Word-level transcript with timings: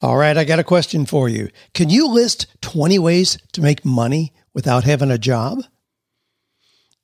All 0.00 0.16
right, 0.16 0.36
I 0.36 0.44
got 0.44 0.60
a 0.60 0.64
question 0.64 1.06
for 1.06 1.28
you. 1.28 1.48
Can 1.74 1.90
you 1.90 2.06
list 2.08 2.46
20 2.60 3.00
ways 3.00 3.36
to 3.52 3.60
make 3.60 3.84
money 3.84 4.32
without 4.54 4.84
having 4.84 5.10
a 5.10 5.18
job? 5.18 5.64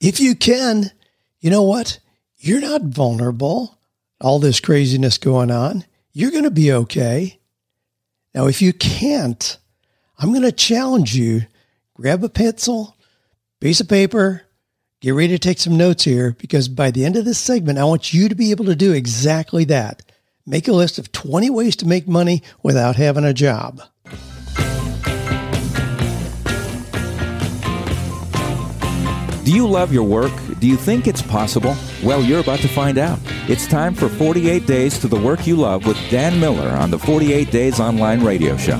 If 0.00 0.20
you 0.20 0.36
can, 0.36 0.92
you 1.41 1.50
know 1.50 1.62
what? 1.62 1.99
You're 2.36 2.60
not 2.60 2.83
vulnerable. 2.83 3.78
All 4.20 4.38
this 4.38 4.60
craziness 4.60 5.18
going 5.18 5.50
on. 5.50 5.84
You're 6.12 6.30
going 6.30 6.44
to 6.44 6.50
be 6.50 6.72
okay. 6.72 7.41
Now, 8.32 8.46
if 8.46 8.62
you 8.62 8.72
can't, 8.72 9.58
I'm 10.18 10.30
going 10.30 10.42
to 10.42 10.52
challenge 10.52 11.16
you. 11.16 11.42
Grab 11.95 12.22
a 12.22 12.29
pencil, 12.29 12.96
piece 13.61 13.80
of 13.80 13.88
paper, 13.88 14.42
get 15.00 15.14
ready 15.14 15.29
to 15.29 15.38
take 15.38 15.58
some 15.58 15.76
notes 15.76 16.04
here 16.04 16.32
because 16.38 16.68
by 16.68 16.90
the 16.90 17.04
end 17.04 17.16
of 17.16 17.24
this 17.24 17.38
segment, 17.38 17.79
I 17.79 17.84
want 17.84 18.14
you 18.14 18.29
to 18.29 18.34
be 18.34 18.52
able 18.52 18.66
to 18.66 18.76
do 18.76 18.92
exactly 18.92 19.64
that. 19.64 20.02
Make 20.46 20.68
a 20.68 20.72
list 20.72 20.98
of 20.98 21.11
20 21.11 21.48
ways 21.48 21.74
to 21.76 21.86
make 21.86 22.06
money 22.06 22.42
without 22.62 22.96
having 22.96 23.24
a 23.24 23.32
job. 23.32 23.80
Do 29.44 29.53
you 29.53 29.67
love 29.67 29.93
your 29.93 30.04
work? 30.04 30.32
Do 30.61 30.67
you 30.67 30.76
think 30.76 31.07
it's 31.07 31.22
possible? 31.22 31.75
Well, 32.03 32.23
you're 32.23 32.41
about 32.41 32.61
to 32.61 32.69
find 32.69 32.98
out. 32.98 33.19
It's 33.48 33.67
time 33.67 33.95
for 33.95 34.11
48 34.11 34.67
Days 34.67 34.98
to 34.98 35.09
the 35.09 35.19
Work 35.19 35.47
You 35.47 35.57
Love 35.57 35.87
with 35.87 35.98
Dan 36.11 36.39
Miller 36.41 36.69
on 36.69 36.91
the 36.91 36.98
48 36.98 37.51
Days 37.51 37.81
Online 37.81 38.23
Radio 38.23 38.56
Show. 38.59 38.79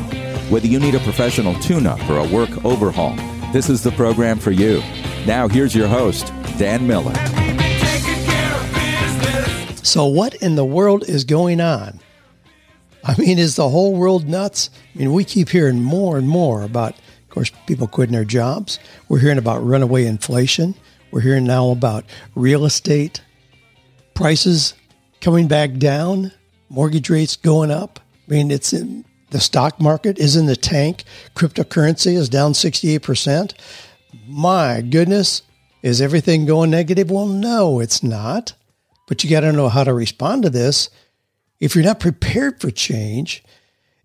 Whether 0.51 0.67
you 0.67 0.79
need 0.79 0.95
a 0.95 1.01
professional 1.01 1.55
tune 1.61 1.87
up 1.87 2.01
or 2.11 2.19
a 2.19 2.29
work 2.29 2.65
overhaul, 2.65 3.17
this 3.53 3.71
is 3.71 3.83
the 3.83 3.93
program 3.93 4.39
for 4.39 4.51
you. 4.51 4.81
Now, 5.27 5.49
here's 5.49 5.75
your 5.75 5.89
host, 5.89 6.27
Dan 6.59 6.87
Miller. 6.87 7.15
So, 9.85 10.07
what 10.07 10.35
in 10.37 10.55
the 10.55 10.65
world 10.65 11.07
is 11.07 11.25
going 11.25 11.61
on? 11.61 12.01
I 13.05 13.15
mean, 13.19 13.39
is 13.39 13.57
the 13.57 13.69
whole 13.69 13.95
world 13.95 14.27
nuts? 14.27 14.71
I 14.95 14.99
mean, 14.99 15.13
we 15.13 15.25
keep 15.25 15.51
hearing 15.51 15.83
more 15.83 16.17
and 16.17 16.27
more 16.27 16.63
about, 16.63 16.93
of 16.95 17.29
course, 17.29 17.53
people 17.67 17.87
quitting 17.87 18.15
their 18.15 18.25
jobs. 18.25 18.79
We're 19.11 19.19
hearing 19.19 19.37
about 19.37 19.63
runaway 19.63 20.07
inflation. 20.07 20.75
We're 21.11 21.21
hearing 21.21 21.45
now 21.45 21.69
about 21.69 22.07
real 22.35 22.65
estate 22.65 23.21
prices 24.15 24.73
coming 25.21 25.49
back 25.49 25.75
down, 25.75 26.33
mortgage 26.71 27.11
rates 27.11 27.37
going 27.37 27.71
up. 27.71 28.01
I 28.27 28.33
mean, 28.33 28.51
it's 28.51 28.73
in 28.73 29.05
the 29.33 29.41
stock 29.41 29.83
market 29.83 30.19
is 30.19 30.35
in 30.35 30.47
the 30.47 30.57
tank. 30.57 31.05
Cryptocurrency 31.35 32.15
is 32.15 32.31
down 32.31 32.53
68%. 32.53 33.53
My 34.27 34.81
goodness, 34.81 35.43
is 35.83 36.01
everything 36.01 36.47
going 36.47 36.71
negative? 36.71 37.11
Well, 37.11 37.27
no, 37.27 37.81
it's 37.81 38.03
not. 38.03 38.55
But 39.07 39.23
you 39.23 39.31
got 39.31 39.41
to 39.41 39.53
know 39.53 39.69
how 39.69 39.85
to 39.85 39.93
respond 39.93 40.43
to 40.45 40.51
this. 40.51 40.91
If 41.61 41.75
you're 41.75 41.85
not 41.85 42.01
prepared 42.01 42.61
for 42.61 42.71
change, 42.71 43.45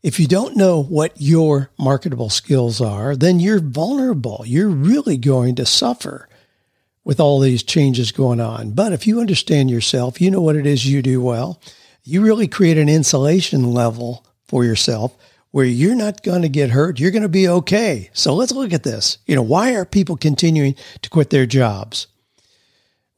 if 0.01 0.19
you 0.19 0.27
don't 0.27 0.55
know 0.55 0.81
what 0.81 1.13
your 1.17 1.71
marketable 1.77 2.29
skills 2.29 2.79
are, 2.79 3.15
then 3.15 3.39
you're 3.39 3.59
vulnerable. 3.59 4.43
You're 4.45 4.69
really 4.69 5.17
going 5.17 5.55
to 5.55 5.65
suffer 5.65 6.29
with 7.03 7.19
all 7.19 7.39
these 7.39 7.63
changes 7.63 8.11
going 8.11 8.39
on. 8.39 8.71
But 8.71 8.93
if 8.93 9.07
you 9.07 9.19
understand 9.19 9.69
yourself, 9.69 10.21
you 10.21 10.31
know 10.31 10.41
what 10.41 10.55
it 10.55 10.65
is 10.65 10.85
you 10.85 11.01
do 11.01 11.21
well, 11.21 11.59
you 12.03 12.21
really 12.21 12.47
create 12.47 12.77
an 12.77 12.89
insulation 12.89 13.73
level 13.73 14.25
for 14.45 14.63
yourself 14.63 15.17
where 15.51 15.65
you're 15.65 15.95
not 15.95 16.23
going 16.23 16.43
to 16.43 16.49
get 16.49 16.69
hurt. 16.69 16.99
You're 16.99 17.11
going 17.11 17.23
to 17.23 17.29
be 17.29 17.47
okay. 17.47 18.09
So 18.13 18.35
let's 18.35 18.51
look 18.51 18.73
at 18.73 18.83
this. 18.83 19.17
You 19.25 19.35
know, 19.35 19.41
why 19.41 19.73
are 19.75 19.85
people 19.85 20.17
continuing 20.17 20.75
to 21.01 21.09
quit 21.09 21.29
their 21.29 21.45
jobs? 21.45 22.07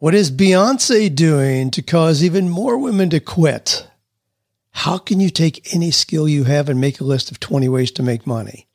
What 0.02 0.16
is 0.16 0.32
Beyonce 0.32 1.14
doing 1.14 1.70
to 1.70 1.84
cause 1.84 2.24
even 2.24 2.50
more 2.50 2.76
women 2.76 3.12
to 3.12 3.20
quit? 3.20 3.88
How 4.72 4.98
can 4.98 5.20
you 5.20 5.30
take 5.30 5.76
any 5.76 5.92
skill 5.92 6.28
you 6.28 6.46
have 6.46 6.70
and 6.70 6.82
make 6.82 7.00
a 7.00 7.04
list 7.04 7.30
of 7.30 7.40
20 7.40 7.70
ways 7.70 7.92
to 7.92 8.02
make 8.02 8.26
money? 8.26 8.66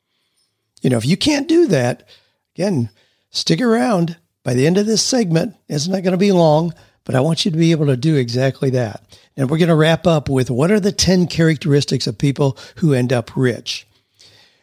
You 0.81 0.89
know, 0.89 0.95
if 0.95 1.05
you 1.05 1.17
can't 1.17 1.49
do 1.49 1.67
that, 1.67 2.07
again, 2.55 2.91
stick 3.29 3.59
around. 3.59 4.15
By 4.43 4.53
the 4.53 4.65
end 4.65 4.77
of 4.77 4.85
this 4.85 5.03
segment, 5.03 5.57
it's 5.67 5.89
not 5.89 6.01
going 6.01 6.13
to 6.13 6.17
be 6.17 6.31
long, 6.31 6.73
but 7.03 7.13
I 7.13 7.19
want 7.19 7.43
you 7.43 7.51
to 7.51 7.57
be 7.57 7.71
able 7.71 7.87
to 7.87 7.97
do 7.97 8.15
exactly 8.15 8.69
that. 8.69 9.19
And 9.35 9.49
we're 9.49 9.57
going 9.57 9.67
to 9.67 9.75
wrap 9.75 10.07
up 10.07 10.29
with 10.29 10.49
what 10.49 10.71
are 10.71 10.79
the 10.79 10.93
10 10.93 11.27
characteristics 11.27 12.07
of 12.07 12.17
people 12.17 12.57
who 12.77 12.93
end 12.93 13.11
up 13.11 13.35
rich? 13.35 13.85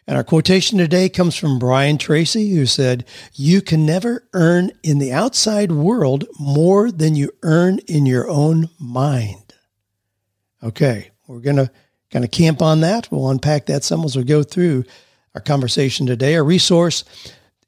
And 0.07 0.17
our 0.17 0.25
quotation 0.25 0.77
today 0.77 1.09
comes 1.09 1.35
from 1.35 1.59
Brian 1.59 1.97
Tracy, 1.97 2.51
who 2.51 2.67
said, 2.67 3.07
You 3.33 3.63
can 3.63 3.87
never 3.87 4.29
earn 4.35 4.71
in 4.83 4.99
the 4.99 5.13
outside 5.13 5.73
world 5.73 6.27
more 6.39 6.91
than 6.91 7.17
you 7.17 7.31
earn 7.43 7.79
in 7.89 8.05
your 8.05 8.29
own 8.29 8.69
mind. 8.79 9.55
Okay, 10.63 11.11
we're 11.27 11.41
going 11.41 11.57
to 11.57 11.71
kind 12.11 12.25
of 12.25 12.31
camp 12.31 12.61
on 12.61 12.81
that. 12.81 13.11
We'll 13.11 13.31
unpack 13.31 13.67
that 13.67 13.83
some 13.83 14.05
as 14.05 14.17
we 14.17 14.25
go 14.25 14.43
through 14.43 14.85
our 15.35 15.41
conversation 15.41 16.07
today. 16.07 16.37
Our 16.37 16.45
resource 16.45 17.05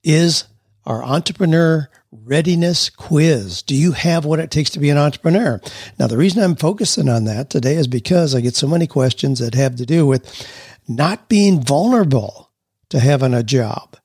is 0.05 0.45
our 0.85 1.03
entrepreneur 1.03 1.89
readiness 2.13 2.91
quiz. 2.91 3.63
Do 3.63 3.75
you 3.75 3.93
have 3.93 4.25
what 4.25 4.39
it 4.41 4.51
takes 4.51 4.71
to 4.71 4.79
be 4.79 4.91
an 4.91 4.99
entrepreneur? 4.99 5.61
Now, 5.99 6.07
the 6.07 6.17
reason 6.17 6.43
I'm 6.43 6.55
focusing 6.55 7.09
on 7.09 7.25
that 7.25 7.51
today 7.51 7.75
is 7.75 7.89
because 7.89 8.35
I 8.35 8.41
get 8.41 8.55
so 8.55 8.69
many 8.69 8.87
questions 8.87 9.41
that 9.41 9.55
have 9.55 9.77
to 9.77 9.87
do 9.87 10.07
with 10.07 10.47
not 10.89 11.29
being 11.29 11.63
vulnerable 11.63 12.51
to 12.91 13.01
having 13.01 13.35
a 13.35 13.43
job. 13.43 13.97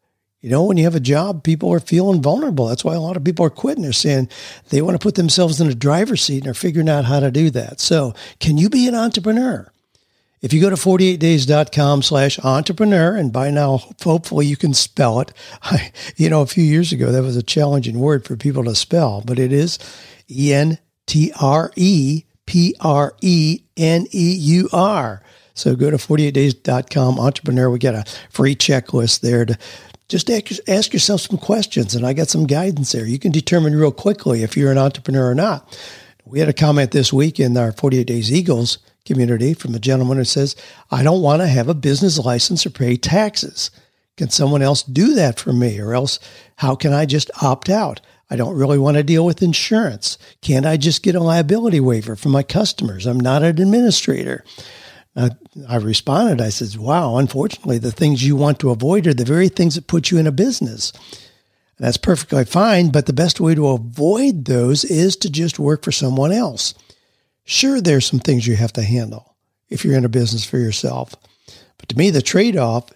You 0.42 0.50
know, 0.50 0.64
when 0.64 0.78
you 0.78 0.86
have 0.86 0.96
a 0.96 1.00
job, 1.00 1.44
people 1.44 1.72
are 1.72 1.80
feeling 1.80 2.22
vulnerable. 2.22 2.66
That's 2.66 2.84
why 2.84 2.96
a 2.96 3.00
lot 3.00 3.16
of 3.16 3.24
people 3.24 3.46
are 3.46 3.52
quitting. 3.52 3.84
They're 3.84 3.94
saying 3.94 4.28
they 4.69 4.81
want 4.81 5.00
to 5.00 5.03
put 5.03 5.14
themselves 5.14 5.62
in 5.62 5.69
a 5.69 5.75
driver's 5.75 6.24
seat 6.24 6.40
and 6.40 6.47
are 6.47 6.56
figuring 6.56 6.90
out 6.90 7.06
how 7.06 7.19
to 7.19 7.30
do 7.30 7.52
that. 7.52 7.80
So 7.80 8.16
can 8.40 8.58
you 8.58 8.68
be 8.68 8.88
an 8.88 8.96
entrepreneur? 8.96 9.72
If 10.42 10.53
you 10.53 10.59
go 10.59 10.72
to 10.72 10.75
48days.com 10.75 12.02
slash 12.02 12.40
entrepreneur, 12.40 13.16
and 13.16 13.31
by 13.31 13.52
now, 13.52 13.78
hopefully 14.02 14.48
you 14.48 14.58
can 14.58 14.74
spell 14.74 15.19
it. 15.19 15.31
I, 15.62 15.92
you 16.16 16.30
know, 16.30 16.42
a 16.42 16.48
few 16.48 16.63
years 16.63 16.92
ago, 16.92 17.12
that 17.12 17.22
was 17.22 17.38
a 17.38 17.44
challenging 17.44 18.00
word 18.00 18.25
for 18.25 18.36
people 18.36 18.63
to 18.63 18.74
spell, 18.74 19.22
but 19.24 19.38
it 19.38 19.53
is 19.53 19.78
E 20.30 20.52
N 20.52 20.80
T 21.06 21.31
R 21.40 21.72
E 21.75 22.24
P 22.48 22.75
R 22.80 23.13
E 23.22 23.62
N 23.78 24.08
E 24.12 24.36
U 24.36 24.69
R. 24.74 25.22
So 25.53 25.75
go 25.75 25.91
to 25.91 25.97
48days.com 25.97 27.19
entrepreneur. 27.19 27.69
We 27.69 27.79
got 27.79 27.95
a 27.95 28.06
free 28.29 28.56
checklist 28.56 29.22
there 29.22 29.45
to 29.45 29.57
just 30.07 30.29
ask 30.29 30.94
yourself 30.94 31.22
some 31.22 31.38
questions. 31.38 31.95
And 31.95 32.06
I 32.06 32.13
got 32.13 32.29
some 32.29 32.47
guidance 32.47 32.91
there. 32.91 33.06
You 33.06 33.19
can 33.19 33.31
determine 33.31 33.75
real 33.75 33.91
quickly 33.91 34.44
if 34.44 34.57
you're 34.57 34.72
an 34.72 34.78
entrepreneur 34.78 35.29
or 35.29 35.35
not. 35.35 35.78
We 36.25 36.39
had 36.39 36.50
a 36.50 36.53
comment 36.53 36.91
this 36.91 37.12
week 37.12 37.39
in 37.39 37.57
our 37.57 37.72
48 37.72 38.06
Days 38.06 38.31
Eagles 38.31 38.78
community 39.06 39.53
from 39.53 39.73
a 39.73 39.79
gentleman 39.79 40.17
who 40.17 40.23
says, 40.23 40.56
I 40.91 41.03
don't 41.03 41.22
want 41.22 41.41
to 41.41 41.47
have 41.47 41.68
a 41.68 41.73
business 41.73 42.19
license 42.19 42.66
or 42.66 42.69
pay 42.69 42.95
taxes. 42.95 43.72
Can 44.18 44.29
someone 44.29 44.62
else 44.62 44.83
do 44.83 45.16
that 45.16 45.39
for 45.39 45.51
me? 45.51 45.79
Or 45.79 45.94
else, 45.94 46.19
how 46.57 46.75
can 46.75 46.94
I 46.94 47.06
just 47.06 47.31
opt 47.41 47.69
out? 47.69 48.01
I 48.29 48.35
don't 48.35 48.56
really 48.56 48.78
want 48.78 48.97
to 48.97 49.03
deal 49.03 49.25
with 49.25 49.41
insurance. 49.41 50.18
Can't 50.41 50.66
I 50.66 50.78
just 50.78 51.03
get 51.03 51.16
a 51.16 51.19
liability 51.19 51.79
waiver 51.79 52.16
from 52.16 52.31
my 52.31 52.44
customers? 52.44 53.06
I'm 53.06 53.19
not 53.19 53.44
an 53.44 53.50
administrator. 53.59 54.45
I 55.16 55.76
responded, 55.76 56.40
I 56.42 56.50
said, 56.50 56.78
wow, 56.78 57.18
unfortunately, 57.18 57.78
the 57.78 57.92
things 57.92 58.24
you 58.24 58.36
want 58.36 58.60
to 58.60 58.72
avoid 58.72 59.08
are 59.08 59.14
the 59.14 59.26
very 59.26 59.50
things 59.50 59.76
that 59.76 59.88
put 59.88 60.10
you 60.10 60.18
in 60.18 60.28
a 60.28 60.32
business. 60.32 60.94
That's 61.78 61.98
perfectly 61.98 62.46
fine, 62.46 62.92
but 62.92 63.08
the 63.08 63.14
best 63.14 63.40
way 63.40 63.56
to 63.56 63.68
avoid 63.70 64.46
those 64.46 64.84
is 64.86 65.18
to 65.18 65.30
just 65.30 65.60
work 65.60 65.84
for 65.84 65.92
someone 65.92 66.32
else. 66.32 66.74
Sure, 67.44 67.82
there's 67.82 68.06
some 68.06 68.20
things 68.20 68.48
you 68.48 68.56
have 68.56 68.74
to 68.74 68.84
handle 68.84 69.36
if 69.70 69.84
you're 69.84 69.98
in 69.98 70.06
a 70.06 70.10
business 70.10 70.46
for 70.46 70.58
yourself. 70.58 71.16
But 71.78 71.90
to 71.90 71.98
me, 71.98 72.10
the 72.10 72.22
trade 72.22 72.56
off 72.56 72.90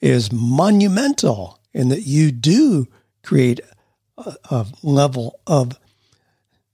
is 0.00 0.32
monumental 0.32 1.60
in 1.72 1.88
that 1.90 2.02
you 2.02 2.32
do 2.32 2.88
create 3.22 3.60
a, 4.18 4.36
a 4.50 4.66
level 4.82 5.38
of 5.46 5.78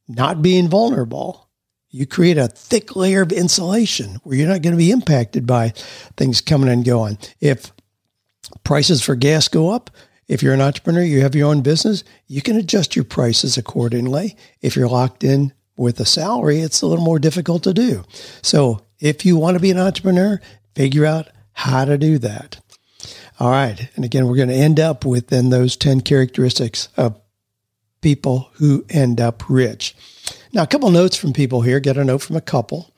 not 0.08 0.42
being 0.42 0.68
vulnerable 0.68 1.49
you 1.90 2.06
create 2.06 2.38
a 2.38 2.48
thick 2.48 2.94
layer 2.94 3.22
of 3.22 3.32
insulation 3.32 4.20
where 4.22 4.36
you're 4.36 4.48
not 4.48 4.62
going 4.62 4.72
to 4.72 4.78
be 4.78 4.90
impacted 4.90 5.46
by 5.46 5.70
things 6.16 6.40
coming 6.40 6.68
and 6.68 6.84
going. 6.84 7.18
If 7.40 7.72
prices 8.64 9.02
for 9.02 9.16
gas 9.16 9.48
go 9.48 9.70
up, 9.70 9.90
if 10.28 10.42
you're 10.42 10.54
an 10.54 10.60
entrepreneur, 10.60 11.02
you 11.02 11.22
have 11.22 11.34
your 11.34 11.48
own 11.48 11.60
business, 11.62 12.04
you 12.28 12.40
can 12.40 12.56
adjust 12.56 12.94
your 12.94 13.04
prices 13.04 13.58
accordingly. 13.58 14.36
If 14.60 14.76
you're 14.76 14.88
locked 14.88 15.24
in 15.24 15.52
with 15.76 15.98
a 15.98 16.04
salary, 16.04 16.60
it's 16.60 16.82
a 16.82 16.86
little 16.86 17.04
more 17.04 17.18
difficult 17.18 17.64
to 17.64 17.74
do. 17.74 18.04
So 18.40 18.86
if 19.00 19.26
you 19.26 19.36
want 19.36 19.56
to 19.56 19.60
be 19.60 19.72
an 19.72 19.78
entrepreneur, 19.78 20.40
figure 20.76 21.04
out 21.04 21.28
how 21.52 21.84
to 21.84 21.98
do 21.98 22.18
that. 22.18 22.60
All 23.40 23.50
right. 23.50 23.88
And 23.96 24.04
again, 24.04 24.28
we're 24.28 24.36
going 24.36 24.50
to 24.50 24.54
end 24.54 24.78
up 24.78 25.04
within 25.04 25.50
those 25.50 25.76
10 25.76 26.02
characteristics 26.02 26.88
of 26.96 27.20
people 28.00 28.50
who 28.54 28.84
end 28.88 29.20
up 29.20 29.42
rich. 29.48 29.96
Now, 30.52 30.62
a 30.62 30.66
couple 30.66 30.90
notes 30.90 31.16
from 31.16 31.32
people 31.32 31.62
here. 31.62 31.78
Get 31.80 31.96
a 31.96 32.04
note 32.04 32.22
from 32.22 32.36
a 32.36 32.40
couple. 32.40 32.92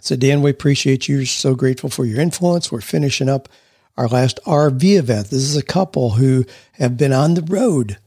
So, 0.00 0.16
Dan, 0.16 0.42
we 0.42 0.50
appreciate 0.50 1.08
you. 1.08 1.18
We're 1.18 1.26
so 1.26 1.54
grateful 1.54 1.90
for 1.90 2.04
your 2.04 2.20
influence. 2.20 2.72
We're 2.72 2.80
finishing 2.80 3.28
up 3.28 3.48
our 3.96 4.08
last 4.08 4.40
RV 4.44 4.82
event. 4.98 5.30
This 5.30 5.42
is 5.42 5.56
a 5.56 5.62
couple 5.62 6.10
who 6.10 6.44
have 6.72 6.96
been 6.96 7.12
on 7.12 7.34
the 7.34 7.42
road 7.42 7.98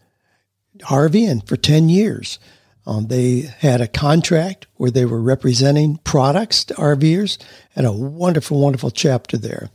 RVing 0.81 1.47
for 1.47 1.57
10 1.57 1.89
years. 1.89 2.37
Um, 2.85 3.07
they 3.07 3.41
had 3.59 3.81
a 3.81 3.87
contract 3.87 4.67
where 4.75 4.91
they 4.91 5.05
were 5.05 5.21
representing 5.21 5.97
products 5.97 6.63
to 6.65 6.73
RVers 6.73 7.37
and 7.75 7.85
a 7.85 7.91
wonderful, 7.91 8.59
wonderful 8.59 8.89
chapter 8.89 9.37
there. 9.37 9.69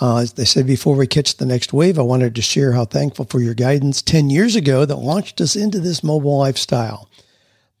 Uh, 0.00 0.18
as 0.18 0.34
they 0.34 0.44
said, 0.44 0.66
before 0.66 0.94
we 0.94 1.06
catch 1.06 1.36
the 1.36 1.46
next 1.46 1.72
wave, 1.72 1.98
I 1.98 2.02
wanted 2.02 2.34
to 2.36 2.42
share 2.42 2.72
how 2.72 2.84
thankful 2.84 3.24
for 3.24 3.40
your 3.40 3.54
guidance 3.54 4.02
10 4.02 4.30
years 4.30 4.54
ago 4.56 4.84
that 4.84 4.96
launched 4.96 5.40
us 5.40 5.56
into 5.56 5.80
this 5.80 6.04
mobile 6.04 6.38
lifestyle. 6.38 7.08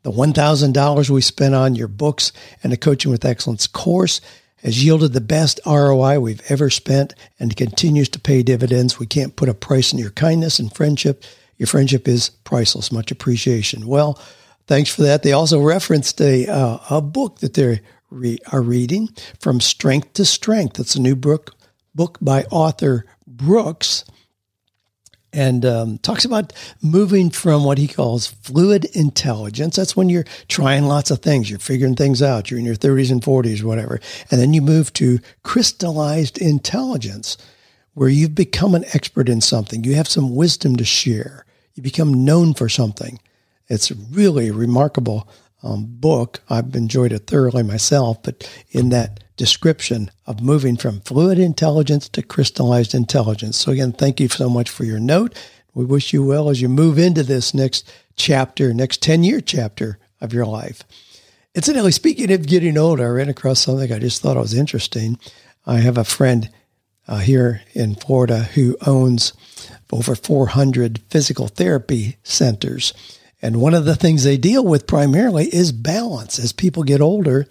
The 0.02 0.10
$1,000 0.10 1.10
we 1.10 1.20
spent 1.20 1.54
on 1.54 1.74
your 1.74 1.88
books 1.88 2.32
and 2.62 2.72
the 2.72 2.76
Coaching 2.76 3.10
with 3.10 3.24
Excellence 3.24 3.66
course 3.66 4.20
has 4.62 4.82
yielded 4.82 5.12
the 5.12 5.20
best 5.20 5.60
ROI 5.66 6.20
we've 6.20 6.42
ever 6.50 6.70
spent 6.70 7.14
and 7.38 7.56
continues 7.56 8.08
to 8.10 8.20
pay 8.20 8.42
dividends. 8.42 8.98
We 8.98 9.06
can't 9.06 9.36
put 9.36 9.48
a 9.48 9.54
price 9.54 9.92
on 9.92 9.98
your 9.98 10.10
kindness 10.10 10.58
and 10.58 10.74
friendship. 10.74 11.24
Your 11.58 11.66
friendship 11.66 12.08
is 12.08 12.30
priceless. 12.44 12.92
Much 12.92 13.10
appreciation. 13.10 13.86
Well, 13.86 14.18
thanks 14.66 14.94
for 14.94 15.02
that. 15.02 15.22
They 15.22 15.32
also 15.32 15.60
referenced 15.60 16.20
a, 16.20 16.46
uh, 16.46 16.78
a 16.88 17.00
book 17.00 17.40
that 17.40 17.54
they 17.54 17.80
re- 18.10 18.38
are 18.52 18.62
reading, 18.62 19.08
From 19.38 19.60
Strength 19.60 20.14
to 20.14 20.24
Strength. 20.24 20.80
It's 20.80 20.96
a 20.96 21.00
new 21.00 21.16
book, 21.16 21.54
book 21.94 22.18
by 22.20 22.44
author 22.44 23.04
Brooks 23.26 24.04
and 25.32 25.64
um, 25.64 25.98
talks 25.98 26.24
about 26.24 26.52
moving 26.82 27.30
from 27.30 27.64
what 27.64 27.78
he 27.78 27.86
calls 27.86 28.26
fluid 28.26 28.84
intelligence. 28.96 29.76
That's 29.76 29.96
when 29.96 30.08
you're 30.08 30.24
trying 30.48 30.84
lots 30.84 31.10
of 31.10 31.20
things, 31.20 31.48
you're 31.48 31.58
figuring 31.58 31.94
things 31.94 32.22
out, 32.22 32.50
you're 32.50 32.58
in 32.58 32.66
your 32.66 32.74
30s 32.74 33.10
and 33.10 33.22
40s, 33.22 33.62
whatever. 33.62 34.00
And 34.30 34.40
then 34.40 34.52
you 34.52 34.62
move 34.62 34.92
to 34.94 35.20
crystallized 35.42 36.38
intelligence, 36.38 37.36
where 37.94 38.08
you've 38.08 38.34
become 38.34 38.74
an 38.74 38.84
expert 38.92 39.28
in 39.28 39.40
something. 39.40 39.84
You 39.84 39.94
have 39.94 40.08
some 40.08 40.34
wisdom 40.34 40.76
to 40.76 40.84
share. 40.84 41.44
You 41.74 41.82
become 41.82 42.24
known 42.24 42.54
for 42.54 42.68
something. 42.68 43.20
It's 43.68 43.90
really 43.92 44.50
remarkable 44.50 45.28
um, 45.62 45.86
book. 45.86 46.40
I've 46.48 46.74
enjoyed 46.74 47.12
it 47.12 47.26
thoroughly 47.26 47.62
myself, 47.62 48.22
but 48.22 48.48
in 48.70 48.88
that 48.90 49.24
description 49.36 50.10
of 50.26 50.42
moving 50.42 50.76
from 50.76 51.00
fluid 51.00 51.38
intelligence 51.38 52.08
to 52.10 52.22
crystallized 52.22 52.94
intelligence. 52.94 53.56
So, 53.56 53.72
again, 53.72 53.92
thank 53.92 54.20
you 54.20 54.28
so 54.28 54.50
much 54.50 54.68
for 54.68 54.84
your 54.84 55.00
note. 55.00 55.34
We 55.74 55.84
wish 55.84 56.12
you 56.12 56.24
well 56.24 56.50
as 56.50 56.60
you 56.60 56.68
move 56.68 56.98
into 56.98 57.22
this 57.22 57.54
next 57.54 57.90
chapter, 58.16 58.74
next 58.74 59.02
10 59.02 59.24
year 59.24 59.40
chapter 59.40 59.98
of 60.20 60.32
your 60.32 60.46
life. 60.46 60.82
Incidentally, 61.54 61.92
speaking 61.92 62.30
of 62.32 62.46
getting 62.46 62.76
older, 62.78 63.06
I 63.06 63.10
ran 63.10 63.28
across 63.28 63.60
something 63.60 63.92
I 63.92 63.98
just 63.98 64.22
thought 64.22 64.36
was 64.36 64.54
interesting. 64.54 65.18
I 65.66 65.78
have 65.78 65.98
a 65.98 66.04
friend 66.04 66.50
uh, 67.08 67.18
here 67.18 67.62
in 67.72 67.94
Florida 67.96 68.42
who 68.42 68.76
owns 68.86 69.32
over 69.92 70.14
400 70.14 71.00
physical 71.08 71.48
therapy 71.48 72.16
centers. 72.22 72.94
And 73.42 73.60
one 73.60 73.74
of 73.74 73.84
the 73.84 73.96
things 73.96 74.24
they 74.24 74.36
deal 74.36 74.64
with 74.64 74.86
primarily 74.86 75.46
is 75.46 75.72
balance. 75.72 76.38
As 76.38 76.52
people 76.52 76.82
get 76.82 77.00
older, 77.00 77.46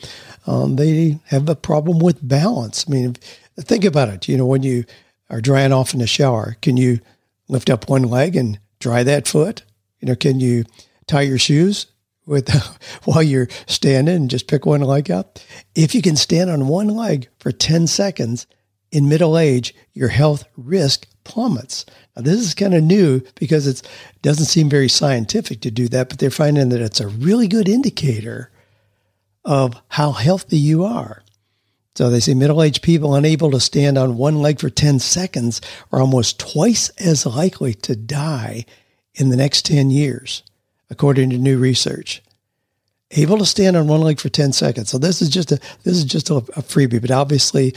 um, 0.46 0.76
they 0.76 1.20
have 1.26 1.50
a 1.50 1.56
problem 1.56 2.00
with 2.00 2.28
balance. 2.28 2.86
I 2.88 2.92
mean, 2.92 3.16
think 3.60 3.84
about 3.84 4.10
it. 4.10 4.28
You 4.28 4.38
know, 4.38 4.46
when 4.46 4.64
you 4.64 4.86
are 5.30 5.42
drying 5.42 5.74
off 5.74 5.94
in 5.94 6.00
the 6.00 6.08
shower, 6.08 6.58
can 6.62 6.78
you 6.78 7.00
lift 7.48 7.70
up 7.70 7.90
one 7.90 8.04
leg 8.04 8.36
and 8.36 8.60
dry 8.80 9.04
that 9.04 9.28
foot? 9.28 9.64
You 10.00 10.08
know, 10.08 10.16
can 10.16 10.40
you 10.40 10.66
tie 11.08 11.22
your 11.22 11.40
shoes 11.40 11.88
with 12.26 12.50
while 13.06 13.24
you're 13.24 13.50
standing 13.66 14.16
and 14.16 14.30
just 14.30 14.48
pick 14.48 14.66
one 14.66 14.82
leg 14.82 15.10
up? 15.10 15.40
If 15.76 15.96
you 15.96 16.02
can 16.02 16.16
stand 16.16 16.50
on 16.50 16.68
one 16.68 16.90
leg 16.90 17.30
for 17.40 17.52
10 17.52 17.88
seconds 17.88 18.46
in 18.92 19.10
middle 19.10 19.38
age, 19.38 19.76
your 19.94 20.10
health 20.10 20.46
risk 20.58 21.08
plummets. 21.24 21.86
Now, 22.16 22.24
this 22.24 22.40
is 22.40 22.54
kind 22.54 22.74
of 22.74 22.84
new 22.84 23.22
because 23.36 23.68
it 23.68 23.88
doesn't 24.22 24.46
seem 24.46 24.70
very 24.70 24.90
scientific 24.90 25.62
to 25.62 25.72
do 25.72 25.88
that, 25.90 26.10
but 26.10 26.20
they're 26.20 26.32
finding 26.32 26.70
that 26.70 26.82
it's 26.82 27.00
a 27.00 27.08
really 27.08 27.48
good 27.48 27.70
indicator 27.70 28.52
of 29.46 29.82
how 29.90 30.12
healthy 30.12 30.58
you 30.58 30.84
are. 30.84 31.24
So 31.96 32.10
they 32.10 32.20
say 32.20 32.34
middle 32.34 32.64
aged 32.64 32.82
people 32.82 33.14
unable 33.14 33.52
to 33.52 33.60
stand 33.60 33.98
on 33.98 34.18
one 34.18 34.42
leg 34.42 34.60
for 34.60 34.70
10 34.70 35.00
seconds 35.00 35.60
are 35.92 36.00
almost 36.00 36.40
twice 36.40 36.90
as 36.92 37.26
likely 37.26 37.74
to 37.74 37.96
die 37.96 38.66
in 39.16 39.30
the 39.30 39.36
next 39.36 39.66
10 39.66 39.92
years, 39.92 40.44
according 40.90 41.30
to 41.32 41.38
new 41.38 41.58
research. 41.58 42.22
Able 43.12 43.40
to 43.40 43.46
stand 43.46 43.76
on 43.76 43.88
one 43.88 44.02
leg 44.02 44.20
for 44.20 44.30
10 44.30 44.54
seconds. 44.54 44.90
So 44.90 44.98
this 44.98 45.22
is 45.22 45.30
just 45.30 45.52
a 45.52 45.60
this 45.84 45.98
is 45.98 46.06
just 46.06 46.30
a, 46.30 46.36
a 46.36 46.62
freebie, 46.62 47.02
but 47.02 47.12
obviously 47.12 47.74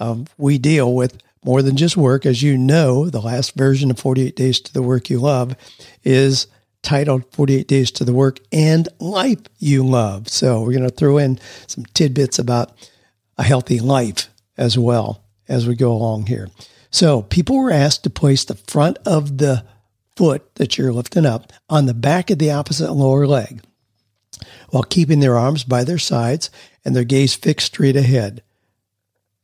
um, 0.00 0.26
we 0.38 0.58
deal 0.58 0.92
with 0.94 1.22
more 1.44 1.62
than 1.62 1.76
just 1.76 1.96
work. 1.96 2.26
As 2.26 2.42
you 2.42 2.58
know, 2.58 3.08
the 3.08 3.20
last 3.20 3.54
version 3.54 3.90
of 3.90 3.98
48 3.98 4.34
Days 4.34 4.60
to 4.60 4.72
the 4.72 4.82
Work 4.82 5.10
You 5.10 5.20
Love 5.20 5.54
is 6.02 6.46
titled 6.82 7.24
48 7.32 7.68
Days 7.68 7.90
to 7.92 8.04
the 8.04 8.12
Work 8.12 8.40
and 8.50 8.88
Life 8.98 9.40
You 9.58 9.86
Love. 9.86 10.28
So 10.28 10.62
we're 10.62 10.72
going 10.72 10.82
to 10.82 10.90
throw 10.90 11.18
in 11.18 11.38
some 11.66 11.84
tidbits 11.86 12.38
about 12.38 12.72
a 13.38 13.42
healthy 13.44 13.80
life 13.80 14.28
as 14.58 14.76
well 14.76 15.24
as 15.48 15.66
we 15.66 15.74
go 15.74 15.92
along 15.92 16.26
here. 16.26 16.48
So 16.90 17.22
people 17.22 17.56
were 17.56 17.70
asked 17.70 18.04
to 18.04 18.10
place 18.10 18.44
the 18.44 18.54
front 18.54 18.98
of 19.06 19.38
the 19.38 19.64
foot 20.16 20.54
that 20.56 20.76
you're 20.76 20.92
lifting 20.92 21.24
up 21.24 21.52
on 21.68 21.86
the 21.86 21.94
back 21.94 22.30
of 22.30 22.38
the 22.38 22.50
opposite 22.50 22.92
lower 22.92 23.26
leg 23.26 23.62
while 24.72 24.82
keeping 24.82 25.20
their 25.20 25.36
arms 25.36 25.64
by 25.64 25.84
their 25.84 25.98
sides 25.98 26.50
and 26.82 26.96
their 26.96 27.04
gaze 27.04 27.34
fixed 27.34 27.66
straight 27.66 27.94
ahead. 27.94 28.42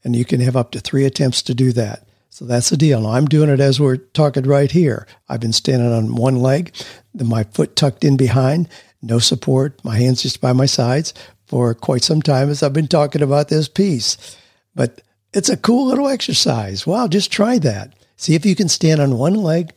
And 0.03 0.17
you 0.17 0.25
can 0.25 0.41
have 0.41 0.57
up 0.57 0.71
to 0.71 0.81
three 0.81 1.05
attempts 1.05 1.43
to 1.43 1.55
do 1.55 1.71
that. 1.73 2.09
So 2.31 2.47
that's 2.47 2.71
the 2.71 2.79
deal. 2.79 3.03
Now, 3.03 3.11
I'm 3.11 3.27
doing 3.27 3.51
it 3.51 3.61
as 3.61 3.79
we're 3.79 3.99
talking 3.99 4.45
right 4.45 4.71
here. 4.71 5.07
I've 5.29 5.41
been 5.41 5.53
standing 5.53 5.93
on 5.93 6.17
one 6.17 6.41
leg, 6.41 6.75
my 7.13 7.45
foot 7.45 7.77
tucked 7.77 8.05
in 8.05 8.17
behind, 8.17 8.71
no 9.03 9.19
support, 9.19 9.85
my 9.85 9.99
hands 9.99 10.23
just 10.23 10.41
by 10.41 10.55
my 10.55 10.67
sides 10.67 11.13
for 11.47 11.75
quite 11.75 12.03
some 12.03 12.23
time 12.23 12.49
as 12.49 12.63
I've 12.63 12.73
been 12.73 12.89
talking 12.89 13.23
about 13.23 13.49
this 13.49 13.69
piece. 13.69 14.17
But 14.75 15.03
it's 15.35 15.51
a 15.51 15.59
cool 15.59 15.89
little 15.89 16.09
exercise. 16.09 16.87
Wow, 16.87 17.07
just 17.07 17.31
try 17.31 17.59
that. 17.59 17.93
See 18.17 18.35
if 18.35 18.47
you 18.47 18.57
can 18.57 18.71
stand 18.71 18.99
on 18.99 19.19
one 19.19 19.35
leg 19.35 19.75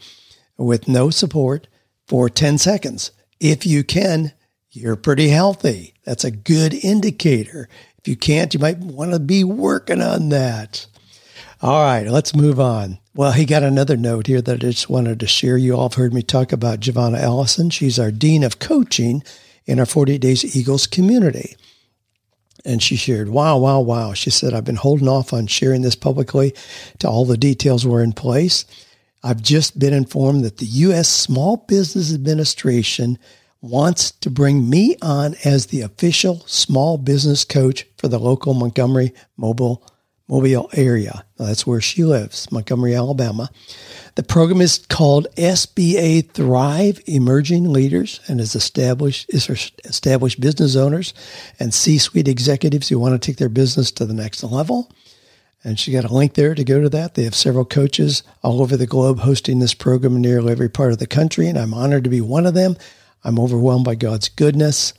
with 0.57 0.87
no 0.87 1.09
support 1.09 1.67
for 2.07 2.29
10 2.29 2.57
seconds. 2.57 3.11
If 3.41 3.65
you 3.65 3.83
can, 3.83 4.31
you're 4.71 4.95
pretty 4.95 5.27
healthy. 5.27 5.93
That's 6.05 6.23
a 6.23 6.31
good 6.31 6.73
indicator. 6.73 7.67
If 7.97 8.07
you 8.07 8.15
can't, 8.15 8.53
you 8.53 8.59
might 8.59 8.79
want 8.79 9.11
to 9.11 9.19
be 9.19 9.43
working 9.43 10.01
on 10.01 10.29
that. 10.29 10.87
All 11.61 11.83
right, 11.83 12.07
let's 12.07 12.35
move 12.35 12.59
on. 12.59 12.97
Well, 13.13 13.33
he 13.33 13.45
got 13.45 13.61
another 13.61 13.97
note 13.97 14.27
here 14.27 14.41
that 14.41 14.55
I 14.55 14.57
just 14.57 14.89
wanted 14.89 15.19
to 15.19 15.27
share. 15.27 15.57
You 15.57 15.75
all 15.75 15.89
have 15.89 15.95
heard 15.95 16.13
me 16.13 16.23
talk 16.23 16.51
about 16.51 16.79
Giovanna 16.79 17.19
Ellison. 17.19 17.69
She's 17.69 17.99
our 17.99 18.09
Dean 18.09 18.43
of 18.43 18.59
Coaching 18.59 19.23
in 19.65 19.79
our 19.79 19.85
40 19.85 20.17
Days 20.17 20.55
Eagles 20.55 20.87
community. 20.87 21.55
And 22.63 22.81
she 22.81 22.95
shared, 22.95 23.29
wow, 23.29 23.57
wow, 23.57 23.81
wow. 23.81 24.13
She 24.13 24.29
said, 24.29 24.53
I've 24.53 24.63
been 24.63 24.75
holding 24.75 25.07
off 25.07 25.33
on 25.33 25.47
sharing 25.47 25.81
this 25.81 25.95
publicly 25.95 26.55
till 26.99 27.11
all 27.11 27.25
the 27.25 27.37
details 27.37 27.85
were 27.85 28.01
in 28.01 28.13
place. 28.13 28.65
I've 29.23 29.41
just 29.41 29.77
been 29.77 29.93
informed 29.93 30.45
that 30.45 30.57
the 30.57 30.65
U.S. 30.65 31.09
Small 31.09 31.57
Business 31.57 32.13
Administration 32.13 33.19
wants 33.61 34.11
to 34.11 34.29
bring 34.29 34.69
me 34.69 34.95
on 35.01 35.35
as 35.45 35.67
the 35.67 35.81
official 35.81 36.41
small 36.47 36.97
business 36.97 37.45
coach 37.45 37.85
for 37.97 38.07
the 38.07 38.19
local 38.19 38.53
Montgomery 38.53 39.13
Mobile 39.37 39.83
Mobile 40.27 40.69
area. 40.73 41.25
That's 41.37 41.67
where 41.67 41.81
she 41.81 42.05
lives, 42.05 42.49
Montgomery, 42.53 42.95
Alabama. 42.95 43.49
The 44.15 44.23
program 44.23 44.61
is 44.61 44.85
called 44.87 45.27
SBA 45.35 46.31
Thrive 46.31 47.01
Emerging 47.05 47.65
Leaders 47.71 48.21
and 48.29 48.39
is 48.39 48.55
established 48.55 49.25
is 49.33 49.45
for 49.45 49.57
established 49.83 50.39
business 50.39 50.77
owners 50.77 51.13
and 51.59 51.73
C-suite 51.73 52.29
executives 52.29 52.87
who 52.87 52.97
want 52.97 53.21
to 53.21 53.25
take 53.25 53.37
their 53.37 53.49
business 53.49 53.91
to 53.91 54.05
the 54.05 54.13
next 54.13 54.41
level. 54.41 54.89
And 55.65 55.77
she 55.77 55.91
got 55.91 56.05
a 56.05 56.13
link 56.13 56.35
there 56.35 56.55
to 56.55 56.63
go 56.63 56.81
to 56.81 56.89
that. 56.89 57.15
They 57.15 57.23
have 57.23 57.35
several 57.35 57.65
coaches 57.65 58.23
all 58.41 58.61
over 58.61 58.77
the 58.77 58.87
globe 58.87 59.19
hosting 59.19 59.59
this 59.59 59.73
program 59.73 60.15
in 60.15 60.21
nearly 60.21 60.53
every 60.53 60.69
part 60.69 60.93
of 60.93 60.99
the 60.99 61.07
country, 61.07 61.47
and 61.47 61.57
I'm 61.57 61.73
honored 61.73 62.05
to 62.05 62.09
be 62.09 62.21
one 62.21 62.47
of 62.47 62.53
them. 62.53 62.77
I'm 63.23 63.39
overwhelmed 63.39 63.85
by 63.85 63.95
God's 63.95 64.29
goodness. 64.29 64.93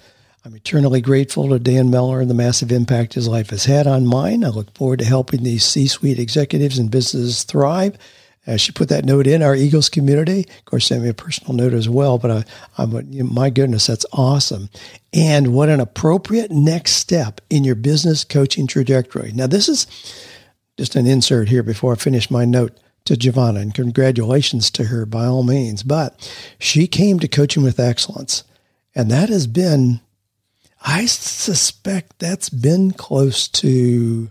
I'm 0.45 0.55
eternally 0.55 1.01
grateful 1.01 1.49
to 1.49 1.59
Dan 1.59 1.91
Miller 1.91 2.21
and 2.21 2.29
the 2.29 2.35
massive 2.35 2.73
impact 2.73 3.15
his 3.15 3.29
life 3.29 3.51
has 3.51 3.67
had 3.67 3.87
on 3.87 4.07
mine. 4.07 4.45
I 4.45 4.49
look 4.49 4.77
forward 4.77 4.99
to 4.99 5.05
helping 5.05 5.43
these 5.43 5.65
C 5.65 5.87
suite 5.87 6.19
executives 6.19 6.79
and 6.79 6.91
businesses 6.91 7.45
thrive. 7.45 7.97
As 8.45 8.61
she 8.61 8.73
put 8.73 8.89
that 8.89 9.05
note 9.05 9.29
in 9.29 9.41
our 9.41 9.55
Eagles 9.55 9.89
community. 9.89 10.41
Of 10.41 10.65
course, 10.65 10.87
sent 10.87 11.05
me 11.05 11.09
a 11.09 11.15
personal 11.15 11.53
note 11.53 11.75
as 11.75 11.89
well, 11.89 12.19
but 12.19 12.45
I, 12.77 12.85
you 13.09 13.23
know, 13.23 13.31
my 13.31 13.51
goodness, 13.51 13.87
that's 13.87 14.05
awesome. 14.13 14.69
And 15.13 15.55
what 15.55 15.69
an 15.69 15.79
appropriate 15.79 16.51
next 16.51 16.95
step 16.95 17.41
in 17.51 17.63
your 17.63 17.77
business 17.77 18.25
coaching 18.25 18.67
trajectory. 18.67 19.31
Now, 19.33 19.47
this 19.47 19.69
is 19.69 19.87
just 20.77 20.97
an 20.97 21.07
insert 21.07 21.51
here 21.51 21.63
before 21.63 21.93
I 21.93 21.95
finish 21.95 22.33
my 22.33 22.45
note 22.45 22.77
to 23.05 23.17
Giovanna, 23.17 23.61
and 23.61 23.75
congratulations 23.75 24.71
to 24.73 24.85
her 24.85 25.07
by 25.07 25.27
all 25.27 25.43
means. 25.43 25.83
But 25.83 26.31
she 26.59 26.87
came 26.87 27.19
to 27.21 27.29
Coaching 27.29 27.63
with 27.63 27.81
Excellence, 27.81 28.45
and 28.95 29.11
that 29.11 29.29
has 29.29 29.47
been 29.47 30.01
I 30.85 31.07
suspect 31.07 32.19
that's 32.19 32.49
been 32.49 32.93
close 32.93 33.47
to, 33.49 34.31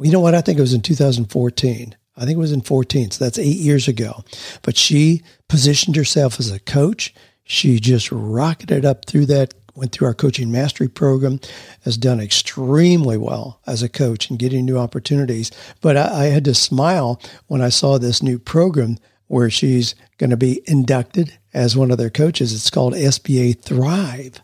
you 0.00 0.12
know 0.12 0.20
what? 0.20 0.34
I 0.34 0.40
think 0.40 0.58
it 0.58 0.62
was 0.62 0.74
in 0.74 0.80
2014. 0.80 1.96
I 2.16 2.20
think 2.20 2.36
it 2.36 2.40
was 2.40 2.52
in 2.52 2.62
14. 2.62 3.12
So 3.12 3.24
that's 3.24 3.38
eight 3.38 3.58
years 3.58 3.86
ago. 3.86 4.24
But 4.62 4.76
she 4.76 5.22
positioned 5.48 5.94
herself 5.94 6.40
as 6.40 6.50
a 6.50 6.58
coach. 6.58 7.14
She 7.44 7.78
just 7.78 8.10
rocketed 8.10 8.84
up 8.84 9.04
through 9.04 9.26
that 9.26 9.54
went 9.78 9.92
through 9.92 10.08
our 10.08 10.14
coaching 10.14 10.50
mastery 10.50 10.88
program, 10.88 11.40
has 11.84 11.96
done 11.96 12.20
extremely 12.20 13.16
well 13.16 13.60
as 13.66 13.82
a 13.82 13.88
coach 13.88 14.28
and 14.28 14.38
getting 14.38 14.64
new 14.64 14.76
opportunities. 14.76 15.50
But 15.80 15.96
I, 15.96 16.24
I 16.24 16.24
had 16.26 16.44
to 16.46 16.54
smile 16.54 17.20
when 17.46 17.62
I 17.62 17.68
saw 17.68 17.96
this 17.96 18.22
new 18.22 18.38
program 18.38 18.98
where 19.28 19.48
she's 19.48 19.94
going 20.18 20.30
to 20.30 20.36
be 20.36 20.62
inducted 20.66 21.38
as 21.54 21.76
one 21.76 21.90
of 21.90 21.98
their 21.98 22.10
coaches. 22.10 22.52
It's 22.52 22.70
called 22.70 22.94
SBA 22.94 23.60
Thrive. 23.60 24.40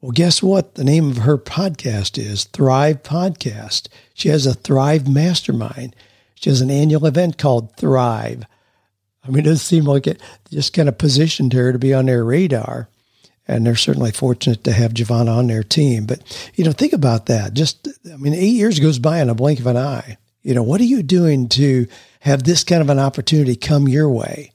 Well, 0.00 0.12
guess 0.12 0.42
what? 0.42 0.74
The 0.74 0.84
name 0.84 1.10
of 1.10 1.18
her 1.18 1.38
podcast 1.38 2.18
is 2.18 2.44
Thrive 2.44 3.02
Podcast. 3.02 3.88
She 4.14 4.28
has 4.28 4.46
a 4.46 4.54
Thrive 4.54 5.08
Mastermind. 5.08 5.94
She 6.34 6.50
has 6.50 6.60
an 6.60 6.70
annual 6.70 7.06
event 7.06 7.38
called 7.38 7.76
Thrive. 7.76 8.44
I 9.24 9.28
mean, 9.28 9.40
it 9.40 9.48
does 9.48 9.62
seem 9.62 9.84
like 9.84 10.06
it 10.06 10.20
just 10.50 10.72
kind 10.72 10.88
of 10.88 10.98
positioned 10.98 11.52
her 11.52 11.72
to 11.72 11.78
be 11.78 11.94
on 11.94 12.06
their 12.06 12.24
radar. 12.24 12.88
And 13.52 13.66
they're 13.66 13.76
certainly 13.76 14.12
fortunate 14.12 14.64
to 14.64 14.72
have 14.72 14.94
Giovanna 14.94 15.32
on 15.32 15.46
their 15.46 15.62
team. 15.62 16.06
But, 16.06 16.20
you 16.54 16.64
know, 16.64 16.72
think 16.72 16.92
about 16.92 17.26
that. 17.26 17.54
Just, 17.54 17.88
I 18.12 18.16
mean, 18.16 18.34
eight 18.34 18.54
years 18.54 18.80
goes 18.80 18.98
by 18.98 19.20
in 19.20 19.28
a 19.28 19.34
blink 19.34 19.60
of 19.60 19.66
an 19.66 19.76
eye. 19.76 20.18
You 20.42 20.54
know, 20.54 20.62
what 20.62 20.80
are 20.80 20.84
you 20.84 21.02
doing 21.02 21.48
to 21.50 21.86
have 22.20 22.42
this 22.42 22.64
kind 22.64 22.82
of 22.82 22.90
an 22.90 22.98
opportunity 22.98 23.54
come 23.54 23.88
your 23.88 24.10
way 24.10 24.52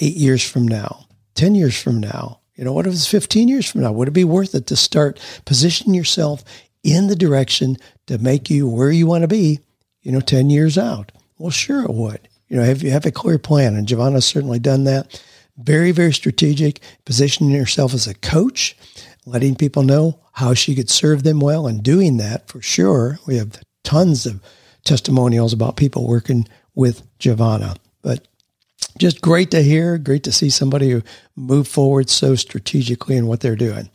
eight 0.00 0.16
years 0.16 0.48
from 0.48 0.66
now, 0.66 1.06
10 1.34 1.54
years 1.54 1.80
from 1.80 2.00
now? 2.00 2.40
You 2.54 2.64
know, 2.64 2.72
what 2.72 2.86
if 2.86 2.92
it's 2.92 3.06
15 3.06 3.48
years 3.48 3.68
from 3.68 3.80
now? 3.80 3.92
Would 3.92 4.08
it 4.08 4.12
be 4.12 4.24
worth 4.24 4.54
it 4.54 4.68
to 4.68 4.76
start 4.76 5.20
positioning 5.44 5.94
yourself 5.94 6.44
in 6.84 7.08
the 7.08 7.16
direction 7.16 7.76
to 8.06 8.18
make 8.18 8.48
you 8.48 8.68
where 8.68 8.92
you 8.92 9.06
want 9.06 9.22
to 9.22 9.28
be, 9.28 9.58
you 10.02 10.12
know, 10.12 10.20
10 10.20 10.50
years 10.50 10.78
out? 10.78 11.10
Well, 11.38 11.50
sure 11.50 11.82
it 11.82 11.92
would. 11.92 12.28
You 12.48 12.58
know, 12.58 12.64
have 12.64 12.82
you 12.82 12.92
have 12.92 13.06
a 13.06 13.10
clear 13.10 13.38
plan? 13.38 13.74
And 13.74 13.88
Giovanna's 13.88 14.24
certainly 14.24 14.60
done 14.60 14.84
that. 14.84 15.20
Very, 15.56 15.92
very 15.92 16.12
strategic, 16.12 16.80
positioning 17.04 17.56
herself 17.56 17.94
as 17.94 18.06
a 18.06 18.14
coach, 18.14 18.76
letting 19.24 19.54
people 19.54 19.82
know 19.82 20.20
how 20.32 20.54
she 20.54 20.74
could 20.74 20.90
serve 20.90 21.22
them 21.22 21.40
well 21.40 21.66
and 21.66 21.82
doing 21.82 22.16
that 22.16 22.48
for 22.48 22.60
sure. 22.60 23.18
We 23.26 23.36
have 23.36 23.60
tons 23.84 24.26
of 24.26 24.42
testimonials 24.84 25.52
about 25.52 25.76
people 25.76 26.08
working 26.08 26.48
with 26.74 27.02
Giovanna. 27.18 27.76
But 28.02 28.26
just 28.98 29.20
great 29.20 29.50
to 29.52 29.62
hear, 29.62 29.98
great 29.98 30.22
to 30.24 30.32
see 30.32 30.50
somebody 30.50 30.90
who 30.90 31.02
moved 31.36 31.70
forward 31.70 32.10
so 32.10 32.34
strategically 32.34 33.16
in 33.16 33.26
what 33.26 33.40
they're 33.40 33.56
doing. 33.56 33.90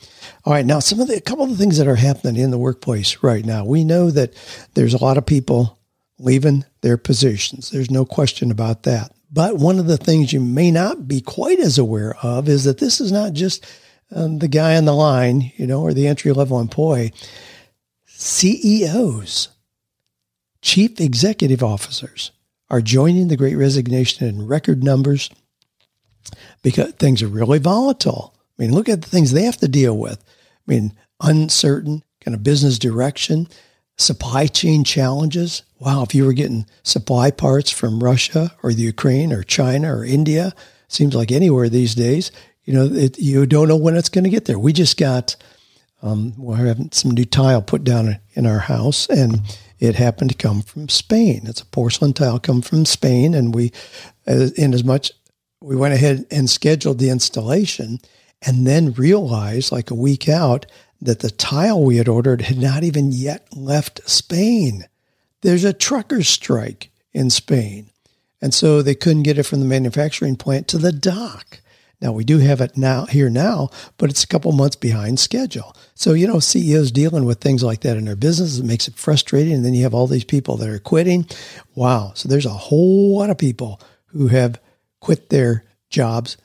All 0.46 0.54
right, 0.54 0.66
now 0.66 0.80
some 0.80 1.00
of 1.00 1.08
the 1.08 1.16
a 1.16 1.22
couple 1.22 1.46
of 1.46 1.52
the 1.52 1.58
things 1.58 1.78
that 1.78 1.88
are 1.88 1.96
happening 1.96 2.42
in 2.42 2.52
the 2.52 2.58
workplace 2.58 3.22
right 3.22 3.46
now. 3.46 3.64
We 3.66 3.84
know 3.84 4.12
that 4.12 4.34
there's 4.74 4.94
a 4.94 5.04
lot 5.04 5.18
of 5.18 5.26
people 5.26 5.80
leaving 6.18 6.66
their 6.82 6.98
positions. 6.98 7.70
There's 7.70 7.92
no 7.92 8.06
question 8.06 8.52
about 8.52 8.84
that. 8.84 9.14
But 9.32 9.58
one 9.58 9.78
of 9.80 9.86
the 9.86 9.98
things 9.98 10.34
you 10.34 10.40
may 10.40 10.72
not 10.72 11.08
be 11.08 11.22
quite 11.22 11.60
as 11.60 11.78
aware 11.78 12.16
of 12.24 12.50
is 12.50 12.64
that 12.64 12.80
this 12.80 13.00
is 13.00 13.12
not 13.12 13.34
just 13.34 13.66
um, 14.12 14.40
the 14.40 14.48
guy 14.48 14.76
on 14.76 14.86
the 14.86 14.94
line, 14.94 15.52
you 15.56 15.68
know, 15.68 15.82
or 15.82 15.94
the 15.94 16.08
entry 16.08 16.32
level 16.32 16.60
employee. 16.60 17.14
CEOs, 18.08 19.50
chief 20.62 21.00
executive 21.00 21.64
officers, 21.64 22.32
are 22.70 22.82
joining 22.82 23.28
the 23.28 23.38
great 23.38 23.56
resignation 23.56 24.28
in 24.28 24.48
record 24.48 24.84
numbers 24.84 25.30
because 26.62 26.92
things 26.94 27.22
are 27.22 27.28
really 27.28 27.60
volatile. 27.60 28.36
I 28.58 28.64
mean, 28.64 28.74
look 28.74 28.90
at 28.90 29.02
the 29.02 29.10
things 29.10 29.32
they 29.32 29.44
have 29.44 29.58
to 29.58 29.68
deal 29.68 29.98
with. 29.98 30.24
I 30.68 30.72
mean, 30.72 30.94
uncertain 31.22 32.04
kind 32.22 32.36
of 32.36 32.44
business 32.44 32.78
direction, 32.78 33.48
supply 34.00 34.48
chain 34.48 34.84
challenges. 34.84 35.64
Wow, 35.80 36.04
if 36.04 36.16
you 36.16 36.26
were 36.26 36.34
getting 36.34 36.66
supply 36.84 37.32
parts 37.32 37.70
from 37.70 38.04
Russia 38.04 38.52
or 38.64 38.74
the 38.74 38.82
Ukraine 38.82 39.32
or 39.34 39.44
China 39.44 39.96
or 39.96 40.06
India, 40.06 40.54
seems 40.88 41.14
like 41.14 41.32
anywhere 41.32 41.70
these 41.70 41.96
days, 41.96 42.32
you 42.64 42.74
know, 42.74 42.86
it, 42.86 43.20
you 43.20 43.46
don't 43.46 43.68
know 43.68 43.78
when 43.78 43.96
it's 43.96 44.10
going 44.10 44.24
to 44.24 44.30
get 44.30 44.46
there. 44.46 44.60
We 44.60 44.74
just 44.74 44.98
got, 44.98 45.36
um, 46.02 46.34
we're 46.38 46.56
having 46.56 46.92
some 46.92 47.12
new 47.12 47.26
tile 47.26 47.62
put 47.62 47.84
down 47.84 48.20
in 48.34 48.46
our 48.46 48.60
house, 48.60 49.08
and 49.08 49.42
it 49.80 49.96
happened 49.96 50.32
to 50.32 50.38
come 50.38 50.62
from 50.62 50.90
Spain. 50.90 51.42
It's 51.46 51.62
a 51.62 51.66
porcelain 51.66 52.14
tile 52.14 52.40
come 52.40 52.62
from 52.62 52.86
Spain, 52.86 53.34
and 53.34 53.56
we, 53.56 53.72
in 54.26 54.74
as 54.74 54.84
much, 54.84 55.12
we 55.62 55.76
went 55.76 55.94
ahead 55.94 56.26
and 56.32 56.50
scheduled 56.50 57.00
the 57.00 57.10
installation, 57.10 58.00
and 58.42 58.66
then 58.66 58.94
realized 58.94 59.72
like 59.72 59.92
a 59.92 59.96
week 59.96 60.30
out 60.30 60.66
that 61.02 61.20
the 61.20 61.32
tile 61.32 61.84
we 61.84 61.98
had 61.98 62.08
ordered 62.08 62.42
had 62.42 62.58
not 62.58 62.84
even 62.84 63.12
yet 63.12 63.48
left 63.56 64.02
Spain. 64.10 64.86
There's 65.42 65.64
a 65.64 65.74
trucker 65.74 66.24
strike 66.24 66.92
in 67.14 67.30
Spain, 67.30 67.90
and 68.42 68.54
so 68.54 68.82
they 68.82 68.96
couldn't 68.96 69.24
get 69.24 69.38
it 69.38 69.44
from 69.44 69.60
the 69.60 69.66
manufacturing 69.66 70.36
plant 70.36 70.68
to 70.70 70.78
the 70.78 70.92
dock. 70.92 71.62
Now 72.02 72.12
we 72.14 72.24
do 72.24 72.38
have 72.40 72.62
it 72.62 72.78
now 72.78 73.06
here 73.06 73.30
now, 73.30 73.70
but 73.98 74.10
it's 74.10 74.24
a 74.24 74.28
couple 74.28 74.52
months 74.52 74.76
behind 74.76 75.20
schedule. 75.20 75.76
So 75.96 76.14
you 76.14 76.28
know, 76.28 76.40
CEOs 76.40 76.92
dealing 76.92 77.26
with 77.26 77.40
things 77.40 77.64
like 77.64 77.82
that 77.82 77.98
in 77.98 78.06
their 78.06 78.16
business 78.16 78.58
it 78.58 78.66
makes 78.66 78.88
it 78.88 78.96
frustrating, 78.96 79.54
and 79.54 79.66
then 79.66 79.74
you 79.74 79.84
have 79.84 79.94
all 79.94 80.08
these 80.08 80.24
people 80.24 80.58
that 80.58 80.70
are 80.70 80.80
quitting. 80.80 81.28
Wow! 81.76 82.12
So 82.16 82.28
there's 82.28 82.46
a 82.46 82.50
whole 82.50 83.18
lot 83.18 83.30
of 83.30 83.38
people 83.38 83.82
who 84.08 84.28
have 84.28 84.60
quit 85.00 85.30
their 85.30 85.66
jobs. 85.90 86.38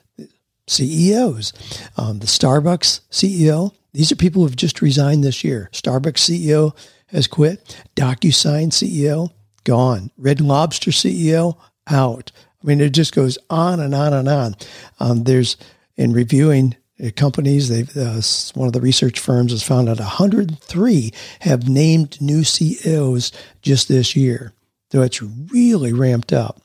CEOs, 0.67 1.53
um, 1.95 2.17
the 2.19 2.25
Starbucks 2.25 3.01
CEO. 3.11 3.71
These 3.95 4.11
are 4.11 4.17
people 4.17 4.41
who 4.41 4.47
have 4.47 4.57
just 4.57 4.81
resigned 4.81 5.23
this 5.23 5.43
year. 5.43 5.69
Starbucks 5.71 6.17
CEO 6.17 6.75
has 7.07 7.27
quit. 7.27 7.81
DocuSign 7.95 8.67
CEO 8.67 9.31
gone. 9.63 10.11
Red 10.17 10.41
Lobster 10.41 10.91
CEO 10.91 11.57
out. 11.89 12.31
I 12.61 12.67
mean, 12.67 12.81
it 12.81 12.89
just 12.89 13.15
goes 13.15 13.37
on 13.49 13.79
and 13.79 13.95
on 13.95 14.11
and 14.11 14.27
on. 14.27 14.55
Um, 14.99 15.23
there's 15.23 15.55
in 15.95 16.11
reviewing 16.11 16.75
uh, 17.03 17.11
companies, 17.15 17.69
they've 17.69 17.95
uh, 17.95 18.21
one 18.53 18.67
of 18.67 18.73
the 18.73 18.81
research 18.81 19.17
firms 19.17 19.53
has 19.53 19.63
found 19.63 19.87
that 19.87 19.99
103 19.99 21.13
have 21.39 21.69
named 21.69 22.21
new 22.21 22.43
CEOs 22.43 23.31
just 23.61 23.87
this 23.87 24.13
year. 24.13 24.51
So 24.91 25.03
it's 25.03 25.21
really 25.21 25.93
ramped 25.93 26.33
up. 26.33 26.61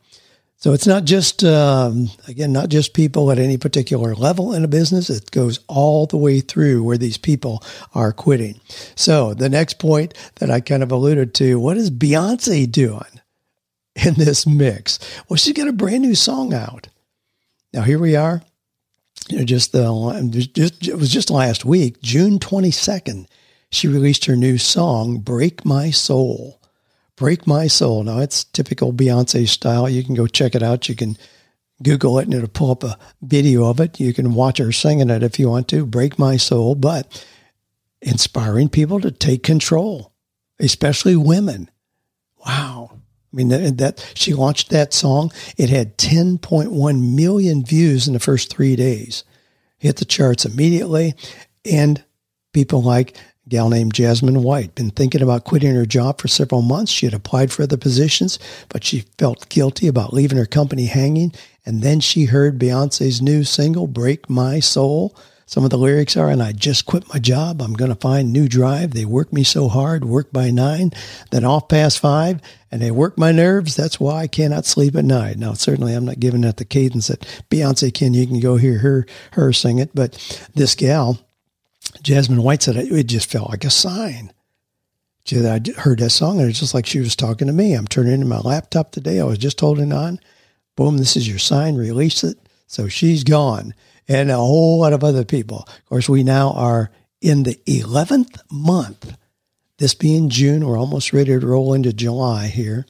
So 0.60 0.72
it's 0.74 0.86
not 0.86 1.04
just 1.04 1.42
um, 1.42 2.10
again 2.28 2.52
not 2.52 2.68
just 2.68 2.94
people 2.94 3.30
at 3.30 3.38
any 3.38 3.56
particular 3.56 4.14
level 4.14 4.54
in 4.54 4.62
a 4.62 4.68
business. 4.68 5.10
It 5.10 5.30
goes 5.30 5.60
all 5.66 6.06
the 6.06 6.18
way 6.18 6.40
through 6.40 6.84
where 6.84 6.98
these 6.98 7.18
people 7.18 7.62
are 7.94 8.12
quitting. 8.12 8.60
So 8.94 9.34
the 9.34 9.48
next 9.48 9.78
point 9.78 10.14
that 10.36 10.50
I 10.50 10.60
kind 10.60 10.82
of 10.82 10.92
alluded 10.92 11.34
to: 11.34 11.58
what 11.58 11.76
is 11.76 11.90
Beyonce 11.90 12.70
doing? 12.70 13.20
in 14.04 14.14
this 14.14 14.46
mix? 14.46 14.98
Well, 15.28 15.36
she's 15.36 15.52
got 15.52 15.68
a 15.68 15.72
brand 15.72 16.02
new 16.02 16.14
song 16.14 16.54
out. 16.54 16.88
Now 17.72 17.82
here 17.82 17.98
we 17.98 18.16
are. 18.16 18.42
You 19.28 19.38
know, 19.38 19.44
just 19.44 19.72
the 19.72 20.48
just 20.52 20.88
it 20.88 20.96
was 20.96 21.10
just 21.10 21.30
last 21.30 21.64
week, 21.64 22.00
June 22.02 22.38
twenty 22.38 22.70
second. 22.70 23.28
She 23.70 23.86
released 23.86 24.24
her 24.24 24.36
new 24.36 24.58
song, 24.58 25.18
"Break 25.18 25.64
My 25.64 25.90
Soul." 25.90 26.59
Break 27.20 27.46
My 27.46 27.66
Soul. 27.66 28.02
Now 28.02 28.20
it's 28.20 28.44
typical 28.44 28.94
Beyonce 28.94 29.46
style. 29.46 29.90
You 29.90 30.02
can 30.02 30.14
go 30.14 30.26
check 30.26 30.54
it 30.54 30.62
out. 30.62 30.88
You 30.88 30.94
can 30.96 31.18
Google 31.82 32.18
it 32.18 32.24
and 32.24 32.32
it'll 32.32 32.48
pull 32.48 32.70
up 32.70 32.82
a 32.82 32.98
video 33.20 33.66
of 33.66 33.78
it. 33.78 34.00
You 34.00 34.14
can 34.14 34.32
watch 34.32 34.56
her 34.56 34.72
singing 34.72 35.10
it 35.10 35.22
if 35.22 35.38
you 35.38 35.50
want 35.50 35.68
to. 35.68 35.84
Break 35.84 36.18
My 36.18 36.38
Soul, 36.38 36.76
but 36.76 37.22
inspiring 38.00 38.70
people 38.70 39.00
to 39.00 39.10
take 39.10 39.42
control, 39.42 40.14
especially 40.58 41.14
women. 41.14 41.70
Wow. 42.46 42.88
I 42.94 43.36
mean, 43.36 43.48
that, 43.48 43.76
that, 43.76 44.12
she 44.14 44.32
launched 44.32 44.70
that 44.70 44.94
song. 44.94 45.30
It 45.58 45.68
had 45.68 45.98
10.1 45.98 47.14
million 47.14 47.62
views 47.66 48.08
in 48.08 48.14
the 48.14 48.18
first 48.18 48.48
three 48.48 48.76
days. 48.76 49.24
Hit 49.76 49.96
the 49.96 50.06
charts 50.06 50.46
immediately. 50.46 51.14
And 51.70 52.02
people 52.54 52.80
like 52.80 53.14
gal 53.50 53.68
named 53.68 53.92
Jasmine 53.92 54.42
White 54.42 54.76
been 54.76 54.90
thinking 54.90 55.20
about 55.20 55.44
quitting 55.44 55.74
her 55.74 55.84
job 55.84 56.20
for 56.20 56.28
several 56.28 56.62
months. 56.62 56.92
She 56.92 57.04
had 57.04 57.14
applied 57.14 57.52
for 57.52 57.64
other 57.64 57.76
positions, 57.76 58.38
but 58.68 58.84
she 58.84 59.04
felt 59.18 59.48
guilty 59.48 59.88
about 59.88 60.14
leaving 60.14 60.38
her 60.38 60.46
company 60.46 60.86
hanging. 60.86 61.34
And 61.66 61.82
then 61.82 62.00
she 62.00 62.24
heard 62.24 62.58
Beyonce's 62.58 63.20
new 63.20 63.44
single, 63.44 63.86
Break 63.86 64.30
My 64.30 64.60
Soul. 64.60 65.14
Some 65.46 65.64
of 65.64 65.70
the 65.70 65.78
lyrics 65.78 66.16
are, 66.16 66.30
and 66.30 66.40
I 66.40 66.52
just 66.52 66.86
quit 66.86 67.12
my 67.12 67.18
job. 67.18 67.60
I'm 67.60 67.72
going 67.72 67.90
to 67.90 67.96
find 67.96 68.32
new 68.32 68.48
drive. 68.48 68.92
They 68.92 69.04
work 69.04 69.32
me 69.32 69.42
so 69.42 69.66
hard, 69.66 70.04
work 70.04 70.32
by 70.32 70.52
nine, 70.52 70.92
then 71.32 71.44
off 71.44 71.68
past 71.68 71.98
five, 71.98 72.40
and 72.70 72.80
they 72.80 72.92
work 72.92 73.18
my 73.18 73.32
nerves. 73.32 73.74
That's 73.74 73.98
why 73.98 74.20
I 74.20 74.26
cannot 74.28 74.64
sleep 74.64 74.94
at 74.94 75.04
night. 75.04 75.38
Now, 75.38 75.54
certainly 75.54 75.92
I'm 75.92 76.04
not 76.04 76.20
giving 76.20 76.42
that 76.42 76.58
the 76.58 76.64
cadence 76.64 77.08
that 77.08 77.22
Beyonce 77.50 77.92
can. 77.92 78.14
You 78.14 78.28
can 78.28 78.38
go 78.38 78.58
hear 78.58 78.78
her, 78.78 79.06
her 79.32 79.52
sing 79.52 79.80
it. 79.80 79.90
But 79.92 80.14
this 80.54 80.76
gal, 80.76 81.18
Jasmine 82.02 82.42
White 82.42 82.62
said 82.62 82.76
it 82.76 83.04
just 83.04 83.30
felt 83.30 83.50
like 83.50 83.64
a 83.64 83.70
sign. 83.70 84.32
I 85.32 85.60
heard 85.76 86.00
that 86.00 86.10
song 86.10 86.40
and 86.40 86.48
it's 86.48 86.58
just 86.58 86.74
like 86.74 86.86
she 86.86 86.98
was 86.98 87.14
talking 87.14 87.46
to 87.46 87.52
me. 87.52 87.74
I'm 87.74 87.86
turning 87.86 88.14
into 88.14 88.26
my 88.26 88.40
laptop 88.40 88.90
today. 88.90 89.20
I 89.20 89.24
was 89.24 89.38
just 89.38 89.60
holding 89.60 89.92
on. 89.92 90.18
Boom, 90.76 90.96
this 90.96 91.16
is 91.16 91.28
your 91.28 91.38
sign. 91.38 91.76
Release 91.76 92.24
it. 92.24 92.38
So 92.66 92.88
she's 92.88 93.22
gone 93.22 93.74
and 94.08 94.30
a 94.30 94.36
whole 94.36 94.80
lot 94.80 94.92
of 94.92 95.04
other 95.04 95.24
people. 95.24 95.64
Of 95.68 95.84
course, 95.86 96.08
we 96.08 96.24
now 96.24 96.52
are 96.52 96.90
in 97.20 97.44
the 97.44 97.60
11th 97.66 98.40
month. 98.50 99.16
This 99.78 99.94
being 99.94 100.30
June, 100.30 100.66
we're 100.66 100.78
almost 100.78 101.12
ready 101.12 101.38
to 101.38 101.46
roll 101.46 101.74
into 101.74 101.92
July 101.92 102.48
here. 102.48 102.86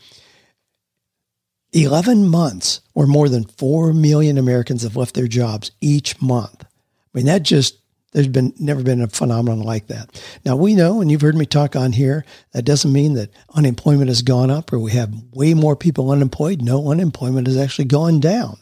11 1.72 2.26
months 2.26 2.80
or 2.94 3.06
more 3.06 3.28
than 3.28 3.44
4 3.44 3.92
million 3.92 4.38
Americans 4.38 4.82
have 4.82 4.96
left 4.96 5.14
their 5.14 5.28
jobs 5.28 5.72
each 5.80 6.20
month. 6.22 6.64
I 6.64 6.66
mean, 7.12 7.26
that 7.26 7.42
just 7.42 7.78
There's 8.12 8.28
been 8.28 8.52
never 8.58 8.82
been 8.82 9.02
a 9.02 9.08
phenomenon 9.08 9.60
like 9.60 9.86
that. 9.86 10.20
Now 10.44 10.56
we 10.56 10.74
know, 10.74 11.00
and 11.00 11.10
you've 11.10 11.20
heard 11.20 11.36
me 11.36 11.46
talk 11.46 11.76
on 11.76 11.92
here, 11.92 12.24
that 12.52 12.64
doesn't 12.64 12.92
mean 12.92 13.14
that 13.14 13.30
unemployment 13.54 14.08
has 14.08 14.22
gone 14.22 14.50
up 14.50 14.72
or 14.72 14.78
we 14.78 14.92
have 14.92 15.14
way 15.32 15.54
more 15.54 15.76
people 15.76 16.10
unemployed. 16.10 16.60
No, 16.60 16.90
unemployment 16.90 17.46
has 17.46 17.56
actually 17.56 17.84
gone 17.84 18.18
down. 18.18 18.58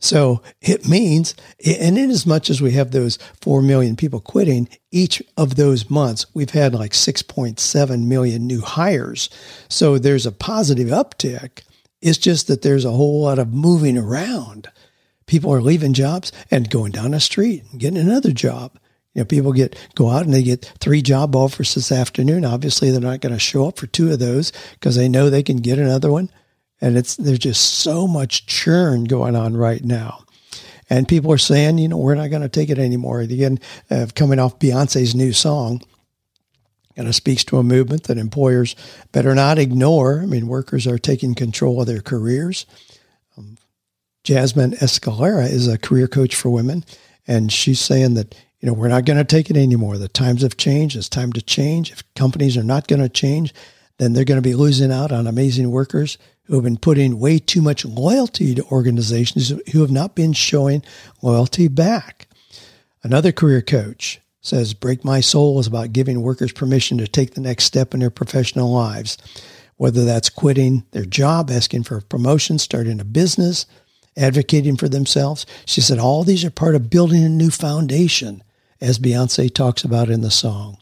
So 0.00 0.42
it 0.60 0.86
means, 0.86 1.34
and 1.64 1.98
in 1.98 2.10
as 2.10 2.24
much 2.24 2.50
as 2.50 2.60
we 2.60 2.72
have 2.72 2.90
those 2.90 3.18
4 3.40 3.62
million 3.62 3.96
people 3.96 4.20
quitting, 4.20 4.68
each 4.92 5.22
of 5.36 5.56
those 5.56 5.90
months, 5.90 6.26
we've 6.34 6.50
had 6.50 6.74
like 6.74 6.92
6.7 6.92 8.06
million 8.06 8.46
new 8.46 8.60
hires. 8.60 9.28
So 9.68 9.98
there's 9.98 10.26
a 10.26 10.32
positive 10.32 10.88
uptick. 10.88 11.62
It's 12.00 12.18
just 12.18 12.46
that 12.46 12.62
there's 12.62 12.84
a 12.84 12.92
whole 12.92 13.22
lot 13.22 13.40
of 13.40 13.52
moving 13.52 13.98
around. 13.98 14.68
People 15.28 15.54
are 15.54 15.62
leaving 15.62 15.92
jobs 15.92 16.32
and 16.50 16.68
going 16.68 16.90
down 16.90 17.12
the 17.12 17.20
street 17.20 17.62
and 17.70 17.78
getting 17.78 18.00
another 18.00 18.32
job. 18.32 18.76
You 19.14 19.20
know, 19.20 19.26
people 19.26 19.52
get 19.52 19.76
go 19.94 20.10
out 20.10 20.24
and 20.24 20.34
they 20.34 20.42
get 20.42 20.72
three 20.80 21.02
job 21.02 21.36
offers 21.36 21.74
this 21.74 21.92
afternoon. 21.92 22.44
Obviously, 22.44 22.90
they're 22.90 23.00
not 23.00 23.20
going 23.20 23.32
to 23.32 23.38
show 23.38 23.68
up 23.68 23.78
for 23.78 23.86
two 23.86 24.10
of 24.10 24.18
those 24.18 24.52
because 24.72 24.96
they 24.96 25.08
know 25.08 25.30
they 25.30 25.44
can 25.44 25.58
get 25.58 25.78
another 25.78 26.10
one 26.10 26.30
and 26.80 26.96
it's 26.96 27.16
there's 27.16 27.38
just 27.38 27.62
so 27.80 28.06
much 28.06 28.46
churn 28.46 29.04
going 29.04 29.36
on 29.36 29.56
right 29.56 29.84
now. 29.84 30.24
And 30.90 31.06
people 31.06 31.32
are 31.32 31.38
saying, 31.38 31.78
you 31.78 31.88
know, 31.88 31.98
we're 31.98 32.14
not 32.14 32.30
going 32.30 32.42
to 32.42 32.48
take 32.48 32.70
it 32.70 32.78
anymore. 32.78 33.20
Again, 33.20 33.58
uh, 33.90 34.06
coming 34.14 34.38
off 34.38 34.58
Beyonce's 34.58 35.14
new 35.14 35.32
song, 35.34 35.82
kind 36.96 37.08
of 37.08 37.14
speaks 37.14 37.44
to 37.44 37.58
a 37.58 37.62
movement 37.62 38.04
that 38.04 38.16
employers 38.16 38.74
better 39.12 39.34
not 39.34 39.58
ignore. 39.58 40.20
I 40.22 40.26
mean, 40.26 40.48
workers 40.48 40.86
are 40.86 40.98
taking 40.98 41.34
control 41.34 41.80
of 41.80 41.86
their 41.86 42.00
careers. 42.00 42.64
Jasmine 44.28 44.72
Escalera 44.72 45.50
is 45.50 45.68
a 45.68 45.78
career 45.78 46.06
coach 46.06 46.34
for 46.34 46.50
women, 46.50 46.84
and 47.26 47.50
she's 47.50 47.80
saying 47.80 48.12
that 48.12 48.34
you 48.60 48.66
know 48.66 48.74
we're 48.74 48.88
not 48.88 49.06
going 49.06 49.16
to 49.16 49.24
take 49.24 49.48
it 49.48 49.56
anymore. 49.56 49.96
The 49.96 50.06
times 50.06 50.42
have 50.42 50.58
changed. 50.58 50.96
It's 50.96 51.08
time 51.08 51.32
to 51.32 51.40
change. 51.40 51.90
If 51.90 52.02
companies 52.12 52.54
are 52.58 52.62
not 52.62 52.88
going 52.88 53.00
to 53.00 53.08
change, 53.08 53.54
then 53.96 54.12
they're 54.12 54.26
going 54.26 54.36
to 54.36 54.46
be 54.46 54.54
losing 54.54 54.92
out 54.92 55.12
on 55.12 55.26
amazing 55.26 55.70
workers 55.70 56.18
who 56.42 56.56
have 56.56 56.64
been 56.64 56.76
putting 56.76 57.18
way 57.18 57.38
too 57.38 57.62
much 57.62 57.86
loyalty 57.86 58.54
to 58.54 58.64
organizations 58.64 59.48
who 59.72 59.80
have 59.80 59.90
not 59.90 60.14
been 60.14 60.34
showing 60.34 60.84
loyalty 61.22 61.66
back. 61.66 62.28
Another 63.02 63.32
career 63.32 63.62
coach 63.62 64.20
says, 64.42 64.74
Break 64.74 65.06
My 65.06 65.20
Soul 65.20 65.58
is 65.58 65.66
about 65.66 65.94
giving 65.94 66.20
workers 66.20 66.52
permission 66.52 66.98
to 66.98 67.08
take 67.08 67.32
the 67.32 67.40
next 67.40 67.64
step 67.64 67.94
in 67.94 68.00
their 68.00 68.10
professional 68.10 68.70
lives, 68.70 69.16
whether 69.76 70.04
that's 70.04 70.28
quitting 70.28 70.84
their 70.90 71.06
job, 71.06 71.50
asking 71.50 71.84
for 71.84 71.96
a 71.96 72.02
promotion, 72.02 72.58
starting 72.58 73.00
a 73.00 73.06
business, 73.06 73.64
advocating 74.18 74.76
for 74.76 74.88
themselves. 74.88 75.46
She 75.64 75.80
said, 75.80 75.98
All 75.98 76.24
these 76.24 76.44
are 76.44 76.50
part 76.50 76.74
of 76.74 76.90
building 76.90 77.24
a 77.24 77.28
new 77.28 77.50
foundation, 77.50 78.42
as 78.80 78.98
Beyonce 78.98 79.52
talks 79.52 79.84
about 79.84 80.10
in 80.10 80.20
the 80.20 80.30
song. 80.30 80.78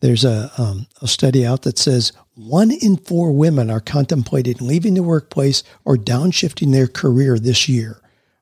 There's 0.00 0.24
a, 0.24 0.50
um, 0.58 0.86
a 1.00 1.08
study 1.08 1.46
out 1.46 1.62
that 1.62 1.78
says 1.78 2.12
one 2.34 2.70
in 2.70 2.96
four 2.96 3.32
women 3.32 3.70
are 3.70 3.80
contemplating 3.80 4.56
leaving 4.60 4.94
the 4.94 5.02
workplace 5.02 5.62
or 5.84 5.96
downshifting 5.96 6.72
their 6.72 6.88
career 6.88 7.38
this 7.38 7.68
year. 7.68 8.00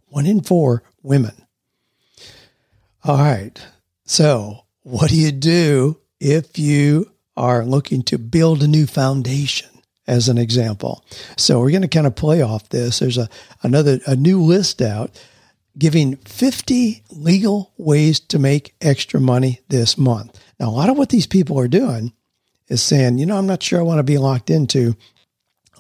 One 0.09 0.27
in 0.27 0.41
four 0.41 0.83
women. 1.03 1.47
All 3.05 3.19
right. 3.19 3.65
So, 4.05 4.65
what 4.83 5.11
do 5.11 5.17
you 5.17 5.33
do 5.33 6.01
if 6.21 6.59
you 6.59 7.13
are 7.37 7.65
looking 7.65 8.03
to 8.05 8.19
build 8.19 8.63
a 8.63 8.69
new 8.69 8.87
foundation? 8.87 9.72
As 10.05 10.29
an 10.29 10.37
example, 10.37 11.05
so 11.37 11.61
we're 11.61 11.71
going 11.71 11.83
to 11.83 11.89
kind 11.89 12.09
of 12.09 12.17
play 12.17 12.43
off 12.43 12.69
this. 12.71 12.99
There's 12.99 13.19
a 13.19 13.29
another 13.63 14.01
a 14.05 14.17
new 14.17 14.43
list 14.43 14.83
out 14.83 15.17
giving 15.79 16.17
50 16.17 17.03
legal 17.11 17.73
ways 17.77 18.21
to 18.21 18.39
make 18.39 18.75
extra 18.81 19.21
money 19.21 19.61
this 19.69 19.97
month. 19.97 20.39
Now, 20.59 20.69
a 20.69 20.71
lot 20.71 20.91
of 20.91 20.99
what 20.99 21.09
these 21.09 21.27
people 21.27 21.59
are 21.59 21.69
doing 21.69 22.13
is 22.69 22.83
saying, 22.83 23.19
you 23.19 23.27
know, 23.27 23.37
I'm 23.37 23.47
not 23.47 23.63
sure 23.63 23.79
I 23.79 23.85
want 23.85 23.99
to 23.99 24.03
be 24.03 24.19
locked 24.19 24.51
into 24.51 24.97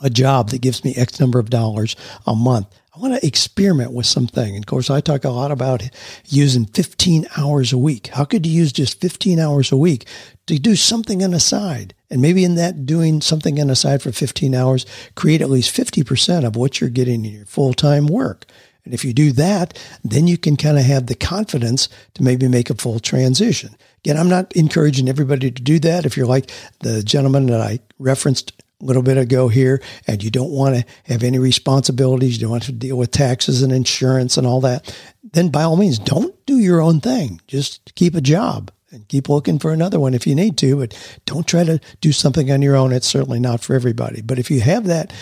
a 0.02 0.10
job 0.10 0.50
that 0.50 0.60
gives 0.60 0.84
me 0.84 0.94
X 0.96 1.20
number 1.20 1.38
of 1.38 1.50
dollars 1.50 1.96
a 2.26 2.34
month. 2.34 2.68
I 2.94 3.00
want 3.00 3.14
to 3.14 3.26
experiment 3.26 3.92
with 3.92 4.04
something. 4.04 4.54
And 4.54 4.62
of 4.62 4.66
course, 4.66 4.90
I 4.90 5.00
talk 5.00 5.24
a 5.24 5.30
lot 5.30 5.50
about 5.50 5.82
using 6.26 6.66
15 6.66 7.26
hours 7.38 7.72
a 7.72 7.78
week. 7.78 8.08
How 8.08 8.26
could 8.26 8.44
you 8.44 8.52
use 8.52 8.70
just 8.70 9.00
15 9.00 9.38
hours 9.38 9.72
a 9.72 9.78
week 9.78 10.06
to 10.46 10.58
do 10.58 10.76
something 10.76 11.24
on 11.24 11.30
the 11.30 11.40
side? 11.40 11.94
And 12.10 12.20
maybe 12.20 12.44
in 12.44 12.56
that 12.56 12.84
doing 12.84 13.22
something 13.22 13.58
on 13.58 13.68
the 13.68 13.76
side 13.76 14.02
for 14.02 14.12
15 14.12 14.54
hours, 14.54 14.84
create 15.14 15.40
at 15.40 15.48
least 15.48 15.74
50% 15.74 16.44
of 16.44 16.54
what 16.54 16.82
you're 16.82 16.90
getting 16.90 17.24
in 17.24 17.32
your 17.32 17.46
full 17.46 17.72
time 17.72 18.08
work. 18.08 18.44
And 18.84 18.92
if 18.92 19.06
you 19.06 19.14
do 19.14 19.32
that, 19.32 19.78
then 20.04 20.26
you 20.26 20.36
can 20.36 20.56
kind 20.58 20.76
of 20.76 20.84
have 20.84 21.06
the 21.06 21.14
confidence 21.14 21.88
to 22.12 22.22
maybe 22.22 22.46
make 22.46 22.68
a 22.68 22.74
full 22.74 23.00
transition. 23.00 23.74
Again, 24.04 24.18
I'm 24.18 24.28
not 24.28 24.52
encouraging 24.54 25.08
everybody 25.08 25.50
to 25.50 25.62
do 25.62 25.78
that. 25.78 26.04
If 26.04 26.18
you're 26.18 26.26
like 26.26 26.50
the 26.80 27.02
gentleman 27.02 27.46
that 27.46 27.60
I 27.60 27.78
referenced 27.98 28.52
a 28.82 28.84
little 28.84 29.02
bit 29.02 29.16
ago 29.16 29.48
here, 29.48 29.80
and 30.06 30.22
you 30.22 30.30
don't 30.30 30.50
want 30.50 30.74
to 30.74 30.84
have 31.04 31.22
any 31.22 31.38
responsibilities, 31.38 32.34
you 32.34 32.42
don't 32.42 32.50
want 32.50 32.64
to 32.64 32.72
deal 32.72 32.96
with 32.96 33.12
taxes 33.12 33.62
and 33.62 33.72
insurance 33.72 34.36
and 34.36 34.46
all 34.46 34.60
that, 34.60 34.94
then 35.22 35.48
by 35.48 35.62
all 35.62 35.76
means, 35.76 35.98
don't 35.98 36.34
do 36.46 36.58
your 36.58 36.80
own 36.80 37.00
thing. 37.00 37.40
Just 37.46 37.94
keep 37.94 38.14
a 38.14 38.20
job 38.20 38.70
and 38.90 39.08
keep 39.08 39.28
looking 39.28 39.58
for 39.58 39.72
another 39.72 39.98
one 39.98 40.14
if 40.14 40.26
you 40.26 40.34
need 40.34 40.58
to, 40.58 40.76
but 40.76 41.20
don't 41.24 41.46
try 41.46 41.64
to 41.64 41.80
do 42.00 42.12
something 42.12 42.50
on 42.50 42.60
your 42.60 42.76
own. 42.76 42.92
It's 42.92 43.06
certainly 43.06 43.40
not 43.40 43.62
for 43.62 43.74
everybody. 43.74 44.20
But 44.20 44.38
if 44.38 44.50
you 44.50 44.60
have 44.60 44.84
that 44.86 45.12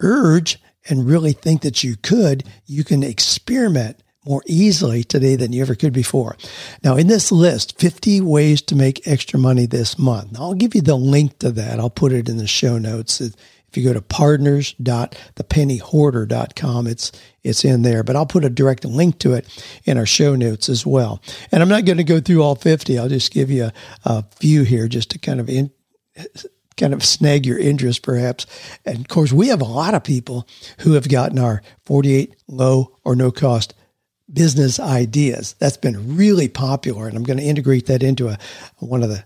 urge 0.00 0.58
and 0.88 1.06
really 1.06 1.32
think 1.32 1.62
that 1.62 1.82
you 1.82 1.96
could, 1.96 2.44
you 2.66 2.84
can 2.84 3.02
experiment 3.02 4.02
more 4.24 4.42
easily 4.46 5.04
today 5.04 5.36
than 5.36 5.52
you 5.52 5.60
ever 5.62 5.74
could 5.74 5.92
before. 5.92 6.38
Now, 6.82 6.96
in 6.96 7.08
this 7.08 7.30
list, 7.30 7.78
50 7.78 8.22
ways 8.22 8.62
to 8.62 8.74
make 8.74 9.06
extra 9.06 9.38
money 9.38 9.66
this 9.66 9.98
month. 9.98 10.32
Now, 10.32 10.40
I'll 10.40 10.54
give 10.54 10.74
you 10.74 10.80
the 10.80 10.96
link 10.96 11.38
to 11.40 11.50
that. 11.52 11.78
I'll 11.78 11.90
put 11.90 12.12
it 12.12 12.26
in 12.28 12.38
the 12.38 12.46
show 12.46 12.78
notes. 12.78 13.20
If 13.20 13.76
you 13.76 13.84
go 13.84 13.92
to 13.92 14.02
partners.thepennyhoarder.com, 14.02 16.86
it's 16.86 17.12
it's 17.42 17.64
in 17.64 17.82
there, 17.82 18.02
but 18.02 18.16
I'll 18.16 18.24
put 18.24 18.44
a 18.44 18.50
direct 18.50 18.86
link 18.86 19.18
to 19.18 19.34
it 19.34 19.46
in 19.84 19.98
our 19.98 20.06
show 20.06 20.34
notes 20.34 20.70
as 20.70 20.86
well. 20.86 21.20
And 21.52 21.62
I'm 21.62 21.68
not 21.68 21.84
going 21.84 21.98
to 21.98 22.04
go 22.04 22.20
through 22.20 22.42
all 22.42 22.54
50. 22.54 22.98
I'll 22.98 23.08
just 23.08 23.32
give 23.32 23.50
you 23.50 23.64
a, 23.64 23.72
a 24.04 24.24
few 24.40 24.62
here 24.62 24.88
just 24.88 25.10
to 25.10 25.18
kind 25.18 25.40
of 25.40 25.50
in, 25.50 25.70
kind 26.76 26.94
of 26.94 27.04
snag 27.04 27.46
your 27.46 27.58
interest 27.58 28.02
perhaps. 28.02 28.46
And 28.86 29.00
of 29.00 29.08
course, 29.08 29.32
we 29.32 29.48
have 29.48 29.60
a 29.60 29.66
lot 29.66 29.94
of 29.94 30.04
people 30.04 30.48
who 30.78 30.92
have 30.92 31.08
gotten 31.08 31.38
our 31.38 31.62
48 31.86 32.34
low 32.48 32.96
or 33.04 33.14
no 33.14 33.30
cost 33.30 33.74
business 34.32 34.80
ideas. 34.80 35.54
That's 35.58 35.76
been 35.76 36.16
really 36.16 36.48
popular. 36.48 37.08
And 37.08 37.16
I'm 37.16 37.24
going 37.24 37.38
to 37.38 37.44
integrate 37.44 37.86
that 37.86 38.02
into 38.02 38.28
a, 38.28 38.38
one 38.78 39.02
of 39.02 39.08
the 39.08 39.24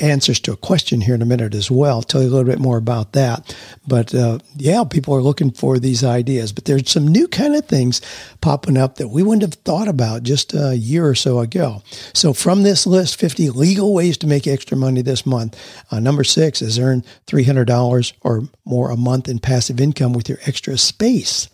answers 0.00 0.38
to 0.38 0.52
a 0.52 0.56
question 0.56 1.00
here 1.00 1.14
in 1.14 1.22
a 1.22 1.26
minute 1.26 1.54
as 1.54 1.70
well. 1.70 2.02
tell 2.02 2.22
you 2.22 2.28
a 2.28 2.30
little 2.30 2.48
bit 2.48 2.60
more 2.60 2.76
about 2.76 3.12
that. 3.14 3.56
But 3.86 4.14
uh, 4.14 4.38
yeah, 4.56 4.84
people 4.84 5.14
are 5.14 5.22
looking 5.22 5.50
for 5.50 5.78
these 5.78 6.04
ideas. 6.04 6.52
But 6.52 6.66
there's 6.66 6.90
some 6.90 7.08
new 7.08 7.26
kind 7.26 7.56
of 7.56 7.66
things 7.66 8.00
popping 8.40 8.76
up 8.76 8.96
that 8.96 9.08
we 9.08 9.22
wouldn't 9.22 9.42
have 9.42 9.54
thought 9.64 9.88
about 9.88 10.22
just 10.22 10.54
a 10.54 10.76
year 10.76 11.06
or 11.06 11.14
so 11.14 11.40
ago. 11.40 11.82
So 12.14 12.32
from 12.32 12.62
this 12.62 12.86
list, 12.86 13.18
50 13.18 13.50
legal 13.50 13.92
ways 13.92 14.16
to 14.18 14.26
make 14.26 14.46
extra 14.46 14.76
money 14.76 15.02
this 15.02 15.26
month. 15.26 15.58
Uh, 15.90 15.98
number 15.98 16.24
six 16.24 16.62
is 16.62 16.78
earn 16.78 17.02
$300 17.26 18.12
or 18.20 18.42
more 18.64 18.90
a 18.90 18.96
month 18.96 19.28
in 19.28 19.40
passive 19.40 19.80
income 19.80 20.12
with 20.12 20.28
your 20.28 20.38
extra 20.46 20.78
space. 20.78 21.48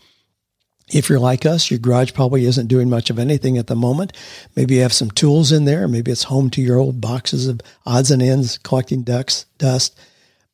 If 0.89 1.09
you're 1.09 1.21
like 1.21 1.47
us, 1.47 1.71
your 1.71 1.79
garage 1.79 2.13
probably 2.13 2.45
isn't 2.45 2.67
doing 2.67 2.91
much 2.91 3.09
of 3.09 3.19
anything 3.19 3.57
at 3.57 3.69
the 3.69 3.75
moment. 3.75 4.13
Maybe 4.55 4.75
you 4.75 4.83
have 4.83 4.93
some 4.93 5.11
tools 5.11 5.51
in 5.51 5.65
there. 5.65 5.89
Maybe 5.89 6.11
it's 6.11 6.25
home 6.25 6.51
to 6.51 6.61
your 6.61 6.79
old 6.79 7.01
boxes 7.01 7.49
of 7.49 7.61
odds 7.87 8.11
and 8.11 8.23
ends 8.23 8.59
collecting 8.59 9.03
ducks, 9.03 9.47
dust. 9.57 9.99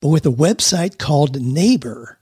But 0.00 0.08
with 0.08 0.24
a 0.26 0.30
website 0.30 0.98
called 0.98 1.40
Neighbor, 1.40 2.18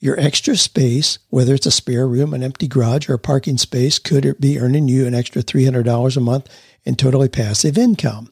your 0.00 0.20
extra 0.20 0.54
space, 0.54 1.18
whether 1.30 1.54
it's 1.54 1.64
a 1.64 1.70
spare 1.70 2.06
room, 2.06 2.34
an 2.34 2.42
empty 2.42 2.68
garage, 2.68 3.08
or 3.08 3.14
a 3.14 3.18
parking 3.18 3.56
space, 3.56 3.98
could 3.98 4.36
be 4.38 4.60
earning 4.60 4.86
you 4.86 5.06
an 5.06 5.14
extra 5.14 5.42
$300 5.42 6.16
a 6.16 6.20
month 6.20 6.48
in 6.84 6.94
totally 6.94 7.30
passive 7.30 7.78
income. 7.78 8.30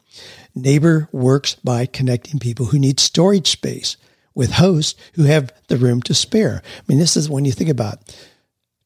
Neighbor 0.54 1.08
works 1.12 1.54
by 1.54 1.86
connecting 1.86 2.38
people 2.38 2.66
who 2.66 2.78
need 2.78 3.00
storage 3.00 3.48
space 3.48 3.96
with 4.34 4.52
hosts 4.52 5.00
who 5.14 5.22
have 5.24 5.50
the 5.68 5.78
room 5.78 6.02
to 6.02 6.12
spare. 6.12 6.62
I 6.62 6.82
mean, 6.86 6.98
this 6.98 7.16
is 7.16 7.30
when 7.30 7.46
you 7.46 7.52
think 7.52 7.70
about 7.70 7.94
it 7.94 8.28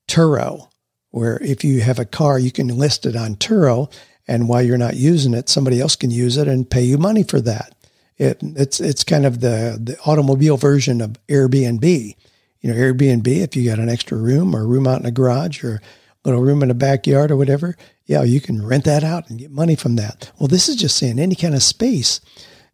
Turo, 0.09 0.69
where 1.11 1.42
if 1.42 1.64
you 1.64 1.81
have 1.81 1.99
a 1.99 2.05
car, 2.05 2.38
you 2.38 2.51
can 2.51 2.69
list 2.69 3.07
it 3.07 3.16
on 3.16 3.37
Turo, 3.37 3.92
and 4.29 4.49
while 4.49 4.62
you're 4.62 4.79
not 4.79 4.97
using 4.97 5.35
it, 5.35 5.49
somebody 5.49 5.81
else 5.81 5.97
can 5.97 6.11
use 6.11 6.37
it 6.37 6.49
and 6.49 6.69
pay 6.69 6.83
you 6.83 6.99
money 6.99 7.23
for 7.23 7.40
that. 7.40 7.75
It, 8.19 8.38
it's 8.42 8.81
it's 8.81 9.05
kind 9.05 9.27
of 9.27 9.40
the 9.40 9.79
the 9.83 9.99
automobile 10.07 10.57
version 10.57 11.01
of 11.01 11.19
Airbnb. 11.29 12.16
You 12.61 12.71
know, 12.71 12.77
Airbnb, 12.77 13.27
if 13.29 13.55
you 13.55 13.69
got 13.69 13.79
an 13.79 13.90
extra 13.90 14.16
room 14.16 14.55
or 14.57 14.62
a 14.62 14.66
room 14.66 14.87
out 14.87 15.01
in 15.01 15.07
a 15.07 15.11
garage 15.11 15.62
or 15.62 15.75
a 15.75 15.81
little 16.29 16.42
room 16.42 16.62
in 16.62 16.71
a 16.71 16.75
backyard 16.75 17.31
or 17.31 17.37
whatever, 17.37 17.77
yeah, 18.07 18.23
you 18.23 18.40
can 18.40 18.66
rent 18.66 18.85
that 18.85 19.05
out 19.05 19.29
and 19.29 19.38
get 19.38 19.51
money 19.51 19.77
from 19.77 19.97
that. 19.97 20.33
Well, 20.38 20.49
this 20.49 20.69
is 20.69 20.77
just 20.77 20.97
saying 20.97 21.19
any 21.19 21.35
kind 21.35 21.55
of 21.55 21.62
space. 21.62 22.21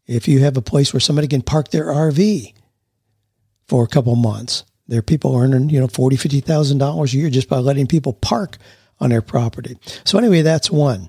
If 0.06 0.28
you 0.28 0.40
have 0.40 0.56
a 0.56 0.62
place 0.62 0.92
where 0.92 1.00
somebody 1.00 1.28
can 1.28 1.42
park 1.42 1.70
their 1.70 1.86
RV 1.86 2.54
for 3.66 3.84
a 3.84 3.88
couple 3.88 4.14
months, 4.14 4.64
there 4.92 4.98
are 4.98 5.02
people 5.02 5.34
earning, 5.34 5.70
you 5.70 5.80
know, 5.80 5.88
forty, 5.88 6.16
fifty 6.16 6.40
thousand 6.40 6.76
dollars 6.76 7.14
a 7.14 7.16
year 7.16 7.30
just 7.30 7.48
by 7.48 7.56
letting 7.56 7.86
people 7.86 8.12
park 8.12 8.58
on 9.00 9.08
their 9.08 9.22
property. 9.22 9.78
So 10.04 10.18
anyway, 10.18 10.42
that's 10.42 10.70
one. 10.70 11.08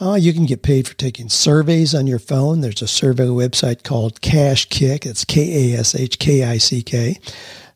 Uh, 0.00 0.16
you 0.16 0.32
can 0.32 0.46
get 0.46 0.64
paid 0.64 0.88
for 0.88 0.94
taking 0.94 1.28
surveys 1.28 1.94
on 1.94 2.08
your 2.08 2.18
phone. 2.18 2.60
There's 2.60 2.82
a 2.82 2.88
survey 2.88 3.26
website 3.26 3.84
called 3.84 4.20
Kashkick. 4.20 5.06
It's 5.06 5.24
K 5.24 5.74
A 5.74 5.78
S 5.78 5.94
H 5.94 6.18
K 6.18 6.42
I 6.42 6.58
C 6.58 6.82
K. 6.82 7.20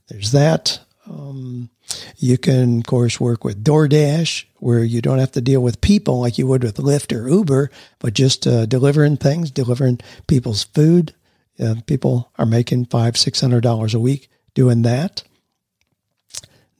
There's 0.09 0.33
that. 0.33 0.81
Um, 1.09 1.71
you 2.17 2.37
can, 2.37 2.79
of 2.79 2.87
course, 2.87 3.21
work 3.21 3.45
with 3.45 3.63
DoorDash, 3.63 4.47
where 4.57 4.83
you 4.83 5.01
don't 5.01 5.21
have 5.21 5.33
to 5.33 5.41
deal 5.41 5.61
with 5.61 5.81
people 5.81 6.19
like 6.19 6.37
you 6.37 6.49
would 6.49 6.65
with 6.65 6.79
Lyft 6.79 7.17
or 7.17 7.29
Uber, 7.29 7.71
but 8.01 8.15
just 8.15 8.45
uh, 8.45 8.67
delivering 8.67 9.19
things, 9.19 9.53
delivering 9.53 10.01
people's 10.27 10.65
food. 10.65 11.15
Uh, 11.61 11.77
people 11.87 12.33
are 12.39 12.47
making 12.47 12.87
five, 12.87 13.17
six 13.17 13.41
hundred 13.41 13.63
dollars 13.63 13.95
a 13.95 14.01
week 14.01 14.29
doing 14.55 14.83
that. 14.83 15.23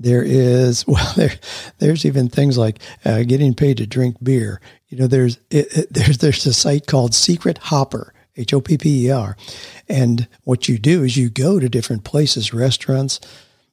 There 0.05 0.23
is 0.23 0.87
well, 0.87 1.13
there 1.17 1.33
there's 1.79 2.05
even 2.05 2.29
things 2.29 2.59
like 2.59 2.79
uh, 3.05 3.23
getting 3.23 3.55
paid 3.55 3.79
to 3.79 3.87
drink 3.87 4.17
beer. 4.23 4.61
You 4.89 4.99
know, 4.99 5.07
there's 5.07 5.39
it, 5.51 5.77
it, 5.77 5.93
there's 5.93 6.19
there's 6.19 6.47
a 6.47 6.53
site 6.53 6.87
called 6.87 7.15
Secret 7.15 7.59
Hopper, 7.59 8.13
H 8.37 8.53
O 8.53 8.61
P 8.61 8.77
P 8.77 9.07
E 9.07 9.11
R, 9.11 9.37
and 9.89 10.29
what 10.43 10.69
you 10.69 10.79
do 10.79 11.03
is 11.03 11.17
you 11.17 11.31
go 11.31 11.59
to 11.59 11.71
different 11.71 12.05
places, 12.05 12.53
restaurants, 12.53 13.19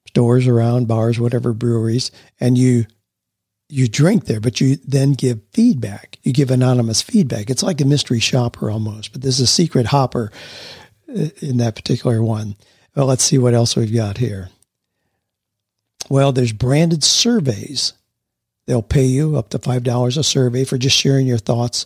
stores 0.08 0.48
around, 0.48 0.88
bars, 0.88 1.20
whatever, 1.20 1.54
breweries, 1.54 2.12
and 2.40 2.58
you 2.58 2.86
you 3.68 3.90
drink 3.90 4.26
there, 4.26 4.40
but 4.40 4.62
you 4.62 4.78
then 4.78 5.14
give 5.14 5.42
feedback. 5.52 6.18
You 6.24 6.32
give 6.32 6.50
anonymous 6.50 7.02
feedback. 7.02 7.50
It's 7.50 7.64
like 7.64 7.82
a 7.82 7.86
mystery 7.86 8.20
shopper 8.20 8.72
almost, 8.72 9.12
but 9.12 9.22
there's 9.22 9.40
a 9.40 9.48
secret 9.48 9.88
hopper 9.88 10.32
uh, 11.10 11.28
in 11.42 11.58
that 11.58 11.76
particular 11.76 12.22
one. 12.24 12.56
Well, 12.96 13.06
let's 13.06 13.24
see 13.24 13.38
what 13.38 13.54
else 13.54 13.76
we've 13.76 13.94
got 13.94 14.18
here. 14.18 14.50
Well, 16.12 16.34
there's 16.34 16.52
branded 16.52 17.06
surveys. 17.06 17.94
They'll 18.68 18.82
pay 18.82 19.06
you 19.06 19.38
up 19.38 19.48
to 19.52 19.60
$5 19.60 20.18
a 20.18 20.24
survey 20.24 20.66
for 20.66 20.78
just 20.78 20.98
sharing 20.98 21.26
your 21.26 21.38
thoughts 21.38 21.86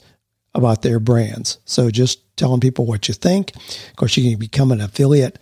about 0.56 0.82
their 0.82 1.00
brands. 1.00 1.60
So 1.66 1.92
just 1.92 2.36
telling 2.36 2.60
people 2.60 2.88
what 2.88 3.08
you 3.08 3.14
think. 3.14 3.56
Of 3.56 3.96
course, 3.98 4.18
you 4.18 4.32
can 4.32 4.40
become 4.40 4.72
an 4.72 4.82
affiliate 4.82 5.38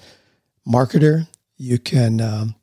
marketer. 0.68 1.30
You 1.56 1.80
can, 1.80 2.20
um, 2.20 2.56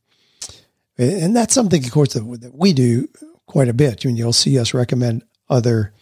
and 0.98 1.34
that's 1.34 1.54
something, 1.54 1.82
of 1.82 1.90
course, 1.90 2.12
that, 2.12 2.52
we 2.54 2.74
do 2.74 3.08
quite 3.46 3.70
a 3.70 3.72
bit. 3.72 4.04
I 4.04 4.08
mean, 4.08 4.18
you'll 4.18 4.34
see 4.34 4.58
us 4.58 4.74
recommend 4.74 5.24
other 5.48 5.94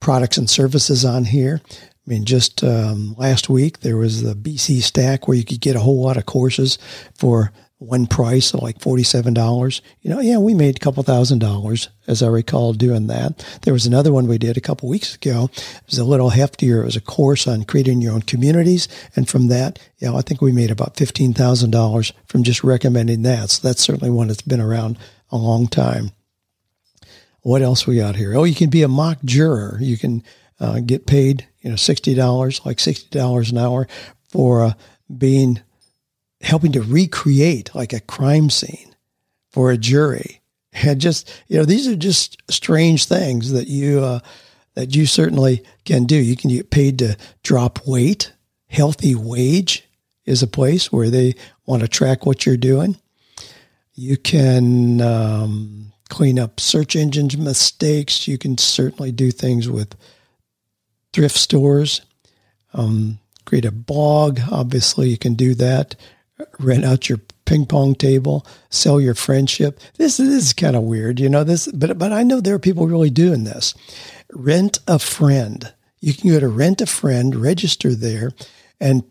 products 0.00 0.36
and 0.36 0.50
services 0.50 1.02
on 1.02 1.24
here. 1.24 1.62
I 1.72 2.10
mean, 2.10 2.26
just 2.26 2.62
um, 2.62 3.14
last 3.16 3.48
week 3.48 3.80
there 3.80 3.96
was 3.96 4.22
the 4.22 4.34
BC 4.34 4.82
Stack 4.82 5.26
where 5.26 5.36
you 5.38 5.44
could 5.46 5.62
get 5.62 5.76
a 5.76 5.80
whole 5.80 6.02
lot 6.02 6.18
of 6.18 6.26
courses 6.26 6.76
for 7.14 7.52
one 7.78 8.06
price 8.06 8.54
of 8.54 8.62
like 8.62 8.78
$47. 8.78 9.80
You 10.00 10.10
know, 10.10 10.20
yeah, 10.20 10.38
we 10.38 10.54
made 10.54 10.76
a 10.76 10.80
couple 10.80 11.02
thousand 11.02 11.40
dollars, 11.40 11.88
as 12.06 12.22
I 12.22 12.28
recall 12.28 12.72
doing 12.72 13.06
that. 13.08 13.44
There 13.62 13.74
was 13.74 13.86
another 13.86 14.12
one 14.12 14.26
we 14.26 14.38
did 14.38 14.56
a 14.56 14.62
couple 14.62 14.88
weeks 14.88 15.14
ago. 15.14 15.50
It 15.52 15.82
was 15.86 15.98
a 15.98 16.04
little 16.04 16.30
heftier. 16.30 16.80
It 16.80 16.86
was 16.86 16.96
a 16.96 17.02
course 17.02 17.46
on 17.46 17.64
creating 17.64 18.00
your 18.00 18.14
own 18.14 18.22
communities. 18.22 18.88
And 19.14 19.28
from 19.28 19.48
that, 19.48 19.78
you 19.98 20.08
know, 20.08 20.16
I 20.16 20.22
think 20.22 20.40
we 20.40 20.52
made 20.52 20.70
about 20.70 20.96
$15,000 20.96 22.12
from 22.26 22.42
just 22.42 22.64
recommending 22.64 23.22
that. 23.22 23.50
So 23.50 23.68
that's 23.68 23.82
certainly 23.82 24.10
one 24.10 24.28
that's 24.28 24.42
been 24.42 24.60
around 24.60 24.98
a 25.30 25.36
long 25.36 25.66
time. 25.68 26.12
What 27.42 27.62
else 27.62 27.86
we 27.86 27.96
got 27.96 28.16
here? 28.16 28.34
Oh, 28.34 28.44
you 28.44 28.54
can 28.54 28.70
be 28.70 28.82
a 28.82 28.88
mock 28.88 29.18
juror. 29.24 29.78
You 29.80 29.98
can 29.98 30.24
uh, 30.58 30.80
get 30.80 31.06
paid, 31.06 31.46
you 31.60 31.70
know, 31.70 31.76
$60, 31.76 32.64
like 32.64 32.78
$60 32.78 33.50
an 33.50 33.58
hour 33.58 33.86
for 34.30 34.64
uh, 34.64 34.72
being 35.16 35.60
helping 36.40 36.72
to 36.72 36.82
recreate 36.82 37.74
like 37.74 37.92
a 37.92 38.00
crime 38.00 38.50
scene 38.50 38.94
for 39.50 39.70
a 39.70 39.78
jury. 39.78 40.40
And 40.72 41.00
just, 41.00 41.30
you 41.48 41.56
know, 41.56 41.64
these 41.64 41.88
are 41.88 41.96
just 41.96 42.36
strange 42.50 43.06
things 43.06 43.52
that 43.52 43.68
you, 43.68 44.00
uh, 44.00 44.20
that 44.74 44.94
you 44.94 45.06
certainly 45.06 45.64
can 45.84 46.04
do. 46.04 46.16
You 46.16 46.36
can 46.36 46.50
get 46.50 46.70
paid 46.70 46.98
to 46.98 47.16
drop 47.42 47.86
weight. 47.86 48.32
Healthy 48.68 49.14
Wage 49.14 49.88
is 50.26 50.42
a 50.42 50.46
place 50.46 50.92
where 50.92 51.08
they 51.08 51.34
want 51.64 51.82
to 51.82 51.88
track 51.88 52.26
what 52.26 52.44
you're 52.44 52.58
doing. 52.58 52.98
You 53.94 54.18
can 54.18 55.00
um, 55.00 55.92
clean 56.10 56.38
up 56.38 56.60
search 56.60 56.94
engine 56.94 57.42
mistakes. 57.42 58.28
You 58.28 58.36
can 58.36 58.58
certainly 58.58 59.12
do 59.12 59.30
things 59.30 59.70
with 59.70 59.96
thrift 61.14 61.38
stores. 61.38 62.02
Um, 62.74 63.18
create 63.46 63.64
a 63.64 63.72
blog. 63.72 64.40
Obviously, 64.50 65.08
you 65.08 65.16
can 65.16 65.34
do 65.34 65.54
that 65.54 65.94
rent 66.58 66.84
out 66.84 67.08
your 67.08 67.20
ping 67.44 67.66
pong 67.66 67.94
table, 67.94 68.46
sell 68.70 69.00
your 69.00 69.14
friendship. 69.14 69.80
This, 69.96 70.18
this 70.18 70.28
is 70.28 70.52
kind 70.52 70.76
of 70.76 70.82
weird, 70.82 71.18
you 71.20 71.28
know. 71.28 71.44
This, 71.44 71.66
but 71.68 71.98
but 71.98 72.12
I 72.12 72.22
know 72.22 72.40
there 72.40 72.54
are 72.54 72.60
people 72.60 72.86
really 72.86 73.10
doing 73.10 73.44
this. 73.44 73.74
Rent 74.32 74.78
a 74.86 74.98
friend. 74.98 75.72
You 76.00 76.12
can 76.12 76.30
go 76.30 76.40
to 76.40 76.48
rent 76.48 76.80
a 76.80 76.86
friend, 76.86 77.34
register 77.34 77.94
there, 77.94 78.32
and 78.80 79.04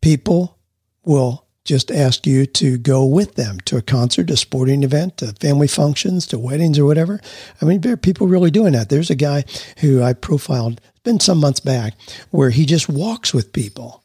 people 0.00 0.58
will 1.04 1.46
just 1.64 1.90
ask 1.90 2.26
you 2.26 2.44
to 2.44 2.76
go 2.76 3.04
with 3.04 3.36
them 3.36 3.60
to 3.60 3.76
a 3.76 3.82
concert, 3.82 4.30
a 4.30 4.36
sporting 4.36 4.82
event, 4.82 5.18
to 5.18 5.32
family 5.40 5.68
functions, 5.68 6.26
to 6.26 6.38
weddings 6.38 6.78
or 6.78 6.84
whatever. 6.84 7.20
I 7.60 7.64
mean, 7.64 7.80
there 7.80 7.92
are 7.92 7.98
people 7.98 8.26
really 8.26 8.50
doing 8.50 8.72
that. 8.72 8.88
There's 8.88 9.10
a 9.10 9.16
guy 9.16 9.44
who 9.78 10.02
I 10.02 10.12
profiled, 10.12 10.80
it's 10.90 11.00
been 11.04 11.20
some 11.20 11.38
months 11.38 11.60
back, 11.60 11.94
where 12.30 12.50
he 12.50 12.66
just 12.66 12.88
walks 12.88 13.32
with 13.32 13.52
people 13.52 14.01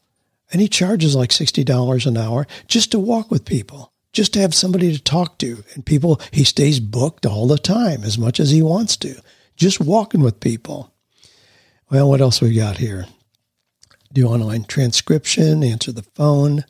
and 0.50 0.60
he 0.60 0.68
charges 0.68 1.14
like 1.14 1.30
$60 1.30 2.06
an 2.06 2.16
hour 2.16 2.46
just 2.66 2.92
to 2.92 2.98
walk 2.98 3.30
with 3.30 3.44
people, 3.44 3.92
just 4.12 4.32
to 4.34 4.40
have 4.40 4.54
somebody 4.54 4.96
to 4.96 5.02
talk 5.02 5.38
to. 5.38 5.64
And 5.74 5.84
people, 5.84 6.20
he 6.32 6.44
stays 6.44 6.80
booked 6.80 7.26
all 7.26 7.46
the 7.46 7.58
time 7.58 8.04
as 8.04 8.18
much 8.18 8.40
as 8.40 8.50
he 8.50 8.62
wants 8.62 8.96
to, 8.98 9.20
just 9.56 9.80
walking 9.80 10.22
with 10.22 10.40
people. 10.40 10.92
Well, 11.90 12.08
what 12.08 12.20
else 12.20 12.40
we 12.40 12.54
got 12.54 12.78
here? 12.78 13.06
Do 14.12 14.26
online 14.26 14.64
transcription, 14.64 15.62
answer 15.62 15.92
the 15.92 16.02
phone. 16.02 16.64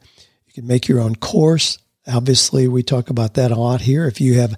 You 0.46 0.52
can 0.54 0.66
make 0.66 0.88
your 0.88 1.00
own 1.00 1.16
course. 1.16 1.78
Obviously, 2.06 2.66
we 2.68 2.82
talk 2.82 3.10
about 3.10 3.34
that 3.34 3.50
a 3.50 3.56
lot 3.56 3.82
here. 3.82 4.06
If 4.06 4.20
you 4.20 4.34
have 4.34 4.56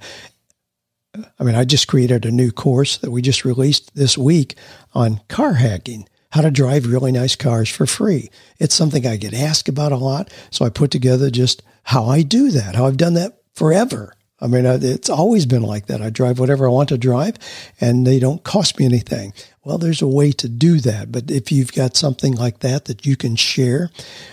I 1.39 1.45
mean, 1.45 1.55
I 1.55 1.65
just 1.65 1.89
created 1.89 2.25
a 2.25 2.31
new 2.31 2.53
course 2.53 2.99
that 2.99 3.11
we 3.11 3.23
just 3.23 3.45
released 3.45 3.95
this 3.95 4.17
week 4.17 4.57
on 4.95 5.21
car 5.29 5.55
hacking 5.55 6.09
how 6.31 6.43
to 6.43 6.51
drive 6.51 6.87
really 6.87 7.13
nice 7.13 7.37
cars 7.37 7.69
for 7.69 7.87
free. 7.87 8.31
It's 8.59 8.75
something 8.75 9.07
I 9.07 9.17
get 9.17 9.35
asked 9.35 9.69
about 9.69 9.93
a 9.93 9.97
lot. 9.97 10.33
So 10.51 10.65
I 10.65 10.71
put 10.71 10.91
together 10.91 11.31
just 11.31 11.63
how 11.85 12.07
I 12.07 12.23
do 12.23 12.51
that, 12.51 12.77
how 12.77 12.87
I've 12.87 12.97
done 12.97 13.15
that 13.15 13.41
forever. 13.55 14.15
I 14.43 14.47
mean, 14.47 14.65
it's 14.65 15.11
always 15.11 15.45
been 15.45 15.63
like 15.63 15.87
that. 15.87 16.01
I 16.01 16.09
drive 16.09 16.39
whatever 16.39 16.67
I 16.67 16.73
want 16.73 16.89
to 16.91 16.99
drive 16.99 17.37
and 17.79 18.07
they 18.07 18.19
don't 18.19 18.43
cost 18.43 18.79
me 18.79 18.87
anything. 18.87 19.35
Well, 19.65 19.77
there's 19.77 20.01
a 20.01 20.07
way 20.07 20.33
to 20.33 20.49
do 20.49 20.81
that. 20.81 21.13
But 21.13 21.31
if 21.31 21.53
you've 21.53 21.75
got 21.75 21.95
something 21.95 22.35
like 22.35 22.61
that 22.61 22.87
that 22.87 23.05
you 23.05 23.17
can 23.17 23.37
share 23.37 23.91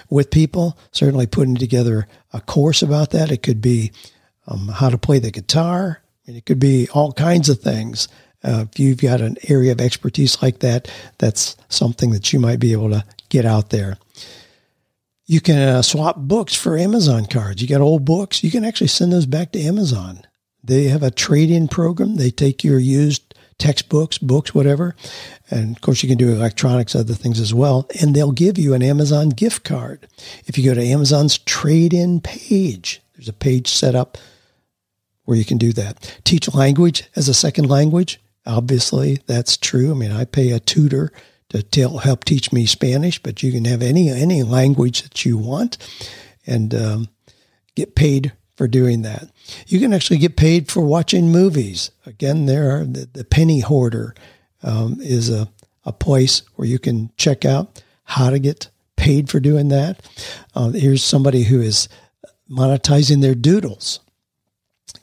with 0.09 0.31
people, 0.31 0.77
certainly 0.93 1.27
putting 1.27 1.55
together 1.55 2.07
a 2.31 2.39
course 2.39 2.81
about 2.81 3.11
that. 3.11 3.31
It 3.31 3.43
could 3.43 3.61
be 3.61 3.91
um, 4.47 4.69
how 4.69 4.89
to 4.89 4.97
play 4.97 5.19
the 5.19 5.31
guitar. 5.31 6.01
I 6.01 6.31
mean, 6.31 6.37
it 6.37 6.45
could 6.45 6.59
be 6.59 6.87
all 6.93 7.11
kinds 7.11 7.49
of 7.49 7.59
things 7.59 8.07
uh, 8.43 8.65
if 8.71 8.79
you've 8.79 9.01
got 9.01 9.21
an 9.21 9.37
area 9.47 9.71
of 9.71 9.81
expertise 9.81 10.41
like 10.41 10.59
that, 10.59 10.91
that's 11.17 11.55
something 11.69 12.11
that 12.11 12.31
you 12.31 12.39
might 12.39 12.59
be 12.59 12.71
able 12.71 12.89
to 12.89 13.03
get 13.29 13.45
out 13.45 13.69
there. 13.69 13.97
You 15.25 15.41
can 15.41 15.57
uh, 15.57 15.81
swap 15.81 16.15
books 16.15 16.55
for 16.55 16.77
Amazon 16.77 17.25
cards. 17.25 17.61
You 17.61 17.67
got 17.67 17.81
old 17.81 18.05
books, 18.05 18.43
you 18.43 18.51
can 18.51 18.63
actually 18.63 18.87
send 18.87 19.11
those 19.11 19.25
back 19.25 19.51
to 19.51 19.61
Amazon. 19.61 20.21
They 20.63 20.85
have 20.85 21.03
a 21.03 21.11
trade 21.11 21.49
in 21.49 21.67
program. 21.67 22.15
They 22.15 22.29
take 22.29 22.63
your 22.63 22.79
used 22.79 23.33
textbooks, 23.57 24.17
books, 24.17 24.53
whatever. 24.53 24.95
And 25.49 25.75
of 25.75 25.81
course, 25.81 26.03
you 26.03 26.09
can 26.09 26.17
do 26.17 26.31
electronics, 26.31 26.95
other 26.95 27.13
things 27.13 27.39
as 27.39 27.53
well. 27.53 27.87
And 28.01 28.15
they'll 28.15 28.31
give 28.31 28.57
you 28.57 28.73
an 28.73 28.83
Amazon 28.83 29.29
gift 29.29 29.63
card. 29.63 30.07
If 30.45 30.57
you 30.57 30.65
go 30.65 30.73
to 30.73 30.85
Amazon's 30.85 31.37
trade 31.37 31.93
in 31.93 32.21
page, 32.21 33.01
there's 33.15 33.29
a 33.29 33.33
page 33.33 33.69
set 33.69 33.95
up 33.95 34.17
where 35.25 35.37
you 35.37 35.45
can 35.45 35.57
do 35.57 35.73
that. 35.73 36.19
Teach 36.23 36.53
language 36.53 37.03
as 37.15 37.27
a 37.27 37.33
second 37.33 37.69
language. 37.69 38.19
Obviously, 38.47 39.19
that's 39.27 39.57
true. 39.57 39.91
I 39.91 39.93
mean, 39.93 40.11
I 40.11 40.25
pay 40.25 40.51
a 40.51 40.59
tutor 40.59 41.11
to 41.49 41.61
tell, 41.61 41.97
help 41.99 42.23
teach 42.23 42.51
me 42.51 42.65
Spanish, 42.65 43.21
but 43.21 43.43
you 43.43 43.51
can 43.51 43.65
have 43.65 43.81
any 43.81 44.09
any 44.09 44.41
language 44.43 45.01
that 45.03 45.25
you 45.25 45.37
want, 45.37 45.77
and 46.45 46.73
um, 46.73 47.09
get 47.75 47.93
paid 47.93 48.31
for 48.55 48.67
doing 48.67 49.03
that. 49.03 49.29
You 49.67 49.79
can 49.79 49.93
actually 49.93 50.17
get 50.17 50.37
paid 50.37 50.69
for 50.69 50.81
watching 50.81 51.29
movies. 51.29 51.91
Again, 52.05 52.47
there 52.47 52.75
are 52.75 52.85
the, 52.85 53.07
the 53.11 53.23
Penny 53.23 53.59
Hoarder 53.59 54.15
um, 54.63 54.99
is 55.01 55.29
a 55.29 55.49
a 55.85 55.93
place 55.93 56.41
where 56.55 56.67
you 56.67 56.79
can 56.79 57.09
check 57.17 57.45
out 57.45 57.83
how 58.03 58.29
to 58.29 58.39
get 58.39 58.69
paid 58.97 59.29
for 59.29 59.39
doing 59.39 59.69
that. 59.69 60.01
Uh, 60.53 60.69
here's 60.69 61.03
somebody 61.03 61.43
who 61.43 61.61
is 61.61 61.87
monetizing 62.49 63.21
their 63.21 63.35
doodles. 63.35 64.01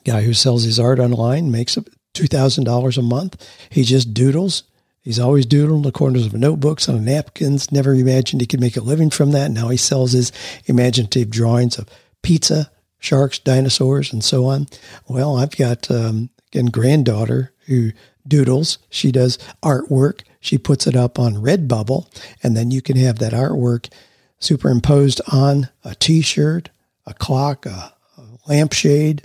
Guy 0.03 0.21
who 0.21 0.33
sells 0.33 0.63
his 0.63 0.79
art 0.79 0.99
online 0.99 1.51
makes 1.51 1.77
$2,000 2.15 2.97
a 2.97 3.01
month. 3.01 3.47
He 3.69 3.83
just 3.83 4.13
doodles. 4.13 4.63
He's 5.01 5.19
always 5.19 5.45
doodling 5.45 5.83
the 5.83 5.91
corners 5.91 6.25
of 6.25 6.33
notebooks 6.33 6.89
on 6.89 7.05
napkins. 7.05 7.71
Never 7.71 7.93
imagined 7.93 8.41
he 8.41 8.47
could 8.47 8.59
make 8.59 8.75
a 8.75 8.81
living 8.81 9.11
from 9.11 9.31
that. 9.31 9.51
Now 9.51 9.69
he 9.69 9.77
sells 9.77 10.13
his 10.13 10.31
imaginative 10.65 11.29
drawings 11.29 11.77
of 11.77 11.87
pizza, 12.23 12.71
sharks, 12.97 13.37
dinosaurs, 13.37 14.11
and 14.11 14.23
so 14.23 14.45
on. 14.45 14.67
Well, 15.07 15.37
I've 15.37 15.55
got 15.55 15.91
um, 15.91 16.31
again, 16.51 16.67
granddaughter 16.67 17.53
who 17.67 17.91
doodles. 18.27 18.79
She 18.89 19.11
does 19.11 19.37
artwork. 19.61 20.21
She 20.39 20.57
puts 20.57 20.87
it 20.87 20.95
up 20.95 21.19
on 21.19 21.35
Redbubble, 21.35 22.07
and 22.41 22.55
then 22.55 22.71
you 22.71 22.81
can 22.81 22.97
have 22.97 23.19
that 23.19 23.33
artwork 23.33 23.91
superimposed 24.39 25.21
on 25.31 25.69
a 25.83 25.95
T-shirt, 25.95 26.69
a 27.05 27.13
clock, 27.13 27.65
a, 27.65 27.93
a 28.17 28.21
lampshade, 28.47 29.23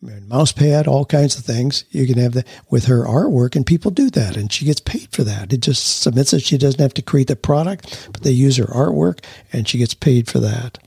mouse 0.00 0.52
pad, 0.52 0.86
all 0.86 1.04
kinds 1.04 1.36
of 1.38 1.44
things. 1.44 1.84
You 1.90 2.06
can 2.06 2.18
have 2.18 2.32
that 2.34 2.46
with 2.70 2.84
her 2.86 3.04
artwork, 3.04 3.56
and 3.56 3.66
people 3.66 3.90
do 3.90 4.10
that, 4.10 4.36
and 4.36 4.52
she 4.52 4.64
gets 4.64 4.80
paid 4.80 5.08
for 5.10 5.24
that. 5.24 5.52
It 5.52 5.60
just 5.60 6.00
submits 6.00 6.32
it. 6.32 6.42
She 6.42 6.58
doesn't 6.58 6.80
have 6.80 6.94
to 6.94 7.02
create 7.02 7.26
the 7.26 7.36
product, 7.36 8.08
but 8.12 8.22
they 8.22 8.30
use 8.30 8.56
her 8.56 8.66
artwork, 8.66 9.24
and 9.52 9.68
she 9.68 9.78
gets 9.78 9.94
paid 9.94 10.28
for 10.28 10.38
that. 10.38 10.78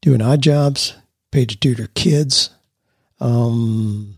Doing 0.00 0.22
odd 0.22 0.42
jobs, 0.42 0.94
paid 1.30 1.50
to 1.50 1.56
tutor 1.56 1.88
kids. 1.94 2.50
Um, 3.20 4.16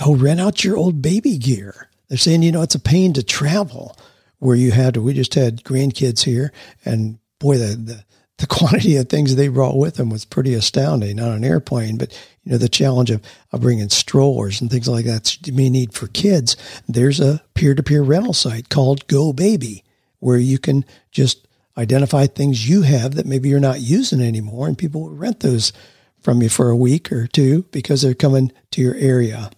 oh, 0.00 0.16
rent 0.16 0.40
out 0.40 0.64
your 0.64 0.76
old 0.76 1.02
baby 1.02 1.38
gear. 1.38 1.88
They're 2.08 2.18
saying, 2.18 2.42
you 2.42 2.52
know, 2.52 2.62
it's 2.62 2.74
a 2.74 2.80
pain 2.80 3.12
to 3.14 3.22
travel 3.22 3.96
where 4.38 4.56
you 4.56 4.72
had, 4.72 4.94
to 4.94 5.02
we 5.02 5.14
just 5.14 5.34
had 5.34 5.64
grandkids 5.64 6.24
here 6.24 6.52
and 6.84 7.18
boy, 7.38 7.58
the, 7.58 7.76
the, 7.76 8.04
the 8.42 8.46
quantity 8.54 8.96
of 8.96 9.08
things 9.08 9.36
they 9.36 9.46
brought 9.46 9.76
with 9.76 9.94
them 9.94 10.10
was 10.10 10.24
pretty 10.24 10.52
astounding 10.52 11.20
on 11.20 11.30
an 11.30 11.44
airplane. 11.44 11.96
But, 11.96 12.12
you 12.42 12.50
know, 12.50 12.58
the 12.58 12.68
challenge 12.68 13.10
of, 13.10 13.22
of 13.52 13.60
bringing 13.60 13.88
strollers 13.88 14.60
and 14.60 14.68
things 14.68 14.88
like 14.88 15.04
that 15.04 15.46
you 15.46 15.52
may 15.52 15.70
need 15.70 15.94
for 15.94 16.08
kids. 16.08 16.56
There's 16.88 17.20
a 17.20 17.42
peer 17.54 17.76
to 17.76 17.82
peer 17.82 18.02
rental 18.02 18.34
site 18.34 18.68
called 18.68 19.06
Go 19.06 19.32
Baby 19.32 19.84
where 20.18 20.38
you 20.38 20.58
can 20.58 20.84
just 21.12 21.46
identify 21.78 22.26
things 22.26 22.68
you 22.68 22.82
have 22.82 23.14
that 23.14 23.26
maybe 23.26 23.48
you're 23.48 23.60
not 23.60 23.80
using 23.80 24.20
anymore 24.20 24.66
and 24.66 24.76
people 24.76 25.02
will 25.02 25.10
rent 25.10 25.40
those 25.40 25.72
from 26.20 26.42
you 26.42 26.48
for 26.48 26.68
a 26.68 26.76
week 26.76 27.10
or 27.10 27.28
two 27.28 27.62
because 27.70 28.02
they're 28.02 28.12
coming 28.12 28.52
to 28.72 28.82
your 28.82 28.94
area. 28.96 29.50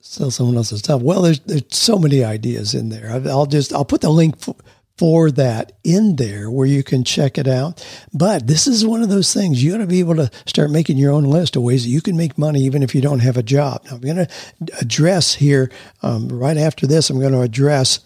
sell 0.00 0.30
someone 0.30 0.56
else's 0.56 0.80
stuff. 0.80 1.00
Well, 1.00 1.22
there's 1.22 1.38
there's 1.40 1.62
so 1.68 1.96
many 1.96 2.24
ideas 2.24 2.74
in 2.74 2.88
there. 2.88 3.10
I'll 3.28 3.46
just 3.46 3.72
I'll 3.72 3.84
put 3.84 4.00
the 4.00 4.10
link 4.10 4.40
for, 4.40 4.56
for 5.00 5.30
that 5.30 5.72
in 5.82 6.16
there 6.16 6.50
where 6.50 6.66
you 6.66 6.82
can 6.82 7.04
check 7.04 7.38
it 7.38 7.48
out. 7.48 7.82
But 8.12 8.46
this 8.46 8.66
is 8.66 8.84
one 8.84 9.00
of 9.00 9.08
those 9.08 9.32
things 9.32 9.64
you 9.64 9.72
got 9.72 9.78
to 9.78 9.86
be 9.86 10.00
able 10.00 10.16
to 10.16 10.30
start 10.44 10.70
making 10.70 10.98
your 10.98 11.10
own 11.10 11.24
list 11.24 11.56
of 11.56 11.62
ways 11.62 11.84
that 11.84 11.88
you 11.88 12.02
can 12.02 12.18
make 12.18 12.36
money 12.36 12.60
even 12.60 12.82
if 12.82 12.94
you 12.94 13.00
don't 13.00 13.20
have 13.20 13.38
a 13.38 13.42
job. 13.42 13.82
Now 13.86 13.92
I'm 13.92 14.02
going 14.02 14.16
to 14.16 14.28
address 14.78 15.32
here 15.32 15.70
um, 16.02 16.28
right 16.28 16.58
after 16.58 16.86
this. 16.86 17.08
I'm 17.08 17.18
going 17.18 17.32
to 17.32 17.40
address 17.40 18.00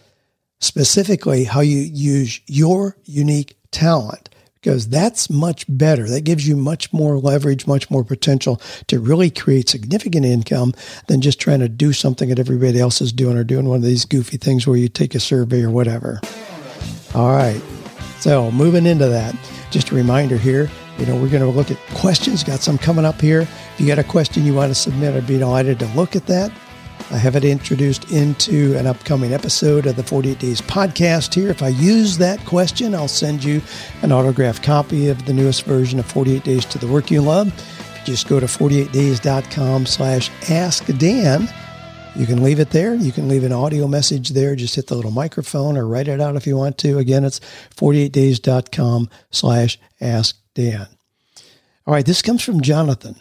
specifically 0.61 1.43
how 1.43 1.63
you 1.63 1.79
use 1.79 2.41
your 2.47 2.97
unique 3.07 3.57
talent 3.73 4.29
because 4.55 4.89
that's 4.89 5.29
much 5.29 5.67
better. 5.69 6.09
That 6.09 6.21
gives 6.21 6.47
you 6.47 6.57
much 6.57 6.93
more 6.93 7.19
leverage, 7.19 7.67
much 7.67 7.91
more 7.91 8.05
potential 8.05 8.63
to 8.87 9.01
really 9.01 9.31
create 9.31 9.69
significant 9.69 10.27
income 10.27 10.75
than 11.09 11.23
just 11.23 11.41
trying 11.41 11.59
to 11.59 11.69
do 11.69 11.93
something 11.93 12.29
that 12.29 12.39
everybody 12.39 12.79
else 12.79 13.01
is 13.01 13.13
doing 13.13 13.37
or 13.37 13.43
doing 13.43 13.69
one 13.69 13.79
of 13.79 13.83
these 13.83 14.05
goofy 14.05 14.37
things 14.37 14.65
where 14.65 14.77
you 14.77 14.89
take 14.89 15.17
a 15.17 15.21
survey 15.21 15.65
or 15.65 15.71
whatever. 15.71 16.21
All 17.15 17.31
right. 17.31 17.63
So 18.19 18.51
moving 18.51 18.87
into 18.87 19.07
that, 19.09 19.35
just 19.71 19.91
a 19.91 19.95
reminder 19.95 20.37
here, 20.37 20.71
you 20.99 21.07
know, 21.07 21.17
we're 21.17 21.29
going 21.29 21.43
to 21.43 21.49
look 21.49 21.71
at 21.71 21.79
questions. 21.95 22.45
Got 22.45 22.61
some 22.61 22.79
coming 22.79 23.05
up 23.05 23.21
here. 23.21 23.43
If 23.43 23.75
you 23.79 23.87
got 23.87 23.99
a 23.99 24.05
question 24.05 24.45
you 24.45 24.55
want 24.55 24.71
to 24.71 24.75
submit, 24.75 25.15
I'd 25.15 25.27
be 25.27 25.39
delighted 25.39 25.79
to 25.81 25.87
look 25.89 26.17
at 26.17 26.27
that. 26.27 26.53
I 27.11 27.19
have 27.19 27.37
it 27.37 27.45
introduced 27.45 28.11
into 28.11 28.77
an 28.79 28.87
upcoming 28.87 29.33
episode 29.33 29.87
of 29.87 29.97
the 29.97 30.03
48 30.03 30.39
Days 30.39 30.61
podcast 30.63 31.35
here. 31.35 31.51
If 31.51 31.63
I 31.63 31.69
use 31.69 32.17
that 32.19 32.45
question, 32.47 32.95
I'll 32.95 33.09
send 33.09 33.45
you 33.45 33.61
an 34.03 34.11
autographed 34.11 34.63
copy 34.63 35.09
of 35.09 35.27
the 35.27 35.35
newest 35.35 35.65
version 35.65 35.99
of 35.99 36.07
48 36.07 36.45
Days 36.45 36.65
to 36.67 36.79
the 36.79 36.87
Work 36.87 37.11
You 37.11 37.21
Love. 37.21 37.53
Just 38.05 38.29
go 38.29 38.41
to 38.41 38.47
48days.com 38.47 39.87
slash 39.87 40.31
ask 40.51 40.87
Dan, 40.99 41.49
you 42.17 42.27
can 42.27 42.43
leave 42.43 42.61
it 42.61 42.71
there. 42.71 42.95
You 42.95 43.13
can 43.13 43.29
leave 43.29 43.45
an 43.45 43.53
audio 43.53 43.87
message 43.89 44.31
there. 44.31 44.57
Just 44.57 44.77
hit 44.77 44.87
the 44.87 44.95
little 44.95 45.11
microphone 45.11 45.77
or 45.77 45.87
write 45.87 46.09
it 46.09 46.21
out 46.21 46.37
if 46.37 46.47
you 46.47 46.57
want 46.57 46.79
to. 46.79 46.99
Again, 46.99 47.25
it's 47.25 47.41
48days.com 47.77 49.11
slash 49.31 49.79
ask 50.01 50.37
Dan. 50.55 50.87
All 51.87 51.95
right, 51.95 52.07
this 52.07 52.23
comes 52.23 52.43
from 52.43 52.63
Jonathan, 52.63 53.17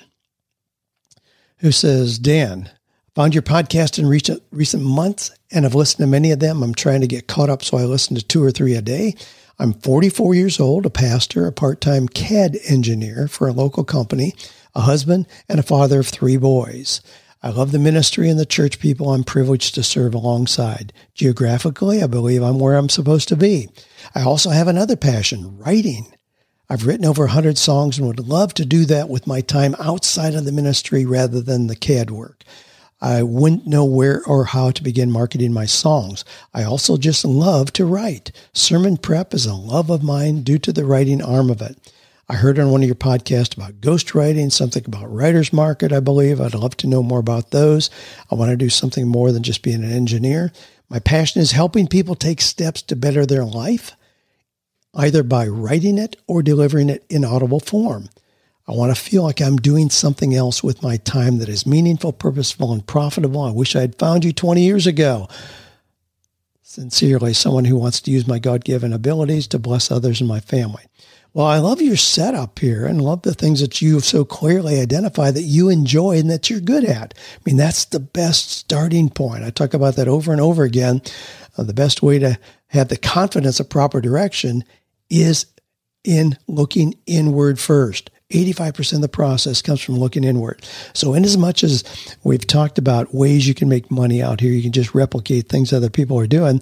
who 1.58 1.72
says, 1.72 2.18
Dan, 2.20 2.70
Found 3.16 3.36
your 3.36 3.44
podcast 3.44 4.00
in 4.00 4.08
recent, 4.08 4.42
recent 4.50 4.82
months 4.82 5.30
and 5.52 5.66
have 5.66 5.76
listened 5.76 6.00
to 6.00 6.08
many 6.08 6.32
of 6.32 6.40
them. 6.40 6.64
I'm 6.64 6.74
trying 6.74 7.02
to 7.02 7.08
get 7.08 7.28
caught 7.28 7.50
up, 7.50 7.64
so 7.64 7.78
I 7.78 7.84
listen 7.84 8.16
to 8.16 8.26
two 8.26 8.44
or 8.44 8.50
three 8.50 8.74
a 8.74 8.82
day. 8.82 9.16
I'm 9.60 9.74
44 9.74 10.34
years 10.34 10.60
old, 10.60 10.88
a 10.88 10.90
pastor, 10.90 11.46
a 11.46 11.52
part 11.52 11.80
time 11.80 12.08
CAD 12.08 12.58
engineer 12.68 13.28
for 13.28 13.48
a 13.48 13.54
local 13.54 13.84
company, 13.84 14.34
a 14.74 14.82
husband, 14.82 15.28
and 15.48 15.60
a 15.60 15.64
father 15.64 16.00
of 16.00 16.08
three 16.08 16.38
boys. 16.38 17.02
I 17.46 17.50
love 17.50 17.74
the 17.74 17.80
ministry 17.80 18.30
and 18.30 18.40
the 18.40 18.46
church 18.46 18.80
people 18.80 19.12
I'm 19.12 19.26
privileged 19.26 19.76
to 19.76 19.84
serve 19.84 20.16
alongside. 20.16 20.94
Geographically, 21.14 22.02
I 22.02 22.08
believe 22.08 22.42
I'm 22.42 22.58
where 22.58 22.76
I'm 22.76 22.88
supposed 22.88 23.28
to 23.28 23.36
be. 23.36 23.68
I 24.16 24.24
also 24.24 24.52
have 24.52 24.70
another 24.70 24.96
passion, 24.96 25.58
writing. 25.58 26.14
I've 26.70 26.88
written 26.88 27.06
over 27.06 27.24
100 27.24 27.58
songs 27.58 27.98
and 27.98 28.08
would 28.08 28.26
love 28.26 28.54
to 28.54 28.66
do 28.66 28.86
that 28.86 29.10
with 29.10 29.28
my 29.28 29.42
time 29.42 29.76
outside 29.78 30.36
of 30.36 30.46
the 30.46 30.54
ministry 30.54 31.06
rather 31.06 31.42
than 31.42 31.68
the 31.68 31.76
CAD 31.76 32.12
work. 32.12 32.46
I 33.02 33.22
wouldn't 33.24 33.68
know 33.68 33.84
where 33.84 34.24
or 34.26 34.46
how 34.46 34.72
to 34.72 34.82
begin 34.82 35.12
marketing 35.12 35.52
my 35.52 35.66
songs. 35.66 36.24
I 36.54 36.64
also 36.64 36.96
just 36.96 37.26
love 37.26 37.74
to 37.74 37.86
write. 37.86 38.32
Sermon 38.54 38.96
prep 38.96 39.34
is 39.34 39.46
a 39.46 39.54
love 39.54 39.90
of 39.90 40.02
mine 40.02 40.44
due 40.44 40.60
to 40.60 40.72
the 40.72 40.86
writing 40.86 41.22
arm 41.22 41.50
of 41.50 41.62
it. 41.62 41.78
I 42.30 42.36
heard 42.36 42.58
on 42.58 42.72
one 42.72 42.82
of 42.82 42.88
your 42.88 42.96
podcasts 42.96 43.56
about 43.56 43.82
ghostwriting, 43.82 44.52
something 44.52 44.84
about 44.86 45.14
writer's 45.14 45.52
market, 45.52 45.92
I 45.92 46.00
believe. 46.00 46.40
I'd 46.40 46.54
love 46.54 46.78
to 46.78 46.88
know 46.88 47.04
more 47.04 47.20
about 47.20 47.52
those. 47.52 47.90
I 48.32 48.36
want 48.36 48.50
to 48.52 48.58
do 48.58 48.70
something 48.70 49.08
more 49.08 49.32
than 49.32 49.44
just 49.44 49.62
being 49.62 49.84
an 49.84 49.92
engineer. 49.92 50.54
My 50.90 51.00
passion 51.00 51.42
is 51.42 51.52
helping 51.52 51.88
people 51.88 52.16
take 52.16 52.40
steps 52.40 52.82
to 52.84 52.96
better 52.96 53.26
their 53.26 53.44
life, 53.44 53.92
either 54.94 55.22
by 55.22 55.48
writing 55.48 55.98
it 55.98 56.16
or 56.26 56.42
delivering 56.42 56.90
it 56.90 57.06
in 57.10 57.26
audible 57.26 57.60
form. 57.60 58.10
I 58.68 58.72
want 58.72 58.96
to 58.96 59.02
feel 59.02 59.24
like 59.24 59.42
I'm 59.42 59.58
doing 59.58 59.90
something 59.90 60.34
else 60.34 60.64
with 60.64 60.82
my 60.82 60.96
time 60.96 61.40
that 61.40 61.50
is 61.50 61.66
meaningful, 61.66 62.14
purposeful, 62.14 62.72
and 62.72 62.88
profitable. 62.88 63.42
I 63.42 63.52
wish 63.52 63.76
I 63.76 63.82
had 63.82 64.00
found 64.00 64.24
you 64.24 64.32
20 64.32 64.64
years 64.64 64.88
ago. 64.88 65.28
Sincerely, 66.74 67.34
someone 67.34 67.66
who 67.66 67.76
wants 67.76 68.02
to 68.02 68.10
use 68.10 68.26
my 68.26 68.40
God 68.40 68.66
given 68.66 68.94
abilities 68.94 69.46
to 69.50 69.60
bless 69.60 69.92
others 69.92 70.22
and 70.22 70.28
my 70.28 70.40
family. 70.40 70.86
Well, 71.32 71.46
I 71.46 71.60
love 71.60 71.84
your 71.84 71.96
setup 71.96 72.58
here 72.58 72.88
and 72.88 73.00
love 73.00 73.22
the 73.22 73.36
things 73.36 73.62
that 73.62 73.80
you 73.80 73.94
have 73.94 74.04
so 74.04 74.26
clearly 74.26 74.80
identified 74.80 75.36
that 75.36 75.44
you 75.44 75.70
enjoy 75.70 76.18
and 76.18 76.32
that 76.32 76.50
you're 76.50 76.60
good 76.60 76.84
at. 76.84 77.14
I 77.16 77.42
mean, 77.46 77.58
that's 77.58 77.86
the 77.86 78.00
best 78.00 78.50
starting 78.50 79.12
point. 79.12 79.44
I 79.44 79.52
talk 79.52 79.76
about 79.76 79.98
that 79.98 80.08
over 80.08 80.32
and 80.32 80.42
over 80.42 80.64
again. 80.64 81.04
Uh, 81.56 81.62
the 81.62 81.76
best 81.76 82.02
way 82.02 82.18
to 82.18 82.40
have 82.70 82.88
the 82.88 82.98
confidence 82.98 83.60
of 83.60 83.70
proper 83.70 84.02
direction 84.02 84.64
is 85.12 85.46
in 86.04 86.40
looking 86.48 86.96
inward 87.06 87.60
first. 87.60 88.10
85% 88.34 88.94
of 88.94 89.02
the 89.02 89.08
process 89.08 89.62
comes 89.62 89.82
from 89.82 90.00
looking 90.00 90.24
inward. 90.24 90.66
So, 90.94 91.14
in 91.14 91.24
as 91.24 91.38
much 91.38 91.64
as 91.64 91.84
we've 92.24 92.46
talked 92.46 92.78
about 92.78 93.14
ways 93.14 93.48
you 93.48 93.54
can 93.54 93.70
make 93.70 93.92
money 93.92 94.22
out 94.22 94.42
here, 94.42 94.52
you 94.52 94.64
can 94.64 94.72
just 94.72 94.96
replicate 94.96 95.48
things 95.48 95.72
other 95.72 95.90
people 95.90 96.20
are 96.20 96.28
doing. 96.28 96.62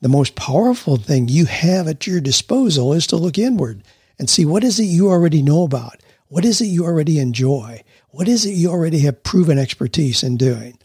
The 0.00 0.08
most 0.08 0.34
powerful 0.34 0.96
thing 0.96 1.28
you 1.28 1.46
have 1.46 1.86
at 1.86 2.06
your 2.06 2.20
disposal 2.20 2.92
is 2.92 3.06
to 3.08 3.16
look 3.16 3.38
inward 3.38 3.82
and 4.18 4.28
see 4.28 4.44
what 4.44 4.64
is 4.64 4.80
it 4.80 4.84
you 4.84 5.08
already 5.08 5.42
know 5.42 5.62
about? 5.62 6.00
What 6.26 6.44
is 6.44 6.60
it 6.60 6.66
you 6.66 6.84
already 6.84 7.18
enjoy? 7.20 7.84
What 8.08 8.26
is 8.26 8.44
it 8.44 8.52
you 8.52 8.70
already 8.70 9.00
have 9.00 9.22
proven 9.22 9.58
expertise 9.58 10.22
in 10.22 10.36
doing? 10.36 10.76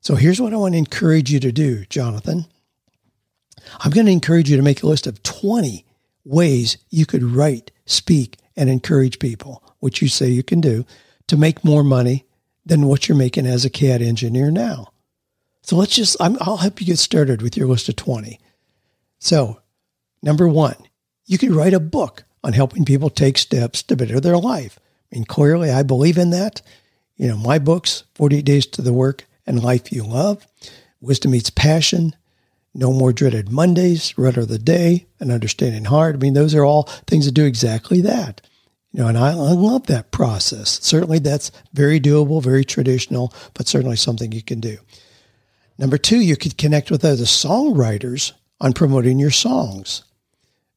So, 0.00 0.16
here's 0.16 0.40
what 0.40 0.52
I 0.52 0.56
want 0.56 0.74
to 0.74 0.78
encourage 0.78 1.30
you 1.30 1.38
to 1.40 1.52
do, 1.52 1.84
Jonathan. 1.86 2.46
I'm 3.80 3.92
going 3.92 4.06
to 4.06 4.12
encourage 4.12 4.50
you 4.50 4.56
to 4.56 4.62
make 4.62 4.82
a 4.82 4.86
list 4.86 5.06
of 5.06 5.22
20 5.22 5.84
ways 6.24 6.78
you 6.90 7.06
could 7.06 7.22
write, 7.22 7.70
speak, 7.86 8.38
and 8.56 8.68
encourage 8.68 9.18
people 9.18 9.62
which 9.80 10.02
you 10.02 10.08
say 10.08 10.28
you 10.28 10.42
can 10.42 10.60
do, 10.60 10.84
to 11.26 11.36
make 11.36 11.64
more 11.64 11.84
money 11.84 12.24
than 12.64 12.86
what 12.86 13.08
you're 13.08 13.18
making 13.18 13.46
as 13.46 13.64
a 13.64 13.70
CAD 13.70 14.02
engineer 14.02 14.50
now. 14.50 14.92
So 15.62 15.76
let's 15.76 15.94
just, 15.94 16.20
i 16.20 16.28
will 16.28 16.56
help 16.58 16.80
you 16.80 16.86
get 16.86 16.98
started 16.98 17.42
with 17.42 17.56
your 17.56 17.66
list 17.66 17.88
of 17.88 17.96
20. 17.96 18.38
So, 19.18 19.60
number 20.22 20.48
one, 20.48 20.76
you 21.26 21.38
could 21.38 21.52
write 21.52 21.74
a 21.74 21.80
book 21.80 22.24
on 22.42 22.52
helping 22.52 22.84
people 22.84 23.10
take 23.10 23.36
steps 23.36 23.82
to 23.82 23.96
better 23.96 24.20
their 24.20 24.38
life. 24.38 24.78
I 25.12 25.16
mean, 25.16 25.24
clearly, 25.24 25.70
I 25.70 25.82
believe 25.82 26.18
in 26.18 26.30
that. 26.30 26.62
You 27.16 27.28
know, 27.28 27.36
my 27.36 27.58
books, 27.58 28.04
48 28.14 28.44
Days 28.44 28.66
to 28.66 28.82
the 28.82 28.92
Work 28.92 29.24
and 29.46 29.62
Life 29.62 29.92
You 29.92 30.04
Love, 30.04 30.46
Wisdom 31.00 31.32
Meets 31.32 31.50
Passion, 31.50 32.14
No 32.74 32.92
More 32.92 33.12
Dreaded 33.12 33.50
Mondays, 33.50 34.16
Rudder 34.16 34.42
of 34.42 34.48
the 34.48 34.58
Day, 34.58 35.06
and 35.18 35.32
Understanding 35.32 35.86
Hard. 35.86 36.14
I 36.14 36.18
mean, 36.18 36.34
those 36.34 36.54
are 36.54 36.64
all 36.64 36.84
things 37.06 37.26
that 37.26 37.32
do 37.32 37.44
exactly 37.44 38.00
that. 38.02 38.40
Know, 38.98 39.06
and 39.06 39.16
I, 39.16 39.28
I 39.28 39.52
love 39.52 39.86
that 39.86 40.10
process. 40.10 40.82
Certainly 40.82 41.20
that's 41.20 41.52
very 41.72 42.00
doable, 42.00 42.42
very 42.42 42.64
traditional, 42.64 43.32
but 43.54 43.68
certainly 43.68 43.94
something 43.94 44.32
you 44.32 44.42
can 44.42 44.58
do. 44.58 44.78
Number 45.78 45.98
two, 45.98 46.18
you 46.18 46.36
could 46.36 46.58
connect 46.58 46.90
with 46.90 47.04
other 47.04 47.22
songwriters 47.22 48.32
on 48.60 48.72
promoting 48.72 49.20
your 49.20 49.30
songs. 49.30 50.02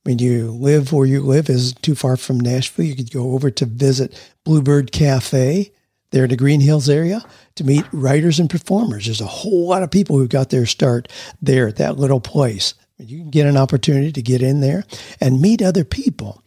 I 0.05 0.09
mean, 0.09 0.19
you 0.19 0.51
live 0.51 0.93
where 0.93 1.07
you 1.07 1.21
live 1.21 1.49
is 1.49 1.73
too 1.73 1.95
far 1.95 2.15
from 2.15 2.39
Nashville. 2.39 2.85
You 2.85 2.95
could 2.95 3.11
go 3.11 3.31
over 3.31 3.49
to 3.49 3.65
visit 3.65 4.13
Bluebird 4.43 4.91
Cafe 4.91 5.71
there 6.11 6.25
in 6.25 6.29
the 6.29 6.37
Green 6.37 6.61
Hills 6.61 6.89
area 6.89 7.25
to 7.55 7.63
meet 7.63 7.85
writers 7.91 8.39
and 8.39 8.51
performers. 8.51 9.05
There's 9.05 9.19
a 9.19 9.25
whole 9.25 9.67
lot 9.67 9.81
of 9.81 9.89
people 9.89 10.19
who 10.19 10.27
got 10.27 10.51
their 10.51 10.67
start 10.67 11.07
there 11.41 11.67
at 11.67 11.77
that 11.77 11.97
little 11.97 12.21
place. 12.21 12.75
You 13.01 13.19
can 13.19 13.29
get 13.29 13.47
an 13.47 13.57
opportunity 13.57 14.11
to 14.11 14.21
get 14.21 14.41
in 14.41 14.61
there 14.61 14.85
and 15.19 15.41
meet 15.41 15.61
other 15.61 15.83
people. 15.83 16.43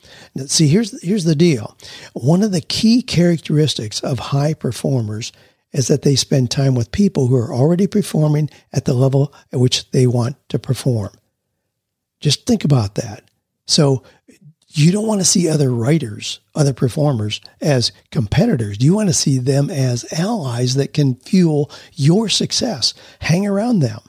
See, 0.47 0.69
here's 0.69 1.03
here's 1.03 1.25
the 1.25 1.35
deal. 1.35 1.77
One 2.13 2.43
of 2.43 2.53
the 2.53 2.61
key 2.61 3.03
characteristics 3.03 4.01
of 4.01 4.19
high 4.19 4.55
performers 4.55 5.33
is 5.73 5.89
that 5.89 6.03
they 6.03 6.15
spend 6.15 6.51
time 6.51 6.75
with 6.75 6.93
people 6.93 7.27
who 7.27 7.37
are 7.37 7.53
already 7.53 7.87
performing 7.87 8.49
at 8.73 8.85
the 8.85 8.95
level 8.95 9.35
at 9.53 9.59
which 9.59 9.91
they 9.91 10.07
want 10.07 10.37
to 10.49 10.59
perform. 10.59 11.11
Just 12.21 12.47
think 12.47 12.65
about 12.65 12.95
that. 12.95 13.25
So 13.67 14.05
you 14.69 14.93
don't 14.93 15.07
want 15.07 15.21
to 15.21 15.27
see 15.27 15.49
other 15.49 15.71
writers, 15.71 16.41
other 16.55 16.73
performers 16.73 17.41
as 17.61 17.93
competitors. 18.11 18.79
You 18.81 18.95
want 18.95 19.09
to 19.09 19.15
see 19.15 19.39
them 19.39 19.71
as 19.71 20.05
allies 20.13 20.75
that 20.77 20.93
can 20.93 21.17
fuel 21.17 21.71
your 21.93 22.29
success. 22.29 22.95
Hang 23.21 23.47
around 23.47 23.81
them. 23.81 24.01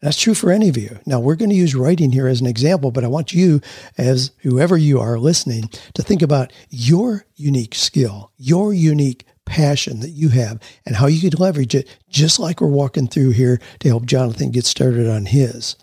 That's 0.00 0.18
true 0.18 0.34
for 0.34 0.50
any 0.50 0.68
of 0.70 0.78
you. 0.78 0.98
Now, 1.04 1.20
we're 1.20 1.36
going 1.36 1.50
to 1.50 1.56
use 1.56 1.74
writing 1.74 2.10
here 2.10 2.26
as 2.26 2.40
an 2.40 2.46
example, 2.46 2.90
but 2.90 3.04
I 3.04 3.08
want 3.08 3.34
you, 3.34 3.60
as 3.98 4.30
whoever 4.38 4.76
you 4.76 4.98
are 4.98 5.18
listening, 5.18 5.68
to 5.94 6.02
think 6.02 6.22
about 6.22 6.52
your 6.70 7.26
unique 7.36 7.74
skill, 7.74 8.32
your 8.38 8.72
unique 8.72 9.26
passion 9.44 10.00
that 10.00 10.10
you 10.10 10.30
have, 10.30 10.58
and 10.86 10.96
how 10.96 11.06
you 11.06 11.20
could 11.20 11.38
leverage 11.38 11.74
it, 11.74 11.88
just 12.08 12.38
like 12.38 12.60
we're 12.60 12.68
walking 12.68 13.08
through 13.08 13.30
here 13.30 13.60
to 13.80 13.88
help 13.88 14.06
Jonathan 14.06 14.50
get 14.50 14.64
started 14.64 15.06
on 15.06 15.26
his. 15.26 15.76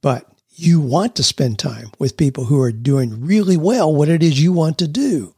But 0.00 0.30
you 0.50 0.80
want 0.80 1.16
to 1.16 1.24
spend 1.24 1.58
time 1.58 1.90
with 1.98 2.16
people 2.16 2.44
who 2.44 2.60
are 2.60 2.70
doing 2.70 3.24
really 3.24 3.56
well 3.56 3.92
what 3.92 4.08
it 4.08 4.22
is 4.22 4.40
you 4.40 4.52
want 4.52 4.78
to 4.78 4.86
do. 4.86 5.34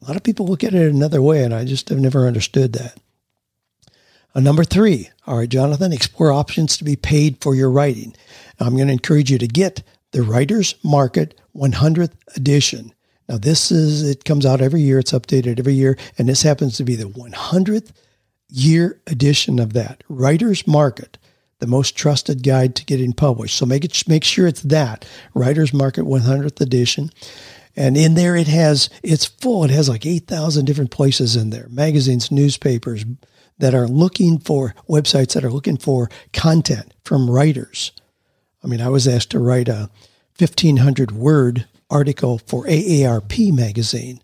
A 0.00 0.04
lot 0.04 0.16
of 0.16 0.22
people 0.22 0.46
look 0.46 0.62
at 0.62 0.74
it 0.74 0.92
another 0.92 1.20
way, 1.20 1.42
and 1.42 1.52
I 1.52 1.64
just 1.64 1.88
have 1.88 1.98
never 1.98 2.26
understood 2.26 2.72
that. 2.74 2.98
Uh, 4.34 4.40
number 4.40 4.64
three, 4.64 5.10
all 5.26 5.38
right, 5.38 5.48
Jonathan, 5.48 5.92
explore 5.92 6.32
options 6.32 6.76
to 6.76 6.84
be 6.84 6.96
paid 6.96 7.40
for 7.40 7.54
your 7.54 7.70
writing. 7.70 8.14
Now, 8.60 8.66
I'm 8.66 8.76
going 8.76 8.88
to 8.88 8.92
encourage 8.92 9.30
you 9.30 9.38
to 9.38 9.46
get 9.46 9.82
the 10.12 10.22
Writer's 10.22 10.74
Market 10.82 11.38
100th 11.56 12.14
edition. 12.36 12.94
Now, 13.28 13.38
this 13.38 13.70
is, 13.70 14.08
it 14.08 14.24
comes 14.24 14.46
out 14.46 14.60
every 14.60 14.80
year, 14.80 14.98
it's 14.98 15.12
updated 15.12 15.58
every 15.58 15.74
year, 15.74 15.98
and 16.16 16.28
this 16.28 16.42
happens 16.42 16.76
to 16.76 16.84
be 16.84 16.96
the 16.96 17.08
100th 17.08 17.92
year 18.48 19.00
edition 19.06 19.58
of 19.58 19.72
that. 19.74 20.02
Writer's 20.08 20.66
Market 20.66 21.18
the 21.58 21.66
most 21.66 21.96
trusted 21.96 22.42
guide 22.42 22.74
to 22.76 22.84
getting 22.84 23.12
published. 23.12 23.56
So 23.56 23.66
make 23.66 23.84
it 23.84 24.06
make 24.08 24.24
sure 24.24 24.46
it's 24.46 24.62
that 24.62 25.06
Writers 25.34 25.72
Market 25.72 26.04
100th 26.04 26.60
edition. 26.60 27.10
And 27.76 27.96
in 27.96 28.14
there, 28.14 28.36
it 28.36 28.48
has 28.48 28.90
it's 29.02 29.24
full. 29.24 29.64
It 29.64 29.70
has 29.70 29.88
like 29.88 30.06
eight 30.06 30.26
thousand 30.26 30.64
different 30.64 30.90
places 30.90 31.36
in 31.36 31.50
there: 31.50 31.68
magazines, 31.68 32.32
newspapers 32.32 33.04
that 33.58 33.74
are 33.74 33.88
looking 33.88 34.38
for 34.38 34.74
websites 34.88 35.34
that 35.34 35.44
are 35.44 35.50
looking 35.50 35.76
for 35.76 36.10
content 36.32 36.94
from 37.04 37.30
writers. 37.30 37.92
I 38.62 38.66
mean, 38.66 38.80
I 38.80 38.88
was 38.88 39.06
asked 39.06 39.30
to 39.30 39.38
write 39.38 39.68
a 39.68 39.90
fifteen 40.34 40.78
hundred 40.78 41.12
word 41.12 41.66
article 41.90 42.38
for 42.46 42.64
AARP 42.64 43.52
magazine. 43.52 44.22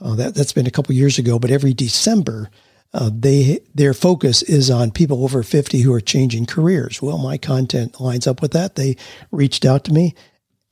Uh, 0.00 0.14
that 0.14 0.34
that's 0.34 0.52
been 0.52 0.66
a 0.66 0.70
couple 0.70 0.94
years 0.94 1.18
ago, 1.18 1.38
but 1.38 1.50
every 1.50 1.72
December 1.72 2.50
uh, 2.92 3.10
they 3.12 3.60
their 3.74 3.92
focus 3.92 4.42
is 4.42 4.70
on 4.70 4.90
people 4.90 5.22
over 5.22 5.42
50 5.42 5.80
who 5.80 5.92
are 5.92 6.00
changing 6.00 6.46
careers. 6.46 7.02
Well, 7.02 7.18
my 7.18 7.36
content 7.36 8.00
lines 8.00 8.26
up 8.26 8.40
with 8.40 8.52
that. 8.52 8.76
They 8.76 8.96
reached 9.30 9.64
out 9.64 9.84
to 9.84 9.92
me, 9.92 10.14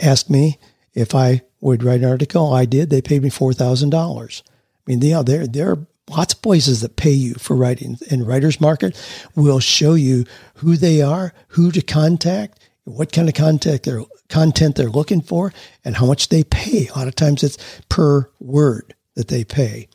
asked 0.00 0.30
me 0.30 0.58
if 0.94 1.14
I 1.14 1.42
would 1.60 1.82
write 1.82 2.00
an 2.00 2.08
article. 2.08 2.52
I 2.52 2.64
did. 2.64 2.90
They 2.90 3.02
paid 3.02 3.22
me 3.22 3.30
four 3.30 3.52
thousand 3.52 3.90
dollars. 3.90 4.42
I 4.46 4.90
mean, 4.90 5.02
yeah, 5.02 5.22
there 5.22 5.70
are 5.70 5.86
lots 6.08 6.34
of 6.34 6.42
places 6.42 6.80
that 6.80 6.96
pay 6.96 7.12
you 7.12 7.34
for 7.34 7.56
writing. 7.56 7.98
And 8.10 8.26
Writers 8.26 8.60
Market 8.60 8.96
will 9.34 9.60
show 9.60 9.94
you 9.94 10.24
who 10.56 10.76
they 10.76 11.02
are, 11.02 11.32
who 11.48 11.70
to 11.72 11.80
contact, 11.82 12.58
what 12.84 13.12
kind 13.12 13.28
of 13.28 13.34
contact 13.34 13.84
they're 13.84 14.02
content 14.28 14.76
they're 14.76 14.88
looking 14.88 15.20
for, 15.20 15.52
and 15.84 15.96
how 15.96 16.06
much 16.06 16.28
they 16.28 16.44
pay. 16.44 16.88
A 16.88 16.98
lot 16.98 17.08
of 17.08 17.14
times 17.14 17.42
it's 17.42 17.58
per 17.88 18.30
word 18.40 18.94
that 19.14 19.28
they 19.28 19.44
pay. 19.44 19.88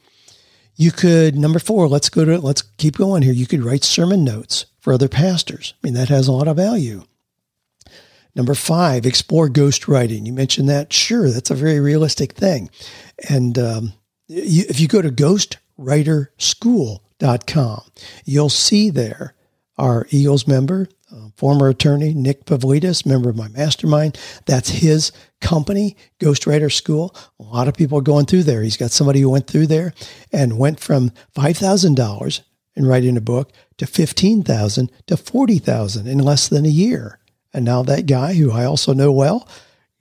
You 0.76 0.92
could, 0.92 1.36
number 1.36 1.60
four, 1.60 1.88
let's 1.90 2.10
go 2.10 2.24
to, 2.24 2.40
let's 2.40 2.62
keep 2.62 2.98
going 2.98 3.22
here. 3.22 3.34
You 3.34 3.48
could 3.48 3.64
write 3.64 3.84
sermon 3.84 4.24
notes 4.24 4.66
for 4.80 4.94
other 4.94 5.10
pastors. 5.10 5.74
I 5.76 5.88
mean, 5.88 5.94
that 5.96 6.08
has 6.10 6.28
a 6.28 6.32
lot 6.32 6.48
of 6.48 6.56
value. 6.56 7.04
Number 8.34 8.56
five, 8.56 9.06
explore 9.06 9.50
ghostwriting. 9.50 10.26
You 10.26 10.32
mentioned 10.32 10.70
that. 10.70 10.94
Sure, 10.94 11.30
that's 11.30 11.52
a 11.52 11.56
very 11.56 11.80
realistic 11.80 12.34
thing. 12.34 12.70
And 13.28 13.60
um, 13.60 13.94
you, 14.28 14.64
if 14.70 14.80
you 14.80 14.88
go 14.88 15.02
to 15.02 15.12
ghostwriterschool.com, 15.80 17.82
you'll 18.26 18.50
see 18.50 18.90
there 18.90 19.36
our 19.78 20.06
Eagles 20.10 20.48
member, 20.48 20.90
uh, 21.12 21.30
former 21.36 21.70
attorney 21.70 22.14
Nick 22.14 22.46
Pavlidis, 22.46 23.06
member 23.06 23.30
of 23.30 23.38
my 23.38 23.48
mastermind. 23.48 24.20
That's 24.46 24.70
his 24.70 25.12
company, 25.40 25.96
Ghostwriter 26.20 26.72
School. 26.72 27.16
A 27.40 27.44
lot 27.44 27.68
of 27.68 27.76
people 27.76 27.98
are 27.98 28.02
going 28.02 28.26
through 28.26 28.44
there. 28.44 28.62
He's 28.62 28.78
got 28.78 28.92
somebody 28.92 29.22
who 29.22 29.30
went 29.30 29.48
through 29.48 29.68
there 29.68 29.94
and 30.34 30.60
went 30.60 30.80
from 30.80 31.12
$5,000 31.36 32.42
in 32.76 32.86
writing 32.86 33.18
a 33.18 33.22
book 33.22 33.52
to 33.78 33.88
15,000 33.88 34.92
to 35.08 35.18
40,000 35.18 36.08
in 36.08 36.20
less 36.20 36.50
than 36.50 36.66
a 36.66 36.70
year. 36.70 37.20
And 37.54 37.66
now 37.66 37.82
that 37.84 38.06
guy 38.06 38.34
who 38.34 38.52
I 38.52 38.66
also 38.66 38.94
know 38.94 39.12
well, 39.12 39.48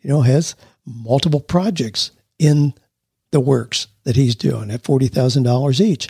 you 0.01 0.11
know, 0.11 0.23
has 0.23 0.55
multiple 0.85 1.41
projects 1.41 2.11
in 2.39 2.75
the 3.31 3.41
works 3.41 3.89
that 4.05 4.17
he's 4.17 4.35
doing 4.35 4.71
at 4.71 4.83
$40,000 4.83 5.81
each. 5.81 6.09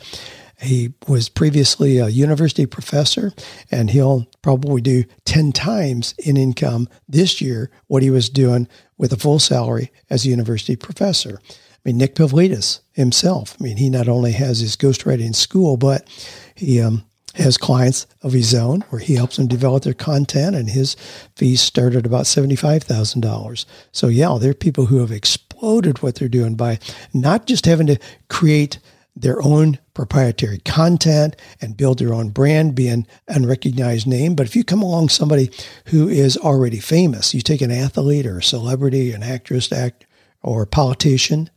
He 0.60 0.92
was 1.06 1.28
previously 1.28 1.98
a 1.98 2.08
university 2.08 2.66
professor, 2.66 3.32
and 3.70 3.90
he'll 3.90 4.26
probably 4.42 4.80
do 4.80 5.04
10 5.24 5.52
times 5.52 6.14
in 6.18 6.36
income 6.36 6.88
this 7.08 7.40
year 7.40 7.70
what 7.86 8.02
he 8.02 8.10
was 8.10 8.28
doing 8.28 8.66
with 8.96 9.12
a 9.12 9.16
full 9.16 9.38
salary 9.38 9.92
as 10.10 10.24
a 10.24 10.28
university 10.28 10.74
professor. 10.74 11.40
I 11.40 11.78
mean, 11.84 11.98
Nick 11.98 12.16
Pavlidis 12.16 12.80
himself, 12.92 13.56
I 13.60 13.62
mean, 13.62 13.76
he 13.76 13.88
not 13.88 14.08
only 14.08 14.32
has 14.32 14.58
his 14.58 14.76
ghostwriting 14.76 15.34
school, 15.34 15.76
but 15.76 16.08
he 16.56 16.80
um, 16.80 17.04
has 17.36 17.56
clients 17.56 18.08
of 18.22 18.32
his 18.32 18.52
own 18.52 18.80
where 18.90 19.00
he 19.00 19.14
helps 19.14 19.36
them 19.36 19.46
develop 19.46 19.84
their 19.84 19.94
content, 19.94 20.56
and 20.56 20.70
his 20.70 20.96
fees 21.36 21.60
start 21.60 21.94
at 21.94 22.04
about 22.04 22.24
$75,000. 22.24 23.64
So, 23.92 24.08
yeah, 24.08 24.36
there 24.40 24.50
are 24.50 24.54
people 24.54 24.86
who 24.86 24.98
have 24.98 25.12
exploded 25.58 26.02
what 26.02 26.14
they're 26.14 26.28
doing 26.28 26.54
by 26.54 26.78
not 27.12 27.46
just 27.46 27.66
having 27.66 27.86
to 27.88 27.98
create– 28.28 28.78
their 29.20 29.42
own 29.42 29.78
proprietary 29.94 30.58
content 30.58 31.34
and 31.60 31.76
build 31.76 31.98
their 31.98 32.14
own 32.14 32.28
brand, 32.28 32.74
be 32.74 32.88
an 32.88 33.06
unrecognized 33.26 34.06
name. 34.06 34.34
But 34.34 34.46
if 34.46 34.54
you 34.54 34.62
come 34.62 34.82
along 34.82 35.08
somebody 35.08 35.50
who 35.86 36.08
is 36.08 36.36
already 36.36 36.78
famous, 36.78 37.34
you 37.34 37.40
take 37.40 37.60
an 37.60 37.72
athlete 37.72 38.26
or 38.26 38.38
a 38.38 38.42
celebrity, 38.42 39.12
an 39.12 39.22
actress, 39.22 39.72
act 39.72 40.06
or 40.42 40.62
a 40.62 40.66
politician. 40.66 41.50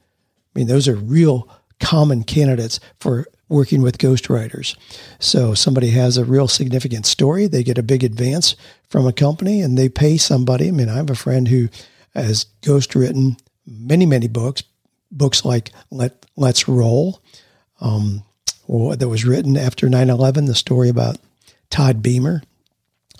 I 0.55 0.59
mean, 0.59 0.67
those 0.67 0.87
are 0.87 0.95
real 0.95 1.47
common 1.79 2.23
candidates 2.23 2.79
for 2.99 3.27
working 3.47 3.81
with 3.81 3.97
ghostwriters. 3.97 4.75
So 5.19 5.53
somebody 5.53 5.91
has 5.91 6.17
a 6.17 6.25
real 6.25 6.47
significant 6.47 7.05
story, 7.05 7.47
they 7.47 7.63
get 7.63 7.77
a 7.77 7.83
big 7.83 8.03
advance 8.03 8.55
from 8.89 9.05
a 9.05 9.13
company 9.13 9.61
and 9.61 9.77
they 9.77 9.89
pay 9.89 10.17
somebody. 10.17 10.69
I 10.69 10.71
mean, 10.71 10.89
I 10.89 10.95
have 10.95 11.09
a 11.09 11.15
friend 11.15 11.47
who 11.47 11.69
has 12.15 12.45
ghostwritten 12.61 13.37
many, 13.65 14.05
many 14.05 14.27
books, 14.27 14.63
books 15.11 15.45
like 15.45 15.71
Let 15.89 16.25
Let's 16.35 16.67
Roll, 16.67 17.21
um, 17.79 18.23
that 18.67 19.09
was 19.09 19.25
written 19.25 19.57
after 19.57 19.87
9-11, 19.87 20.47
the 20.47 20.55
story 20.55 20.87
about 20.87 21.17
Todd 21.69 22.01
Beamer 22.01 22.41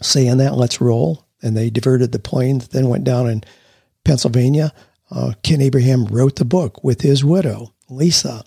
saying 0.02 0.38
that, 0.38 0.56
let's 0.56 0.82
roll. 0.82 1.26
And 1.42 1.58
they 1.58 1.70
diverted 1.70 2.12
the 2.12 2.20
plane 2.20 2.60
that 2.60 2.72
then 2.72 2.90
went 2.90 3.04
down 3.04 3.28
in 3.28 3.44
Pennsylvania. 4.04 4.74
Uh, 5.10 5.34
Ken 5.44 5.62
Abraham 5.62 6.06
wrote 6.06 6.36
the 6.36 6.46
book 6.46 6.84
with 6.84 7.02
his 7.02 7.24
widow, 7.24 7.74
Lisa. 7.90 8.44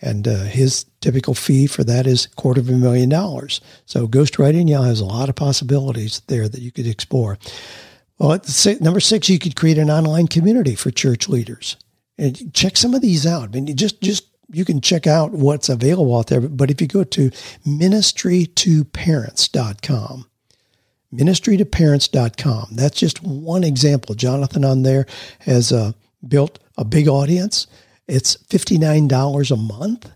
And 0.00 0.28
uh, 0.28 0.44
his 0.44 0.84
typical 1.00 1.34
fee 1.34 1.66
for 1.66 1.82
that 1.84 2.06
is 2.06 2.26
quarter 2.36 2.60
of 2.60 2.68
a 2.68 2.72
million 2.72 3.08
dollars. 3.08 3.60
So 3.86 4.06
ghostwriting, 4.06 4.68
yeah, 4.68 4.84
has 4.84 5.00
a 5.00 5.06
lot 5.06 5.28
of 5.28 5.34
possibilities 5.34 6.22
there 6.26 6.48
that 6.48 6.60
you 6.60 6.70
could 6.70 6.86
explore. 6.86 7.38
Well, 8.18 8.42
six, 8.42 8.80
number 8.80 9.00
six, 9.00 9.28
you 9.28 9.38
could 9.38 9.56
create 9.56 9.76
an 9.78 9.90
online 9.90 10.26
community 10.26 10.74
for 10.74 10.90
church 10.90 11.28
leaders. 11.28 11.76
And 12.18 12.54
check 12.54 12.78
some 12.78 12.94
of 12.94 13.02
these 13.02 13.26
out. 13.26 13.44
I 13.44 13.48
mean, 13.48 13.76
just 13.76 14.00
just 14.00 14.24
you 14.50 14.64
can 14.64 14.80
check 14.80 15.06
out 15.06 15.32
what's 15.32 15.68
available 15.68 16.16
out 16.16 16.28
there. 16.28 16.40
But 16.40 16.70
if 16.70 16.80
you 16.80 16.86
go 16.86 17.04
to 17.04 17.30
ministry2parents.com, 17.66 20.26
ministry2parents.com, 21.12 22.68
that's 22.72 22.98
just 22.98 23.22
one 23.22 23.64
example. 23.64 24.14
Jonathan 24.14 24.64
on 24.64 24.82
there 24.82 25.04
has 25.40 25.72
uh, 25.72 25.92
built 26.26 26.58
a 26.78 26.84
big 26.84 27.06
audience. 27.08 27.66
It's 28.08 28.36
$59 28.36 29.50
a 29.50 29.56
month 29.56 30.10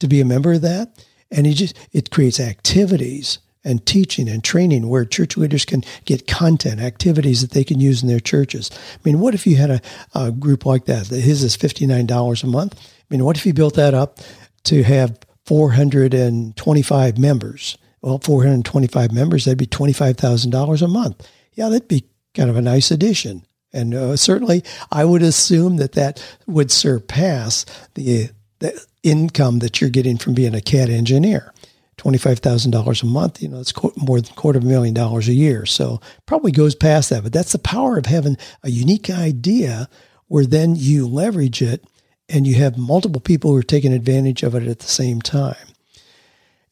to 0.00 0.08
be 0.08 0.20
a 0.20 0.24
member 0.24 0.54
of 0.54 0.62
that. 0.62 1.06
And 1.30 1.46
it 1.46 1.54
just, 1.54 1.78
it 1.92 2.10
creates 2.10 2.40
activities 2.40 3.38
and 3.64 3.84
teaching 3.86 4.28
and 4.28 4.42
training 4.42 4.88
where 4.88 5.04
church 5.04 5.36
leaders 5.36 5.64
can 5.64 5.84
get 6.04 6.26
content, 6.26 6.80
activities 6.80 7.40
that 7.40 7.52
they 7.52 7.64
can 7.64 7.80
use 7.80 8.02
in 8.02 8.08
their 8.08 8.20
churches. 8.20 8.70
I 8.72 8.98
mean, 9.04 9.20
what 9.20 9.34
if 9.34 9.46
you 9.46 9.56
had 9.56 9.70
a, 9.70 9.80
a 10.14 10.32
group 10.32 10.66
like 10.66 10.86
that? 10.86 11.06
His 11.06 11.42
is 11.42 11.56
$59 11.56 12.42
a 12.42 12.46
month. 12.46 12.74
I 12.80 13.04
mean, 13.10 13.24
what 13.24 13.36
if 13.36 13.46
you 13.46 13.52
built 13.52 13.74
that 13.74 13.94
up 13.94 14.18
to 14.64 14.82
have 14.82 15.18
425 15.46 17.18
members? 17.18 17.78
Well, 18.00 18.18
425 18.18 19.12
members, 19.12 19.44
that'd 19.44 19.58
be 19.58 19.66
$25,000 19.66 20.82
a 20.82 20.88
month. 20.88 21.28
Yeah, 21.54 21.68
that'd 21.68 21.88
be 21.88 22.04
kind 22.34 22.50
of 22.50 22.56
a 22.56 22.62
nice 22.62 22.90
addition. 22.90 23.46
And 23.72 23.94
uh, 23.94 24.16
certainly, 24.16 24.64
I 24.90 25.04
would 25.04 25.22
assume 25.22 25.76
that 25.76 25.92
that 25.92 26.22
would 26.46 26.70
surpass 26.70 27.64
the, 27.94 28.30
the 28.58 28.84
income 29.02 29.60
that 29.60 29.80
you're 29.80 29.90
getting 29.90 30.18
from 30.18 30.34
being 30.34 30.54
a 30.54 30.60
CAD 30.60 30.90
engineer. 30.90 31.52
$25,000 32.02 33.02
a 33.02 33.06
month, 33.06 33.42
you 33.42 33.48
know, 33.48 33.60
it's 33.60 33.72
more 33.96 34.20
than 34.20 34.30
a 34.30 34.34
quarter 34.34 34.58
of 34.58 34.64
a 34.64 34.68
million 34.68 34.94
dollars 34.94 35.28
a 35.28 35.34
year. 35.34 35.66
So 35.66 36.00
probably 36.26 36.52
goes 36.52 36.74
past 36.74 37.10
that. 37.10 37.22
But 37.22 37.32
that's 37.32 37.52
the 37.52 37.58
power 37.58 37.96
of 37.96 38.06
having 38.06 38.36
a 38.62 38.70
unique 38.70 39.10
idea 39.10 39.88
where 40.26 40.46
then 40.46 40.74
you 40.76 41.06
leverage 41.06 41.62
it 41.62 41.84
and 42.28 42.46
you 42.46 42.54
have 42.56 42.78
multiple 42.78 43.20
people 43.20 43.50
who 43.50 43.58
are 43.58 43.62
taking 43.62 43.92
advantage 43.92 44.42
of 44.42 44.54
it 44.54 44.66
at 44.66 44.80
the 44.80 44.86
same 44.86 45.20
time. 45.20 45.56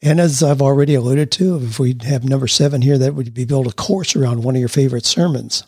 And 0.01 0.19
as 0.19 0.41
I've 0.41 0.61
already 0.61 0.95
alluded 0.95 1.31
to, 1.33 1.57
if 1.57 1.79
we 1.79 1.95
have 2.03 2.23
number 2.23 2.47
seven 2.47 2.81
here, 2.81 2.97
that 2.97 3.13
would 3.13 3.33
be 3.33 3.45
build 3.45 3.67
a 3.67 3.71
course 3.71 4.15
around 4.15 4.43
one 4.43 4.55
of 4.55 4.59
your 4.59 4.69
favorite 4.69 5.05
sermons. 5.05 5.63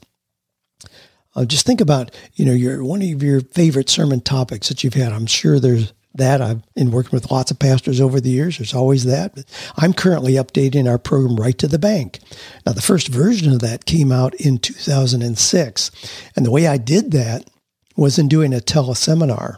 Uh, 1.35 1.45
just 1.45 1.65
think 1.65 1.81
about, 1.81 2.11
you 2.33 2.45
know, 2.45 2.51
your 2.53 2.83
one 2.83 3.01
of 3.01 3.23
your 3.23 3.41
favorite 3.41 3.89
sermon 3.89 4.21
topics 4.21 4.69
that 4.69 4.83
you've 4.83 4.95
had. 4.95 5.13
I'm 5.13 5.27
sure 5.27 5.59
there's 5.59 5.93
that. 6.15 6.41
I've 6.41 6.61
been 6.73 6.91
working 6.91 7.11
with 7.11 7.31
lots 7.31 7.51
of 7.51 7.59
pastors 7.59 7.99
over 7.99 8.19
the 8.19 8.29
years. 8.29 8.57
There's 8.57 8.73
always 8.73 9.05
that. 9.05 9.35
But 9.35 9.45
I'm 9.77 9.93
currently 9.93 10.33
updating 10.33 10.89
our 10.89 10.97
program 10.97 11.35
Write 11.35 11.57
to 11.59 11.67
the 11.67 11.79
Bank. 11.79 12.19
Now, 12.65 12.73
the 12.73 12.81
first 12.81 13.07
version 13.07 13.51
of 13.51 13.59
that 13.61 13.85
came 13.85 14.11
out 14.11 14.33
in 14.35 14.57
2006. 14.57 15.91
And 16.35 16.45
the 16.45 16.51
way 16.51 16.67
I 16.67 16.77
did 16.77 17.11
that 17.11 17.49
was 17.95 18.17
in 18.17 18.27
doing 18.27 18.53
a 18.53 18.57
teleseminar. 18.57 19.57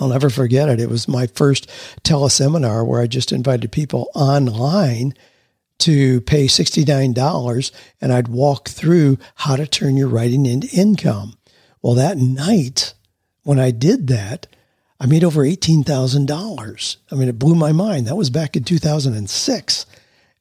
I'll 0.00 0.08
never 0.08 0.28
forget 0.28 0.68
it. 0.68 0.80
It 0.80 0.90
was 0.90 1.08
my 1.08 1.26
first 1.26 1.70
teleseminar 2.02 2.86
where 2.86 3.00
I 3.00 3.06
just 3.06 3.32
invited 3.32 3.72
people 3.72 4.10
online 4.14 5.14
to 5.78 6.20
pay 6.22 6.46
$69 6.46 7.72
and 8.00 8.12
I'd 8.12 8.28
walk 8.28 8.68
through 8.68 9.18
how 9.36 9.56
to 9.56 9.66
turn 9.66 9.96
your 9.96 10.08
writing 10.08 10.46
into 10.46 10.68
income. 10.68 11.34
Well, 11.82 11.94
that 11.94 12.16
night 12.18 12.94
when 13.42 13.58
I 13.60 13.70
did 13.70 14.08
that, 14.08 14.46
I 14.98 15.06
made 15.06 15.24
over 15.24 15.42
$18,000. 15.42 16.96
I 17.10 17.14
mean, 17.14 17.28
it 17.28 17.38
blew 17.38 17.54
my 17.54 17.72
mind. 17.72 18.06
That 18.06 18.16
was 18.16 18.30
back 18.30 18.56
in 18.56 18.64
2006. 18.64 19.86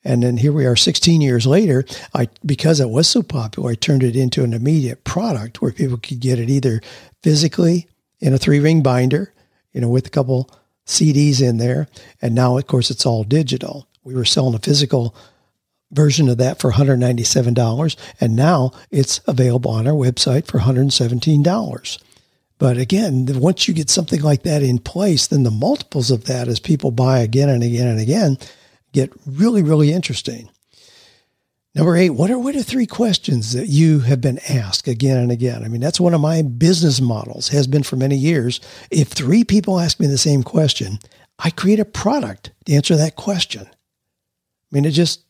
And 0.04 0.24
then 0.24 0.38
here 0.38 0.54
we 0.54 0.66
are 0.66 0.76
16 0.76 1.20
years 1.20 1.48
later. 1.48 1.84
I, 2.14 2.30
because 2.46 2.80
it 2.80 2.90
was 2.90 3.08
so 3.10 3.24
popular, 3.24 3.72
I 3.72 3.76
turned 3.76 4.04
it 4.04 4.16
into 4.16 4.44
an 4.44 4.54
immediate 4.54 5.04
product 5.04 5.62
where 5.62 5.72
people 5.72 5.98
could 5.98 6.20
get 6.20 6.40
it 6.40 6.50
either 6.50 6.82
physically 7.24 7.88
in 8.20 8.34
a 8.34 8.38
three 8.38 8.60
ring 8.60 8.82
binder, 8.84 9.34
you 9.74 9.82
know, 9.82 9.90
with 9.90 10.08
a 10.08 10.12
couple 10.12 10.50
CDs 10.86 11.42
in 11.42 11.58
there. 11.58 11.88
And 12.22 12.36
now, 12.36 12.58
of 12.58 12.68
course, 12.68 12.92
it's 12.92 13.06
all 13.06 13.24
digital. 13.24 13.88
We 14.04 14.14
were 14.14 14.26
selling 14.26 14.56
a 14.56 14.60
physical 14.60 15.16
version 15.92 16.30
of 16.30 16.38
that 16.38 16.60
for 16.60 16.72
$197. 16.72 17.96
And 18.22 18.36
now 18.36 18.72
it's 18.92 19.22
available 19.28 19.72
on 19.72 19.88
our 19.88 19.94
website 19.94 20.46
for 20.46 20.60
$117. 20.60 21.98
But 22.58 22.78
again, 22.78 23.28
once 23.40 23.68
you 23.68 23.74
get 23.74 23.90
something 23.90 24.22
like 24.22 24.44
that 24.44 24.64
in 24.64 24.80
place, 24.80 25.28
then 25.28 25.44
the 25.44 25.52
multiples 25.52 26.10
of 26.10 26.26
that 26.26 26.48
as 26.48 26.60
people 26.60 26.92
buy 26.92 27.20
again 27.20 27.50
and 27.50 27.64
again 27.64 27.88
and 27.88 28.00
again 28.00 28.38
get 28.94 29.12
really, 29.26 29.62
really 29.62 29.92
interesting. 29.92 30.50
Number 31.76 31.98
eight, 31.98 32.12
what 32.12 32.32
are 32.32 32.40
what 32.40 32.56
are 32.56 32.64
three 32.64 32.86
questions 32.86 33.52
that 33.52 33.68
you 33.68 34.00
have 34.00 34.22
been 34.22 34.40
asked 34.48 34.88
again 34.88 35.18
and 35.18 35.30
again? 35.30 35.62
I 35.62 35.68
mean, 35.68 35.82
that's 35.82 36.00
one 36.00 36.14
of 36.14 36.22
my 36.22 36.42
business 36.42 37.02
models, 37.02 37.50
has 37.50 37.68
been 37.68 37.84
for 37.84 37.98
many 37.98 38.16
years. 38.16 38.62
If 38.90 39.10
three 39.10 39.44
people 39.44 39.78
ask 39.78 40.00
me 40.00 40.08
the 40.08 40.18
same 40.18 40.42
question, 40.42 41.00
I 41.38 41.50
create 41.50 41.82
a 41.82 41.86
product 41.86 42.52
to 42.66 42.74
answer 42.74 42.96
that 42.96 43.18
question. 43.18 43.68
I 43.68 44.68
mean, 44.72 44.86
it 44.86 44.92
just 44.92 45.25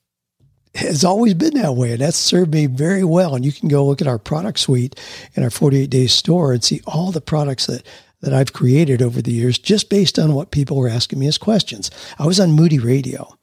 has 0.76 1.04
always 1.04 1.34
been 1.34 1.56
that 1.56 1.76
way. 1.76 1.94
And 1.94 2.02
that's 2.02 2.18
served 2.18 2.54
me 2.54 2.66
very 2.66 3.04
well. 3.04 3.36
And 3.36 3.46
you 3.46 3.52
can 3.52 3.70
go 3.70 3.86
look 3.86 4.02
at 4.02 4.08
our 4.08 4.20
product 4.20 4.60
suite 4.60 5.00
in 5.36 5.44
our 5.44 5.50
48 5.50 5.90
days 5.90 6.14
store 6.14 6.54
and 6.54 6.64
see 6.64 6.82
all 6.86 7.12
the 7.12 7.22
products 7.22 7.68
that, 7.68 7.86
that 8.22 8.34
I've 8.34 8.54
created 8.54 9.02
over 9.02 9.22
the 9.22 9.32
years 9.32 9.58
just 9.58 9.90
based 9.90 10.20
on 10.20 10.34
what 10.34 10.52
people 10.52 10.78
were 10.78 10.90
asking 10.90 11.20
me 11.20 11.28
as 11.28 11.38
questions. 11.38 11.90
I 12.20 12.26
was 12.26 12.40
on 12.40 12.52
Moody 12.52 12.80
Radio 12.80 13.38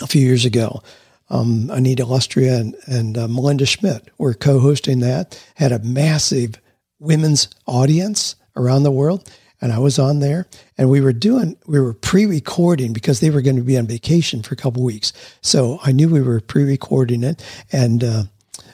a 0.00 0.06
few 0.06 0.22
years 0.22 0.44
ago. 0.44 0.82
Um, 1.30 1.70
Anita 1.72 2.04
Lustrea 2.04 2.60
and, 2.60 2.76
and 2.86 3.16
uh, 3.16 3.28
Melinda 3.28 3.66
Schmidt 3.66 4.08
were 4.18 4.34
co-hosting 4.34 4.98
that, 5.00 5.40
had 5.54 5.70
a 5.70 5.78
massive 5.78 6.60
women's 6.98 7.48
audience 7.66 8.34
around 8.56 8.82
the 8.82 8.90
world 8.90 9.30
and 9.60 9.72
I 9.72 9.78
was 9.78 9.98
on 9.98 10.20
there 10.20 10.46
and 10.78 10.88
we 10.88 11.00
were 11.00 11.12
doing, 11.12 11.56
we 11.66 11.80
were 11.80 11.94
pre-recording 11.94 12.92
because 12.92 13.20
they 13.20 13.30
were 13.30 13.42
going 13.42 13.56
to 13.56 13.62
be 13.62 13.78
on 13.78 13.86
vacation 13.86 14.42
for 14.42 14.54
a 14.54 14.56
couple 14.56 14.82
weeks. 14.82 15.12
So 15.42 15.78
I 15.82 15.92
knew 15.92 16.08
we 16.08 16.22
were 16.22 16.40
pre-recording 16.40 17.22
it. 17.22 17.44
And, 17.72 18.02
uh, 18.02 18.22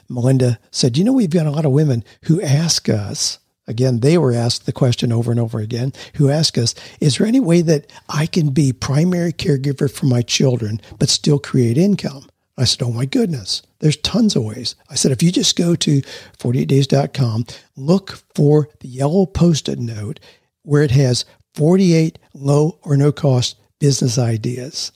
Melinda 0.09 0.59
said, 0.71 0.97
you 0.97 1.03
know, 1.03 1.13
we've 1.13 1.29
got 1.29 1.45
a 1.45 1.51
lot 1.51 1.65
of 1.65 1.71
women 1.71 2.03
who 2.23 2.41
ask 2.41 2.87
us, 2.89 3.39
again, 3.67 3.99
they 3.99 4.17
were 4.17 4.33
asked 4.33 4.65
the 4.65 4.71
question 4.71 5.11
over 5.11 5.31
and 5.31 5.39
over 5.39 5.59
again, 5.59 5.91
who 6.15 6.29
ask 6.29 6.57
us, 6.57 6.73
is 6.99 7.17
there 7.17 7.27
any 7.27 7.39
way 7.39 7.61
that 7.61 7.91
I 8.07 8.25
can 8.25 8.51
be 8.51 8.71
primary 8.71 9.33
caregiver 9.33 9.91
for 9.91 10.05
my 10.05 10.21
children, 10.21 10.79
but 10.97 11.09
still 11.09 11.39
create 11.39 11.77
income? 11.77 12.29
I 12.57 12.63
said, 12.63 12.81
oh 12.81 12.91
my 12.91 13.05
goodness, 13.05 13.61
there's 13.79 13.97
tons 13.97 14.35
of 14.35 14.43
ways. 14.43 14.75
I 14.89 14.95
said, 14.95 15.11
if 15.11 15.21
you 15.21 15.31
just 15.31 15.55
go 15.55 15.75
to 15.75 16.01
48days.com, 16.39 17.45
look 17.75 18.19
for 18.33 18.69
the 18.79 18.87
yellow 18.87 19.27
post-it 19.27 19.77
note 19.77 20.19
where 20.67 20.83
it 20.83 20.91
has 20.91 21.23
48 21.55 22.19
low 22.33 22.77
or 22.83 22.97
no 22.97 23.13
cost 23.13 23.55
business 23.79 24.17
ideas. 24.17 24.91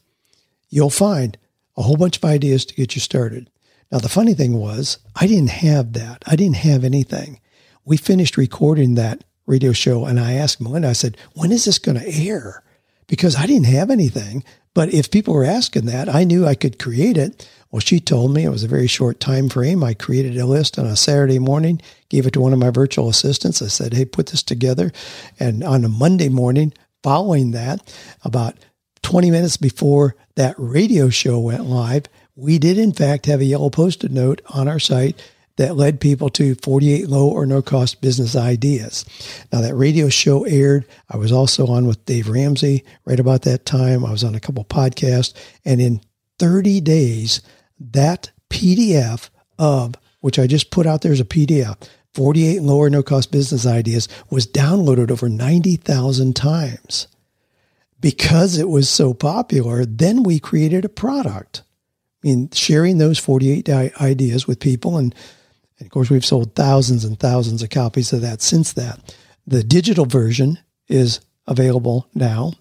You'll 0.69 0.89
find 0.89 1.37
a 1.77 1.81
whole 1.81 1.95
bunch 1.95 2.17
of 2.17 2.25
ideas 2.25 2.65
to 2.65 2.75
get 2.75 2.93
you 2.93 2.99
started. 2.99 3.49
Now, 3.89 3.99
the 3.99 4.09
funny 4.09 4.33
thing 4.33 4.57
was, 4.57 4.97
I 5.15 5.27
didn't 5.27 5.49
have 5.49 5.93
that. 5.93 6.23
I 6.27 6.35
didn't 6.35 6.57
have 6.57 6.83
anything. 6.83 7.39
We 7.85 7.95
finished 7.95 8.35
recording 8.35 8.95
that 8.95 9.23
radio 9.45 9.71
show, 9.71 10.03
and 10.05 10.19
I 10.19 10.33
asked 10.33 10.59
Melinda, 10.59 10.89
I 10.89 10.93
said, 10.93 11.17
when 11.35 11.53
is 11.53 11.63
this 11.63 11.79
going 11.79 11.97
to 11.97 12.05
air? 12.05 12.63
Because 13.07 13.37
I 13.37 13.45
didn't 13.45 13.67
have 13.67 13.89
anything. 13.89 14.43
But 14.73 14.93
if 14.93 15.11
people 15.11 15.33
were 15.33 15.43
asking 15.43 15.85
that, 15.87 16.07
I 16.07 16.23
knew 16.23 16.45
I 16.45 16.55
could 16.55 16.79
create 16.79 17.17
it. 17.17 17.49
Well, 17.71 17.79
she 17.79 17.99
told 17.99 18.33
me 18.33 18.43
it 18.43 18.49
was 18.49 18.63
a 18.63 18.69
very 18.69 18.87
short 18.87 19.19
time 19.19 19.49
frame. 19.49 19.83
I 19.83 19.93
created 19.93 20.37
a 20.37 20.45
list 20.45 20.77
on 20.77 20.85
a 20.85 20.95
Saturday 20.95 21.39
morning, 21.39 21.81
gave 22.09 22.25
it 22.25 22.31
to 22.33 22.41
one 22.41 22.53
of 22.53 22.59
my 22.59 22.69
virtual 22.69 23.09
assistants. 23.09 23.61
I 23.61 23.67
said, 23.67 23.93
"Hey, 23.93 24.05
put 24.05 24.27
this 24.27 24.43
together." 24.43 24.91
And 25.39 25.63
on 25.63 25.85
a 25.85 25.89
Monday 25.89 26.29
morning, 26.29 26.73
following 27.03 27.51
that, 27.51 27.81
about 28.23 28.55
20 29.01 29.31
minutes 29.31 29.57
before 29.57 30.15
that 30.35 30.55
radio 30.57 31.09
show 31.09 31.39
went 31.39 31.69
live, 31.69 32.05
we 32.35 32.57
did 32.57 32.77
in 32.77 32.93
fact 32.93 33.25
have 33.25 33.41
a 33.41 33.45
yellow 33.45 33.69
post-it 33.69 34.11
note 34.11 34.41
on 34.49 34.67
our 34.67 34.79
site 34.79 35.19
that 35.57 35.75
led 35.75 35.99
people 35.99 36.29
to 36.29 36.55
48 36.55 37.07
low 37.07 37.29
or 37.29 37.45
no 37.45 37.61
cost 37.61 38.01
business 38.01 38.35
ideas. 38.35 39.05
Now 39.51 39.61
that 39.61 39.75
radio 39.75 40.09
show 40.09 40.43
aired. 40.45 40.85
I 41.09 41.17
was 41.17 41.31
also 41.31 41.67
on 41.67 41.87
with 41.87 42.05
Dave 42.05 42.29
Ramsey 42.29 42.83
right 43.05 43.19
about 43.19 43.43
that 43.43 43.65
time. 43.65 44.05
I 44.05 44.11
was 44.11 44.23
on 44.23 44.35
a 44.35 44.39
couple 44.39 44.63
podcasts 44.65 45.33
and 45.65 45.81
in 45.81 46.01
30 46.39 46.81
days, 46.81 47.41
that 47.79 48.31
PDF 48.49 49.29
of 49.59 49.95
which 50.21 50.39
I 50.39 50.47
just 50.47 50.71
put 50.71 50.87
out 50.87 51.01
there 51.01 51.11
as 51.11 51.19
a 51.19 51.25
PDF, 51.25 51.77
48 52.13 52.61
lower 52.61 52.89
no 52.89 53.03
cost 53.03 53.31
business 53.31 53.65
ideas 53.65 54.07
was 54.29 54.47
downloaded 54.47 55.11
over 55.11 55.27
90,000 55.27 56.35
times. 56.35 57.07
Because 57.99 58.57
it 58.57 58.69
was 58.69 58.89
so 58.89 59.13
popular, 59.13 59.85
then 59.85 60.23
we 60.23 60.39
created 60.39 60.85
a 60.85 60.89
product. 60.89 61.61
I 62.23 62.27
mean, 62.27 62.49
sharing 62.51 62.97
those 62.97 63.19
48 63.19 63.69
ideas 63.69 64.47
with 64.47 64.59
people. 64.59 64.97
And, 64.97 65.13
and 65.81 65.87
of 65.87 65.91
course, 65.91 66.09
we've 66.09 66.25
sold 66.25 66.55
thousands 66.55 67.03
and 67.03 67.19
thousands 67.19 67.63
of 67.63 67.69
copies 67.69 68.13
of 68.13 68.21
that 68.21 68.41
since 68.41 68.71
that. 68.73 69.15
The 69.45 69.63
digital 69.63 70.05
version 70.05 70.59
is 70.87 71.19
available 71.47 72.07
now 72.13 72.53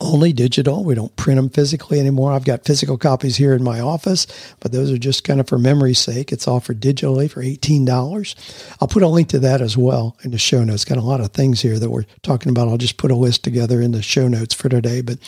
only 0.00 0.32
digital. 0.32 0.84
We 0.84 0.94
don't 0.94 1.14
print 1.16 1.36
them 1.36 1.48
physically 1.48 2.00
anymore. 2.00 2.32
I've 2.32 2.44
got 2.44 2.64
physical 2.64 2.96
copies 2.96 3.36
here 3.36 3.54
in 3.54 3.62
my 3.62 3.80
office, 3.80 4.26
but 4.60 4.72
those 4.72 4.90
are 4.90 4.98
just 4.98 5.24
kind 5.24 5.40
of 5.40 5.48
for 5.48 5.58
memory's 5.58 5.98
sake. 5.98 6.32
It's 6.32 6.48
offered 6.48 6.80
digitally 6.80 7.30
for 7.30 7.42
$18. 7.42 8.76
I'll 8.80 8.88
put 8.88 9.02
a 9.02 9.08
link 9.08 9.28
to 9.28 9.38
that 9.40 9.60
as 9.60 9.76
well 9.76 10.16
in 10.22 10.30
the 10.30 10.38
show 10.38 10.64
notes. 10.64 10.84
Got 10.84 10.98
a 10.98 11.02
lot 11.02 11.20
of 11.20 11.32
things 11.32 11.60
here 11.60 11.78
that 11.78 11.90
we're 11.90 12.06
talking 12.22 12.50
about. 12.50 12.68
I'll 12.68 12.78
just 12.78 12.96
put 12.96 13.10
a 13.10 13.16
list 13.16 13.44
together 13.44 13.80
in 13.80 13.92
the 13.92 14.02
show 14.02 14.28
notes 14.28 14.54
for 14.54 14.68
today. 14.68 15.02
But, 15.02 15.18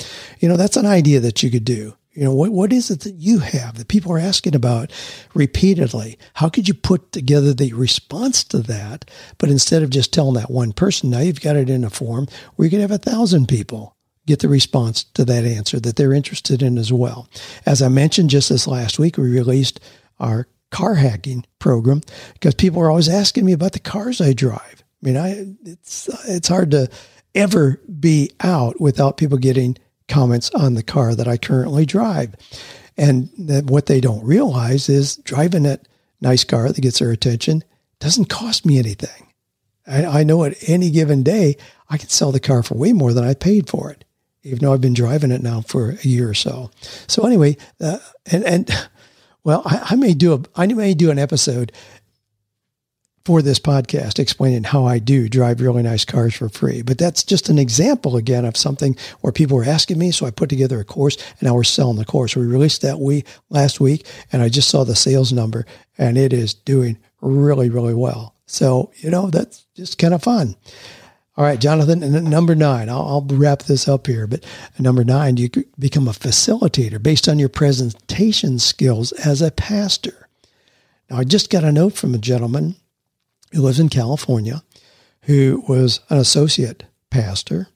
you 0.40 0.48
know, 0.48 0.56
that's 0.56 0.76
an 0.76 0.86
idea 0.86 1.20
that 1.20 1.42
you 1.42 1.50
could 1.50 1.64
do. 1.64 1.94
You 2.14 2.24
know, 2.24 2.34
what, 2.34 2.52
what 2.52 2.72
is 2.72 2.90
it 2.90 3.00
that 3.00 3.14
you 3.14 3.40
have 3.40 3.76
that 3.76 3.88
people 3.88 4.12
are 4.12 4.18
asking 4.18 4.54
about 4.54 4.92
repeatedly? 5.34 6.16
How 6.34 6.48
could 6.48 6.68
you 6.68 6.74
put 6.74 7.10
together 7.10 7.52
the 7.52 7.72
response 7.72 8.44
to 8.44 8.58
that? 8.58 9.10
But 9.38 9.50
instead 9.50 9.82
of 9.82 9.90
just 9.90 10.12
telling 10.12 10.34
that 10.34 10.50
one 10.50 10.72
person, 10.72 11.10
now 11.10 11.20
you've 11.20 11.40
got 11.40 11.56
it 11.56 11.68
in 11.68 11.82
a 11.82 11.90
form 11.90 12.28
where 12.54 12.66
you 12.66 12.70
could 12.70 12.80
have 12.80 12.92
a 12.92 12.98
thousand 12.98 13.48
people 13.48 13.96
get 14.26 14.38
the 14.38 14.48
response 14.48 15.04
to 15.04 15.24
that 15.24 15.44
answer 15.44 15.80
that 15.80 15.96
they're 15.96 16.14
interested 16.14 16.62
in 16.62 16.78
as 16.78 16.92
well. 16.92 17.28
As 17.66 17.82
I 17.82 17.88
mentioned 17.88 18.30
just 18.30 18.48
this 18.48 18.66
last 18.66 18.98
week, 18.98 19.18
we 19.18 19.28
released 19.28 19.80
our 20.18 20.46
car 20.70 20.94
hacking 20.94 21.44
program 21.58 22.00
because 22.34 22.54
people 22.54 22.80
are 22.80 22.90
always 22.90 23.08
asking 23.08 23.44
me 23.44 23.52
about 23.52 23.72
the 23.72 23.78
cars 23.78 24.20
I 24.20 24.32
drive. 24.32 24.82
I 25.02 25.06
mean, 25.06 25.16
I 25.16 25.46
it's 25.64 26.08
it's 26.26 26.48
hard 26.48 26.70
to 26.70 26.88
ever 27.34 27.80
be 28.00 28.30
out 28.40 28.80
without 28.80 29.16
people 29.16 29.38
getting 29.38 29.76
comments 30.08 30.50
on 30.50 30.74
the 30.74 30.82
car 30.82 31.14
that 31.14 31.28
I 31.28 31.36
currently 31.36 31.86
drive. 31.86 32.34
And 32.96 33.28
what 33.68 33.86
they 33.86 34.00
don't 34.00 34.24
realize 34.24 34.88
is 34.88 35.16
driving 35.16 35.64
that 35.64 35.88
nice 36.20 36.44
car 36.44 36.68
that 36.68 36.80
gets 36.80 37.00
their 37.00 37.10
attention 37.10 37.64
doesn't 37.98 38.26
cost 38.26 38.64
me 38.64 38.78
anything. 38.78 39.32
I, 39.86 40.04
I 40.04 40.24
know 40.24 40.44
at 40.44 40.56
any 40.68 40.90
given 40.90 41.22
day 41.22 41.56
I 41.88 41.98
can 41.98 42.08
sell 42.08 42.32
the 42.32 42.40
car 42.40 42.62
for 42.62 42.74
way 42.74 42.92
more 42.92 43.12
than 43.12 43.24
I 43.24 43.34
paid 43.34 43.68
for 43.68 43.90
it, 43.90 44.04
even 44.42 44.60
though 44.60 44.72
I've 44.72 44.80
been 44.80 44.94
driving 44.94 45.30
it 45.30 45.42
now 45.42 45.60
for 45.62 45.90
a 45.90 46.06
year 46.06 46.28
or 46.28 46.34
so. 46.34 46.70
So 47.06 47.26
anyway, 47.26 47.56
uh, 47.80 47.98
and 48.30 48.44
and 48.44 48.88
well, 49.44 49.62
I, 49.64 49.88
I 49.90 49.96
may 49.96 50.14
do 50.14 50.34
a 50.34 50.40
I 50.54 50.66
may 50.66 50.94
do 50.94 51.10
an 51.10 51.18
episode 51.18 51.72
for 53.24 53.40
this 53.40 53.58
podcast 53.58 54.18
explaining 54.18 54.64
how 54.64 54.84
I 54.84 54.98
do 54.98 55.28
drive 55.28 55.60
really 55.60 55.82
nice 55.82 56.04
cars 56.04 56.34
for 56.34 56.50
free. 56.50 56.82
But 56.82 56.98
that's 56.98 57.24
just 57.24 57.48
an 57.48 57.58
example 57.58 58.16
again 58.16 58.44
of 58.44 58.56
something 58.56 58.96
where 59.20 59.32
people 59.32 59.56
were 59.56 59.64
asking 59.64 59.98
me. 59.98 60.10
So 60.10 60.26
I 60.26 60.30
put 60.30 60.50
together 60.50 60.78
a 60.78 60.84
course 60.84 61.16
and 61.16 61.42
now 61.42 61.54
we're 61.54 61.64
selling 61.64 61.96
the 61.96 62.04
course. 62.04 62.36
We 62.36 62.44
released 62.44 62.82
that 62.82 63.00
week 63.00 63.26
last 63.48 63.80
week 63.80 64.06
and 64.30 64.42
I 64.42 64.50
just 64.50 64.68
saw 64.68 64.84
the 64.84 64.94
sales 64.94 65.32
number 65.32 65.64
and 65.96 66.18
it 66.18 66.32
is 66.32 66.52
doing 66.52 66.98
really, 67.22 67.70
really 67.70 67.94
well. 67.94 68.34
So, 68.46 68.92
you 68.96 69.10
know, 69.10 69.30
that's 69.30 69.64
just 69.74 69.96
kind 69.96 70.12
of 70.12 70.22
fun. 70.22 70.54
All 71.36 71.44
right, 71.44 71.60
Jonathan, 71.60 72.02
and 72.04 72.30
number 72.30 72.54
nine, 72.54 72.88
I'll, 72.88 73.02
I'll, 73.02 73.26
wrap 73.36 73.64
this 73.64 73.88
up 73.88 74.06
here, 74.06 74.28
but 74.28 74.44
number 74.78 75.02
nine, 75.02 75.36
you 75.36 75.50
become 75.76 76.06
a 76.06 76.12
facilitator 76.12 77.02
based 77.02 77.28
on 77.28 77.40
your 77.40 77.48
presentation 77.48 78.60
skills 78.60 79.10
as 79.12 79.42
a 79.42 79.50
pastor. 79.50 80.28
Now, 81.10 81.16
I 81.16 81.24
just 81.24 81.50
got 81.50 81.64
a 81.64 81.72
note 81.72 81.94
from 81.94 82.14
a 82.14 82.18
gentleman 82.18 82.76
who 83.52 83.62
lives 83.62 83.80
in 83.80 83.88
California, 83.88 84.62
who 85.22 85.64
was 85.68 86.00
an 86.10 86.18
associate 86.18 86.84
pastor. 87.10 87.68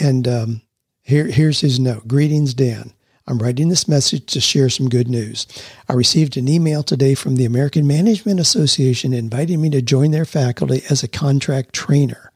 And 0.00 0.26
um, 0.26 0.62
here, 1.02 1.26
here's 1.26 1.60
his 1.60 1.78
note 1.78 2.08
Greetings, 2.08 2.54
Dan. 2.54 2.92
I'm 3.26 3.38
writing 3.38 3.68
this 3.68 3.86
message 3.86 4.26
to 4.32 4.40
share 4.40 4.68
some 4.68 4.88
good 4.88 5.08
news. 5.08 5.46
I 5.88 5.92
received 5.92 6.36
an 6.36 6.48
email 6.48 6.82
today 6.82 7.14
from 7.14 7.36
the 7.36 7.44
American 7.44 7.86
Management 7.86 8.40
Association 8.40 9.12
inviting 9.12 9.60
me 9.60 9.70
to 9.70 9.80
join 9.80 10.10
their 10.10 10.24
faculty 10.24 10.82
as 10.90 11.02
a 11.02 11.08
contract 11.08 11.72
trainer. 11.72 12.32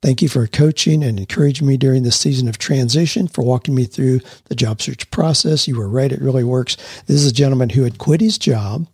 Thank 0.00 0.22
you 0.22 0.28
for 0.28 0.46
coaching 0.46 1.02
and 1.02 1.18
encouraging 1.18 1.66
me 1.66 1.76
during 1.76 2.04
this 2.04 2.18
season 2.18 2.48
of 2.48 2.56
transition, 2.58 3.26
for 3.26 3.42
walking 3.42 3.74
me 3.74 3.84
through 3.84 4.20
the 4.44 4.54
job 4.54 4.80
search 4.80 5.10
process. 5.10 5.66
You 5.66 5.76
were 5.76 5.88
right, 5.88 6.12
it 6.12 6.20
really 6.20 6.44
works. 6.44 6.76
This 7.06 7.16
is 7.16 7.26
a 7.26 7.34
gentleman 7.34 7.70
who 7.70 7.82
had 7.82 7.98
quit 7.98 8.20
his 8.20 8.38
job 8.38 8.86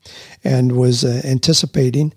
and 0.43 0.73
was 0.73 1.05
uh, 1.05 1.21
anticipating 1.25 2.15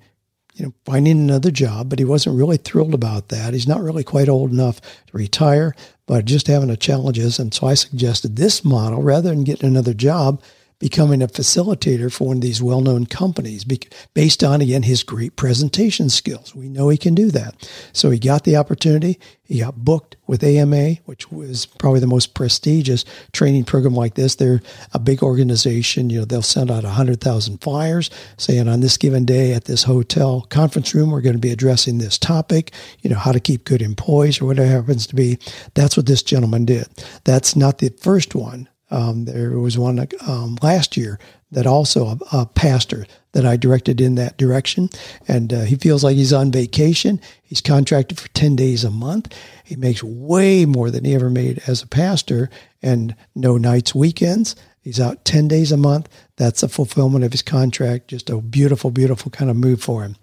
you 0.57 0.65
know, 0.65 0.73
finding 0.85 1.19
another 1.19 1.51
job, 1.51 1.87
but 1.87 1.99
he 1.99 2.05
wasn't 2.05 2.35
really 2.35 2.57
thrilled 2.57 2.95
about 2.95 3.29
that. 3.29 3.53
He's 3.53 3.67
not 3.67 3.81
really 3.81 4.03
quite 4.03 4.27
old 4.27 4.51
enough 4.51 4.81
to 4.81 5.17
retire, 5.17 5.75
but 6.07 6.25
just 6.25 6.47
having 6.47 6.71
a 6.71 6.75
challenges. 6.75 7.37
And 7.37 7.53
so 7.53 7.67
I 7.67 7.75
suggested 7.75 8.35
this 8.35 8.65
model 8.65 9.03
rather 9.03 9.29
than 9.29 9.43
getting 9.43 9.69
another 9.69 9.93
job 9.93 10.41
becoming 10.79 11.21
a 11.21 11.27
facilitator 11.27 12.11
for 12.11 12.27
one 12.27 12.37
of 12.37 12.41
these 12.41 12.61
well-known 12.61 13.05
companies 13.05 13.65
based 14.13 14.43
on 14.43 14.61
again 14.61 14.83
his 14.83 15.03
great 15.03 15.35
presentation 15.35 16.09
skills. 16.09 16.53
We 16.53 16.69
know 16.69 16.89
he 16.89 16.97
can 16.97 17.15
do 17.15 17.31
that. 17.31 17.69
So 17.93 18.11
he 18.11 18.19
got 18.19 18.43
the 18.43 18.57
opportunity. 18.57 19.19
He 19.43 19.59
got 19.59 19.83
booked 19.83 20.17
with 20.27 20.43
AMA, 20.43 20.95
which 21.05 21.31
was 21.31 21.65
probably 21.65 22.01
the 22.01 22.07
most 22.07 22.33
prestigious 22.33 23.05
training 23.31 23.63
program 23.63 23.95
like 23.95 24.15
this. 24.15 24.35
They're 24.35 24.61
a 24.93 24.99
big 24.99 25.23
organization. 25.23 26.09
You 26.09 26.19
know, 26.19 26.25
they'll 26.25 26.41
send 26.41 26.69
out 26.69 26.83
100,000 26.83 27.57
flyers 27.59 28.09
saying 28.37 28.67
on 28.67 28.81
this 28.81 28.97
given 28.97 29.25
day 29.25 29.53
at 29.53 29.65
this 29.65 29.83
hotel 29.83 30.41
conference 30.49 30.93
room, 30.93 31.09
we're 31.09 31.21
going 31.21 31.35
to 31.35 31.39
be 31.39 31.51
addressing 31.51 31.97
this 31.97 32.17
topic, 32.17 32.71
you 33.01 33.09
know, 33.09 33.17
how 33.17 33.31
to 33.31 33.39
keep 33.39 33.63
good 33.63 33.81
employees 33.81 34.41
or 34.41 34.45
whatever 34.45 34.69
happens 34.69 35.07
to 35.07 35.15
be. 35.15 35.39
That's 35.73 35.97
what 35.97 36.05
this 36.05 36.21
gentleman 36.21 36.65
did. 36.65 36.87
That's 37.23 37.55
not 37.55 37.79
the 37.79 37.89
first 37.89 38.35
one 38.35 38.67
um, 38.89 39.25
there 39.25 39.59
was 39.59 39.77
one 39.77 40.07
um, 40.27 40.57
last 40.61 40.95
year 40.95 41.19
that 41.51 41.67
also 41.67 42.07
a, 42.07 42.19
a, 42.37 42.45
pastor 42.45 43.05
that 43.31 43.45
I 43.45 43.55
directed 43.55 44.01
in 44.01 44.15
that 44.15 44.37
direction, 44.37 44.89
and 45.27 45.53
uh, 45.53 45.61
he 45.61 45.75
feels 45.75 46.03
like 46.03 46.15
he's 46.15 46.33
on 46.33 46.51
vacation. 46.51 47.21
He's 47.41 47.61
contracted 47.61 48.19
for 48.19 48.29
ten 48.29 48.55
days 48.55 48.83
a 48.83 48.91
month. 48.91 49.33
He 49.63 49.75
makes 49.75 50.03
way 50.03 50.65
more 50.65 50.89
than 50.89 51.05
he 51.05 51.15
ever 51.15 51.29
made 51.29 51.61
as 51.67 51.81
a 51.81 51.87
pastor, 51.87 52.49
and 52.81 53.15
no 53.35 53.57
nights, 53.57 53.93
weekends. 53.93 54.55
He's 54.87 55.01
out 55.01 55.25
10 55.25 55.49
days 55.49 55.73
a 55.73 55.75
month. 55.77 56.07
That's 56.37 56.63
a 56.63 56.69
fulfillment 56.69 57.25
of 57.25 57.33
his 57.33 57.41
contract. 57.41 58.07
Just 58.07 58.29
a 58.29 58.39
beautiful, 58.39 58.89
beautiful 58.89 59.29
kind 59.29 59.51
of 59.51 59.57
move 59.57 59.81
for 59.81 60.01
him. 60.01 60.15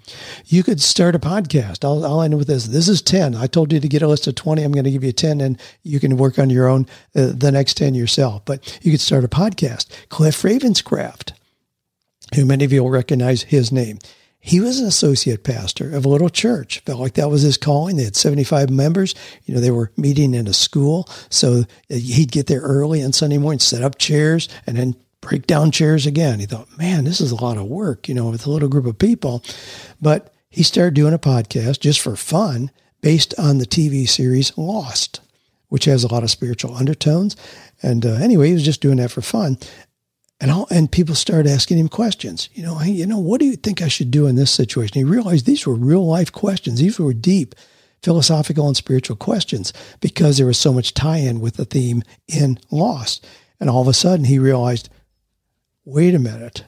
You 0.47 0.63
could 0.63 0.81
start 0.81 1.15
a 1.15 1.19
podcast. 1.19 1.85
I'll, 1.85 2.03
I'll 2.03 2.23
end 2.23 2.39
with 2.39 2.47
this. 2.47 2.69
This 2.69 2.89
is 2.89 3.03
10. 3.03 3.35
I 3.35 3.47
told 3.47 3.75
you 3.75 3.81
to 3.81 3.89
get 3.89 4.01
a 4.01 4.09
list 4.09 4.27
of 4.27 4.37
20. 4.37 4.63
I'm 4.63 4.73
going 4.73 4.85
to 4.85 4.91
give 4.91 5.05
you 5.05 5.13
10 5.13 5.43
and 5.43 5.61
you 5.83 6.01
can 6.01 6.17
work 6.17 6.39
on 6.39 6.49
your 6.49 6.67
own, 6.67 6.87
uh, 7.15 7.33
the 7.35 7.53
next 7.53 7.77
10 7.77 7.95
yourself. 7.95 8.43
But 8.47 8.81
you 8.81 8.91
could 8.91 9.03
start 9.03 9.23
a 9.23 9.29
podcast. 9.29 9.89
Cliff 10.09 10.41
Ravenscraft, 10.41 11.33
who 12.35 12.47
many 12.47 12.65
of 12.65 12.73
you 12.73 12.85
will 12.85 12.91
recognize 12.91 13.43
his 13.43 13.71
name. 13.71 13.99
He 14.47 14.61
was 14.61 14.79
an 14.79 14.87
associate 14.87 15.43
pastor 15.43 15.97
of 15.97 16.05
a 16.05 16.09
little 16.11 16.29
church. 16.29 16.81
Felt 16.81 17.01
like 17.01 17.15
that 17.15 17.31
was 17.31 17.41
his 17.41 17.57
calling. 17.57 17.97
They 17.97 18.05
had 18.05 18.15
75 18.15 18.69
members. 18.69 19.15
You 19.47 19.55
know, 19.55 19.61
they 19.63 19.71
were 19.71 19.91
meeting 19.97 20.35
in 20.35 20.47
a 20.47 20.53
school. 20.53 21.09
So 21.31 21.61
uh, 21.91 21.95
he'd 21.95 22.31
get 22.31 22.47
there 22.47 22.61
early 22.61 23.03
on 23.03 23.15
Sunday 23.15 23.39
morning, 23.39 23.59
set 23.59 23.81
up 23.81 23.97
chairs, 23.97 24.51
and 24.67 24.77
then 24.77 24.97
break 25.23 25.47
down 25.47 25.71
chairs 25.71 26.05
again. 26.05 26.41
He 26.41 26.47
thought, 26.47 26.77
man, 26.77 27.05
this 27.05 27.23
is 27.23 27.31
a 27.31 27.43
lot 27.43 27.57
of 27.57 27.65
work, 27.65 28.07
you 28.07 28.15
know, 28.15 28.29
with 28.29 28.45
a 28.45 28.51
little 28.51 28.69
group 28.69 28.85
of 28.85 28.99
people. 28.99 29.43
But 30.03 30.35
he 30.51 30.63
started 30.63 30.93
doing 30.93 31.15
a 31.15 31.19
podcast 31.19 31.81
just 31.81 32.03
for 32.03 32.15
fun 32.15 32.71
based 33.01 33.33
on 33.39 33.57
the 33.57 33.67
TV 33.67 34.07
series 34.07 34.53
Lost, 34.59 35.21
which 35.71 35.87
has 35.87 36.05
a 36.05 36.13
lot 36.13 36.23
of 36.23 36.31
spiritual 36.31 36.75
undertones. 36.75 37.35
And 37.83 38.05
uh, 38.05 38.17
anyway, 38.17 38.49
he 38.49 38.53
was 38.53 38.63
just 38.63 38.83
doing 38.83 38.99
that 38.99 39.11
for 39.11 39.23
fun. 39.23 39.57
And 40.41 40.51
all, 40.51 40.67
and 40.71 40.91
people 40.91 41.15
started 41.15 41.51
asking 41.51 41.79
him 41.79 41.89
questions. 41.89 42.49
You 42.55 42.65
know, 42.65 42.77
hey, 42.77 42.91
you 42.91 43.07
know, 43.07 43.19
what 43.19 43.41
do 43.41 43.47
you 43.47 43.57
think 43.57 43.81
I 43.81 43.89
should 43.89 44.11
do 44.11 44.27
in 44.27 44.37
this 44.37 44.51
situation? 44.51 44.95
He 44.95 45.05
realized 45.05 45.47
these 45.47 45.67
were 45.67 45.75
real 45.75 46.07
life 46.07 46.33
questions. 46.33 46.81
These 46.81 46.99
were 46.99 47.15
deep 47.15 47.55
philosophical 48.03 48.67
and 48.67 48.77
spiritual 48.77 49.17
questions 49.17 49.73
because 50.01 50.37
there 50.37 50.47
was 50.47 50.59
so 50.59 50.73
much 50.73 50.93
tie-in 50.93 51.41
with 51.41 51.55
the 51.55 51.65
theme 51.65 52.03
in 52.29 52.59
Lost. 52.71 53.27
And 53.59 53.71
all 53.71 53.81
of 53.81 53.89
a 53.89 53.95
sudden 53.95 54.27
he 54.27 54.39
realized, 54.39 54.91
wait 55.85 56.15
a 56.15 56.19
minute. 56.19 56.65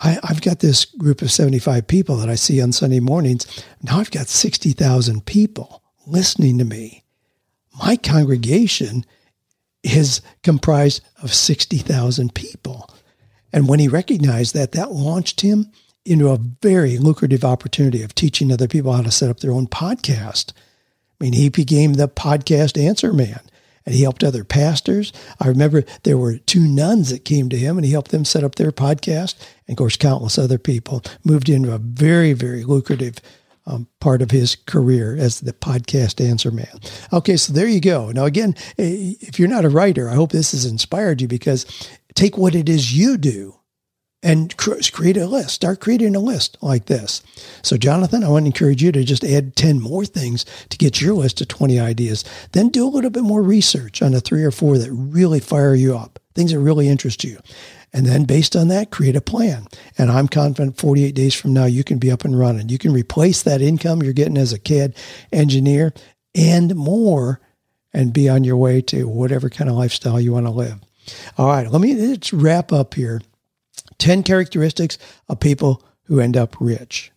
I, 0.00 0.18
have 0.24 0.42
got 0.42 0.60
this 0.60 0.84
group 0.84 1.22
of 1.22 1.30
75 1.30 1.86
people 1.86 2.16
that 2.16 2.28
I 2.28 2.34
see 2.34 2.60
on 2.60 2.72
Sunday 2.72 3.00
mornings. 3.00 3.46
Now 3.82 3.98
I've 3.98 4.10
got 4.10 4.28
60,000 4.28 5.26
people 5.26 5.82
listening 6.06 6.58
to 6.58 6.64
me. 6.64 7.04
My 7.78 7.96
congregation 7.96 9.04
is 9.82 10.20
comprised 10.42 11.02
of 11.22 11.34
60,000 11.34 12.34
people. 12.34 12.88
And 13.52 13.68
when 13.68 13.80
he 13.80 13.88
recognized 13.88 14.54
that, 14.54 14.72
that 14.72 14.92
launched 14.92 15.40
him 15.40 15.70
into 16.04 16.30
a 16.30 16.38
very 16.38 16.98
lucrative 16.98 17.44
opportunity 17.44 18.02
of 18.02 18.14
teaching 18.14 18.50
other 18.50 18.68
people 18.68 18.92
how 18.92 19.02
to 19.02 19.10
set 19.10 19.30
up 19.30 19.40
their 19.40 19.52
own 19.52 19.66
podcast. 19.66 20.52
I 21.20 21.24
mean, 21.24 21.32
he 21.32 21.48
became 21.48 21.94
the 21.94 22.08
podcast 22.08 22.82
answer 22.82 23.12
man 23.12 23.40
and 23.84 23.94
he 23.94 24.02
helped 24.02 24.24
other 24.24 24.44
pastors. 24.44 25.12
I 25.40 25.48
remember 25.48 25.84
there 26.02 26.18
were 26.18 26.38
two 26.38 26.66
nuns 26.66 27.10
that 27.10 27.24
came 27.24 27.48
to 27.48 27.56
him 27.56 27.76
and 27.76 27.84
he 27.84 27.92
helped 27.92 28.10
them 28.10 28.24
set 28.24 28.44
up 28.44 28.54
their 28.54 28.72
podcast. 28.72 29.34
And 29.66 29.74
of 29.74 29.78
course, 29.78 29.96
countless 29.96 30.38
other 30.38 30.58
people 30.58 31.02
moved 31.24 31.48
into 31.48 31.72
a 31.72 31.78
very, 31.78 32.32
very 32.32 32.64
lucrative 32.64 33.16
um, 33.66 33.86
part 34.00 34.22
of 34.22 34.30
his 34.30 34.56
career 34.56 35.16
as 35.16 35.40
the 35.40 35.52
podcast 35.52 36.24
answer 36.24 36.50
man. 36.50 36.80
Okay, 37.12 37.36
so 37.36 37.52
there 37.52 37.68
you 37.68 37.80
go. 37.80 38.10
Now, 38.10 38.24
again, 38.24 38.54
eh, 38.78 39.14
if 39.20 39.38
you're 39.38 39.48
not 39.48 39.64
a 39.64 39.70
writer, 39.70 40.08
I 40.08 40.14
hope 40.14 40.32
this 40.32 40.52
has 40.52 40.64
inspired 40.64 41.20
you 41.20 41.28
because 41.28 41.66
take 42.14 42.36
what 42.36 42.54
it 42.54 42.68
is 42.68 42.96
you 42.96 43.16
do 43.16 43.56
and 44.22 44.56
create 44.56 45.16
a 45.16 45.26
list. 45.26 45.50
Start 45.50 45.80
creating 45.80 46.14
a 46.14 46.20
list 46.20 46.56
like 46.60 46.86
this. 46.86 47.22
So, 47.62 47.76
Jonathan, 47.76 48.22
I 48.22 48.28
want 48.28 48.44
to 48.44 48.46
encourage 48.46 48.82
you 48.82 48.92
to 48.92 49.02
just 49.02 49.24
add 49.24 49.56
10 49.56 49.80
more 49.80 50.04
things 50.04 50.44
to 50.68 50.78
get 50.78 51.00
your 51.00 51.14
list 51.14 51.40
of 51.40 51.48
20 51.48 51.80
ideas. 51.80 52.24
Then 52.52 52.68
do 52.68 52.86
a 52.86 52.90
little 52.90 53.10
bit 53.10 53.24
more 53.24 53.42
research 53.42 54.00
on 54.00 54.12
the 54.12 54.20
three 54.20 54.44
or 54.44 54.52
four 54.52 54.78
that 54.78 54.92
really 54.92 55.40
fire 55.40 55.74
you 55.74 55.96
up, 55.96 56.20
things 56.34 56.52
that 56.52 56.60
really 56.60 56.88
interest 56.88 57.24
you. 57.24 57.38
And 57.92 58.06
then 58.06 58.24
based 58.24 58.56
on 58.56 58.68
that, 58.68 58.90
create 58.90 59.16
a 59.16 59.20
plan. 59.20 59.66
And 59.98 60.10
I'm 60.10 60.28
confident 60.28 60.78
48 60.78 61.14
days 61.14 61.34
from 61.34 61.52
now, 61.52 61.66
you 61.66 61.84
can 61.84 61.98
be 61.98 62.10
up 62.10 62.24
and 62.24 62.38
running. 62.38 62.70
You 62.70 62.78
can 62.78 62.92
replace 62.92 63.42
that 63.42 63.60
income 63.60 64.02
you're 64.02 64.14
getting 64.14 64.38
as 64.38 64.52
a 64.52 64.58
CAD 64.58 64.94
engineer 65.30 65.92
and 66.34 66.74
more 66.74 67.40
and 67.92 68.12
be 68.12 68.28
on 68.28 68.44
your 68.44 68.56
way 68.56 68.80
to 68.80 69.06
whatever 69.06 69.50
kind 69.50 69.68
of 69.68 69.76
lifestyle 69.76 70.18
you 70.18 70.32
want 70.32 70.46
to 70.46 70.50
live. 70.50 70.78
All 71.36 71.48
right, 71.48 71.70
let 71.70 71.80
me 71.80 71.94
let's 71.94 72.32
wrap 72.32 72.72
up 72.72 72.94
here. 72.94 73.20
10 73.98 74.22
characteristics 74.22 74.98
of 75.28 75.40
people 75.40 75.84
who 76.04 76.20
end 76.20 76.36
up 76.36 76.56
rich. 76.60 77.12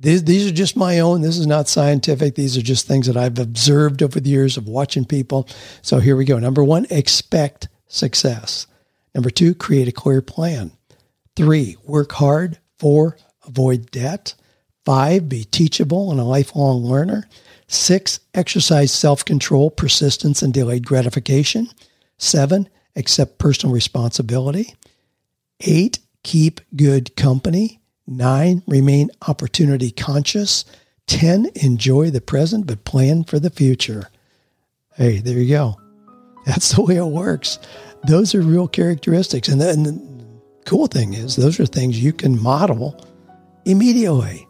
These, 0.00 0.24
these 0.24 0.46
are 0.46 0.54
just 0.54 0.76
my 0.76 1.00
own. 1.00 1.22
This 1.22 1.38
is 1.38 1.46
not 1.46 1.68
scientific. 1.68 2.34
These 2.34 2.56
are 2.56 2.62
just 2.62 2.86
things 2.86 3.06
that 3.06 3.16
I've 3.16 3.38
observed 3.38 4.02
over 4.02 4.20
the 4.20 4.30
years 4.30 4.56
of 4.56 4.68
watching 4.68 5.04
people. 5.04 5.48
So 5.82 5.98
here 5.98 6.16
we 6.16 6.24
go. 6.24 6.38
Number 6.38 6.62
one, 6.62 6.86
expect 6.90 7.68
success. 7.88 8.66
Number 9.18 9.30
two, 9.30 9.52
create 9.52 9.88
a 9.88 9.92
clear 9.92 10.22
plan. 10.22 10.70
Three, 11.34 11.76
work 11.82 12.12
hard. 12.12 12.60
Four, 12.78 13.16
avoid 13.44 13.90
debt. 13.90 14.34
Five, 14.84 15.28
be 15.28 15.42
teachable 15.42 16.12
and 16.12 16.20
a 16.20 16.22
lifelong 16.22 16.84
learner. 16.84 17.26
Six, 17.66 18.20
exercise 18.32 18.92
self 18.92 19.24
control, 19.24 19.72
persistence, 19.72 20.40
and 20.40 20.54
delayed 20.54 20.86
gratification. 20.86 21.68
Seven, 22.16 22.68
accept 22.94 23.40
personal 23.40 23.74
responsibility. 23.74 24.76
Eight, 25.58 25.98
keep 26.22 26.60
good 26.76 27.16
company. 27.16 27.80
Nine, 28.06 28.62
remain 28.68 29.10
opportunity 29.26 29.90
conscious. 29.90 30.64
10, 31.08 31.50
enjoy 31.56 32.10
the 32.10 32.20
present, 32.20 32.68
but 32.68 32.84
plan 32.84 33.24
for 33.24 33.40
the 33.40 33.50
future. 33.50 34.10
Hey, 34.94 35.18
there 35.18 35.38
you 35.38 35.48
go. 35.48 35.76
That's 36.46 36.72
the 36.72 36.82
way 36.82 36.96
it 36.96 37.04
works. 37.04 37.58
Those 38.06 38.34
are 38.34 38.40
real 38.40 38.68
characteristics. 38.68 39.48
And 39.48 39.60
the, 39.60 40.08
cool 40.64 40.86
thing 40.86 41.14
is, 41.14 41.36
those 41.36 41.58
are 41.58 41.66
things 41.66 42.02
you 42.02 42.12
can 42.12 42.40
model 42.40 43.04
immediately. 43.64 44.46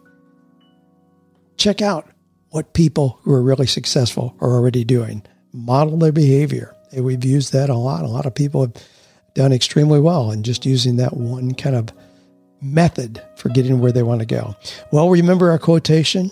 Check 1.57 1.81
out 1.81 2.09
what 2.49 2.73
people 2.73 3.19
who 3.23 3.33
are 3.33 3.41
really 3.41 3.67
successful 3.67 4.35
are 4.39 4.51
already 4.51 4.83
doing. 4.83 5.23
Model 5.53 5.97
their 5.97 6.11
behavior. 6.11 6.75
And 6.91 7.05
we've 7.05 7.23
used 7.23 7.53
that 7.53 7.69
a 7.69 7.75
lot. 7.75 8.03
A 8.03 8.07
lot 8.07 8.25
of 8.25 8.33
people 8.35 8.61
have 8.61 8.73
done 9.33 9.51
extremely 9.53 9.99
well 9.99 10.31
in 10.31 10.43
just 10.43 10.65
using 10.65 10.97
that 10.97 11.15
one 11.15 11.53
kind 11.53 11.75
of 11.75 11.89
method 12.61 13.21
for 13.37 13.49
getting 13.49 13.79
where 13.79 13.91
they 13.91 14.03
want 14.03 14.19
to 14.19 14.25
go. 14.25 14.55
Well, 14.91 15.09
remember 15.09 15.51
our 15.51 15.59
quotation? 15.59 16.31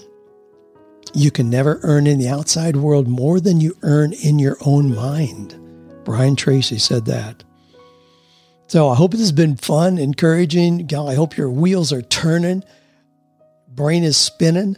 You 1.14 1.32
can 1.32 1.50
never 1.50 1.80
earn 1.84 2.08
in 2.08 2.20
the 2.20 2.28
outside 2.28 2.76
world 2.76 3.08
more 3.08 3.40
than 3.40 3.62
you 3.62 3.78
earn 3.82 4.14
in 4.14 4.40
your 4.40 4.58
own 4.66 4.94
mind. 4.94 5.58
Brian 6.08 6.38
Tracy 6.38 6.78
said 6.78 7.04
that. 7.08 7.44
So 8.68 8.88
I 8.88 8.96
hope 8.96 9.12
this 9.12 9.20
has 9.20 9.34
been 9.34 9.58
fun, 9.58 9.98
encouraging. 9.98 10.86
gal. 10.86 11.10
I 11.10 11.16
hope 11.16 11.36
your 11.36 11.50
wheels 11.50 11.92
are 11.92 12.02
turning, 12.02 12.64
brain 13.68 14.06
is 14.06 14.16
spinning, 14.16 14.78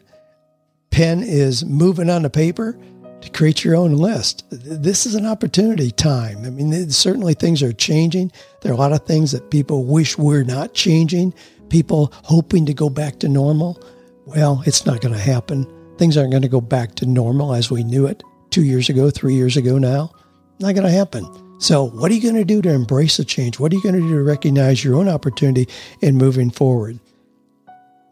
pen 0.90 1.22
is 1.22 1.64
moving 1.64 2.10
on 2.10 2.24
the 2.24 2.32
paper 2.32 2.76
to 3.22 3.30
create 3.30 3.64
your 3.64 3.76
own 3.76 3.94
list. 3.94 4.44
This 4.50 5.06
is 5.06 5.14
an 5.14 5.28
opportunity 5.28 5.92
time. 5.92 6.46
I 6.46 6.50
mean, 6.50 6.90
certainly 6.90 7.36
things 7.36 7.62
are 7.62 7.74
changing. 7.74 8.32
There 8.62 8.72
are 8.72 8.76
a 8.76 8.80
lot 8.80 8.92
of 8.94 9.06
things 9.06 9.32
that 9.32 9.52
people 9.52 9.86
wish 9.86 10.18
were 10.18 10.42
not 10.42 10.74
changing, 10.74 11.36
people 11.70 12.12
hoping 12.24 12.66
to 12.66 12.74
go 12.74 12.90
back 12.90 13.20
to 13.20 13.30
normal. 13.30 13.80
Well, 14.26 14.64
it's 14.66 14.88
not 14.88 15.02
going 15.02 15.14
to 15.14 15.22
happen. 15.22 15.68
Things 16.00 16.18
aren't 16.18 16.32
going 16.32 16.42
to 16.42 16.50
go 16.50 16.60
back 16.60 16.96
to 16.96 17.06
normal 17.06 17.54
as 17.54 17.70
we 17.70 17.84
knew 17.84 18.08
it 18.08 18.24
two 18.50 18.64
years 18.64 18.90
ago, 18.90 19.12
three 19.12 19.36
years 19.36 19.58
ago 19.58 19.78
now. 19.78 20.12
Not 20.60 20.76
going 20.76 20.88
to 20.88 20.92
happen. 20.92 21.28
So, 21.60 21.84
what 21.84 22.12
are 22.12 22.14
you 22.14 22.22
going 22.22 22.36
to 22.36 22.46
do 22.46 22.62
to 22.62 22.70
embrace 22.70 23.18
the 23.18 23.26
change? 23.26 23.60
What 23.60 23.72
are 23.72 23.76
you 23.76 23.84
going 23.84 23.96
to 23.96 24.02
do 24.02 24.16
to 24.16 24.24
recognize 24.24 24.84
your 24.84 24.96
own 24.96 25.10
opportunity 25.10 25.68
in 26.02 26.16
moving 26.16 26.50
forward? 26.52 27.00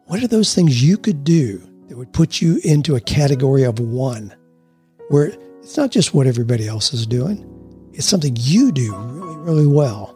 What 0.06 0.22
are 0.24 0.28
those 0.28 0.54
things 0.54 0.84
you 0.84 0.98
could 0.98 1.24
do 1.24 1.62
that 1.88 1.98
would 1.98 2.14
put 2.14 2.42
you 2.42 2.60
into 2.64 2.96
a 2.96 3.02
category 3.02 3.64
of 3.64 3.80
one? 3.80 4.34
where 5.10 5.28
it's 5.62 5.78
not 5.78 5.92
just 5.92 6.14
what 6.14 6.28
everybody 6.28 6.68
else 6.68 6.94
is 6.94 7.06
doing, 7.08 7.44
it's 7.94 8.06
something 8.06 8.36
you 8.40 8.72
do 8.72 8.96
really, 8.96 9.38
really 9.38 9.68
well. 9.68 10.16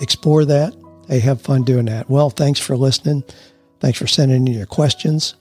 Explore 0.00 0.44
that. 0.46 0.74
Hey, 1.08 1.20
have 1.20 1.40
fun 1.40 1.62
doing 1.62 1.86
that. 1.86 2.10
Well, 2.10 2.30
thanks 2.30 2.60
for 2.60 2.76
listening. 2.76 3.24
Thanks 3.80 3.98
for 3.98 4.06
sending 4.06 4.46
in 4.46 4.54
your 4.54 4.66
questions, 4.66 5.34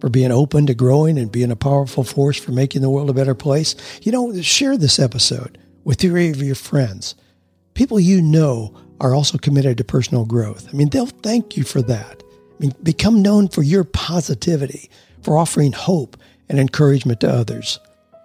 for 0.00 0.08
being 0.08 0.32
open 0.32 0.66
to 0.66 0.74
growing 0.74 1.18
and 1.18 1.30
being 1.30 1.50
a 1.50 1.56
powerful 1.56 2.04
force 2.04 2.38
for 2.38 2.52
making 2.52 2.82
the 2.82 2.90
world 2.90 3.10
a 3.10 3.14
better 3.14 3.34
place. 3.34 3.76
You 4.02 4.12
know, 4.12 4.40
share 4.40 4.76
this 4.76 4.98
episode 4.98 5.58
with 5.84 6.00
three 6.00 6.30
of 6.30 6.42
your 6.42 6.54
friends. 6.54 7.14
People 7.74 8.00
you 8.00 8.20
know 8.20 8.74
are 9.00 9.14
also 9.14 9.38
committed 9.38 9.78
to 9.78 9.84
personal 9.84 10.24
growth. 10.24 10.68
I 10.68 10.72
mean, 10.76 10.90
they'll 10.90 11.06
thank 11.06 11.56
you 11.56 11.64
for 11.64 11.82
that. 11.82 12.22
I 12.22 12.54
mean, 12.58 12.74
become 12.82 13.22
known 13.22 13.48
for 13.48 13.62
your 13.62 13.84
positivity, 13.84 14.90
for 15.22 15.38
offering 15.38 15.72
hope 15.72 16.16
and 16.48 16.58
encouragement 16.58 17.20
to 17.20 17.30
others. 17.30 17.78
I 18.14 18.18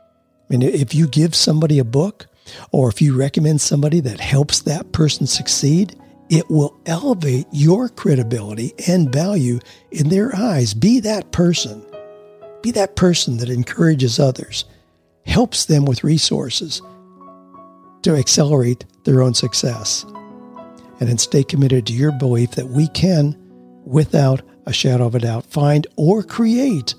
mean, 0.49 0.61
if 0.61 0.93
you 0.93 1.07
give 1.07 1.35
somebody 1.35 1.79
a 1.79 1.85
book 1.85 2.27
or 2.71 2.89
if 2.89 3.01
you 3.01 3.15
recommend 3.17 3.61
somebody 3.61 3.99
that 4.01 4.19
helps 4.19 4.61
that 4.61 4.91
person 4.91 5.27
succeed, 5.27 5.95
it 6.29 6.49
will 6.49 6.79
elevate 6.85 7.47
your 7.51 7.89
credibility 7.89 8.73
and 8.87 9.11
value 9.11 9.59
in 9.91 10.09
their 10.09 10.35
eyes. 10.35 10.73
Be 10.73 10.99
that 11.01 11.31
person. 11.31 11.85
Be 12.61 12.71
that 12.71 12.95
person 12.95 13.37
that 13.37 13.49
encourages 13.49 14.19
others, 14.19 14.65
helps 15.25 15.65
them 15.65 15.85
with 15.85 16.03
resources 16.03 16.81
to 18.01 18.15
accelerate 18.15 18.85
their 19.03 19.21
own 19.21 19.33
success. 19.33 20.03
And 20.99 21.09
then 21.09 21.17
stay 21.17 21.43
committed 21.43 21.85
to 21.87 21.93
your 21.93 22.11
belief 22.11 22.51
that 22.51 22.69
we 22.69 22.87
can, 22.87 23.35
without 23.85 24.41
a 24.65 24.73
shadow 24.73 25.05
of 25.05 25.13
a 25.13 25.19
doubt, 25.19 25.45
find 25.45 25.85
or 25.95 26.23
create 26.23 26.95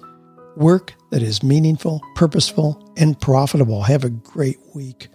work 0.57 0.95
that 1.11 1.23
is 1.23 1.43
meaningful, 1.43 2.01
purposeful, 2.15 2.93
and 2.97 3.21
profitable. 3.21 3.83
Have 3.83 4.05
a 4.05 4.11
great 4.11 4.59
week. 4.75 5.09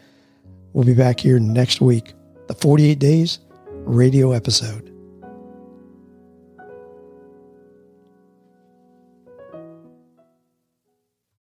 We'll 0.73 0.83
be 0.83 0.93
back 0.93 1.19
here 1.19 1.39
next 1.39 1.79
week, 1.79 2.13
the 2.47 2.55
48 2.55 2.99
Days 2.99 3.39
radio 3.85 4.31
episode. 4.31 4.90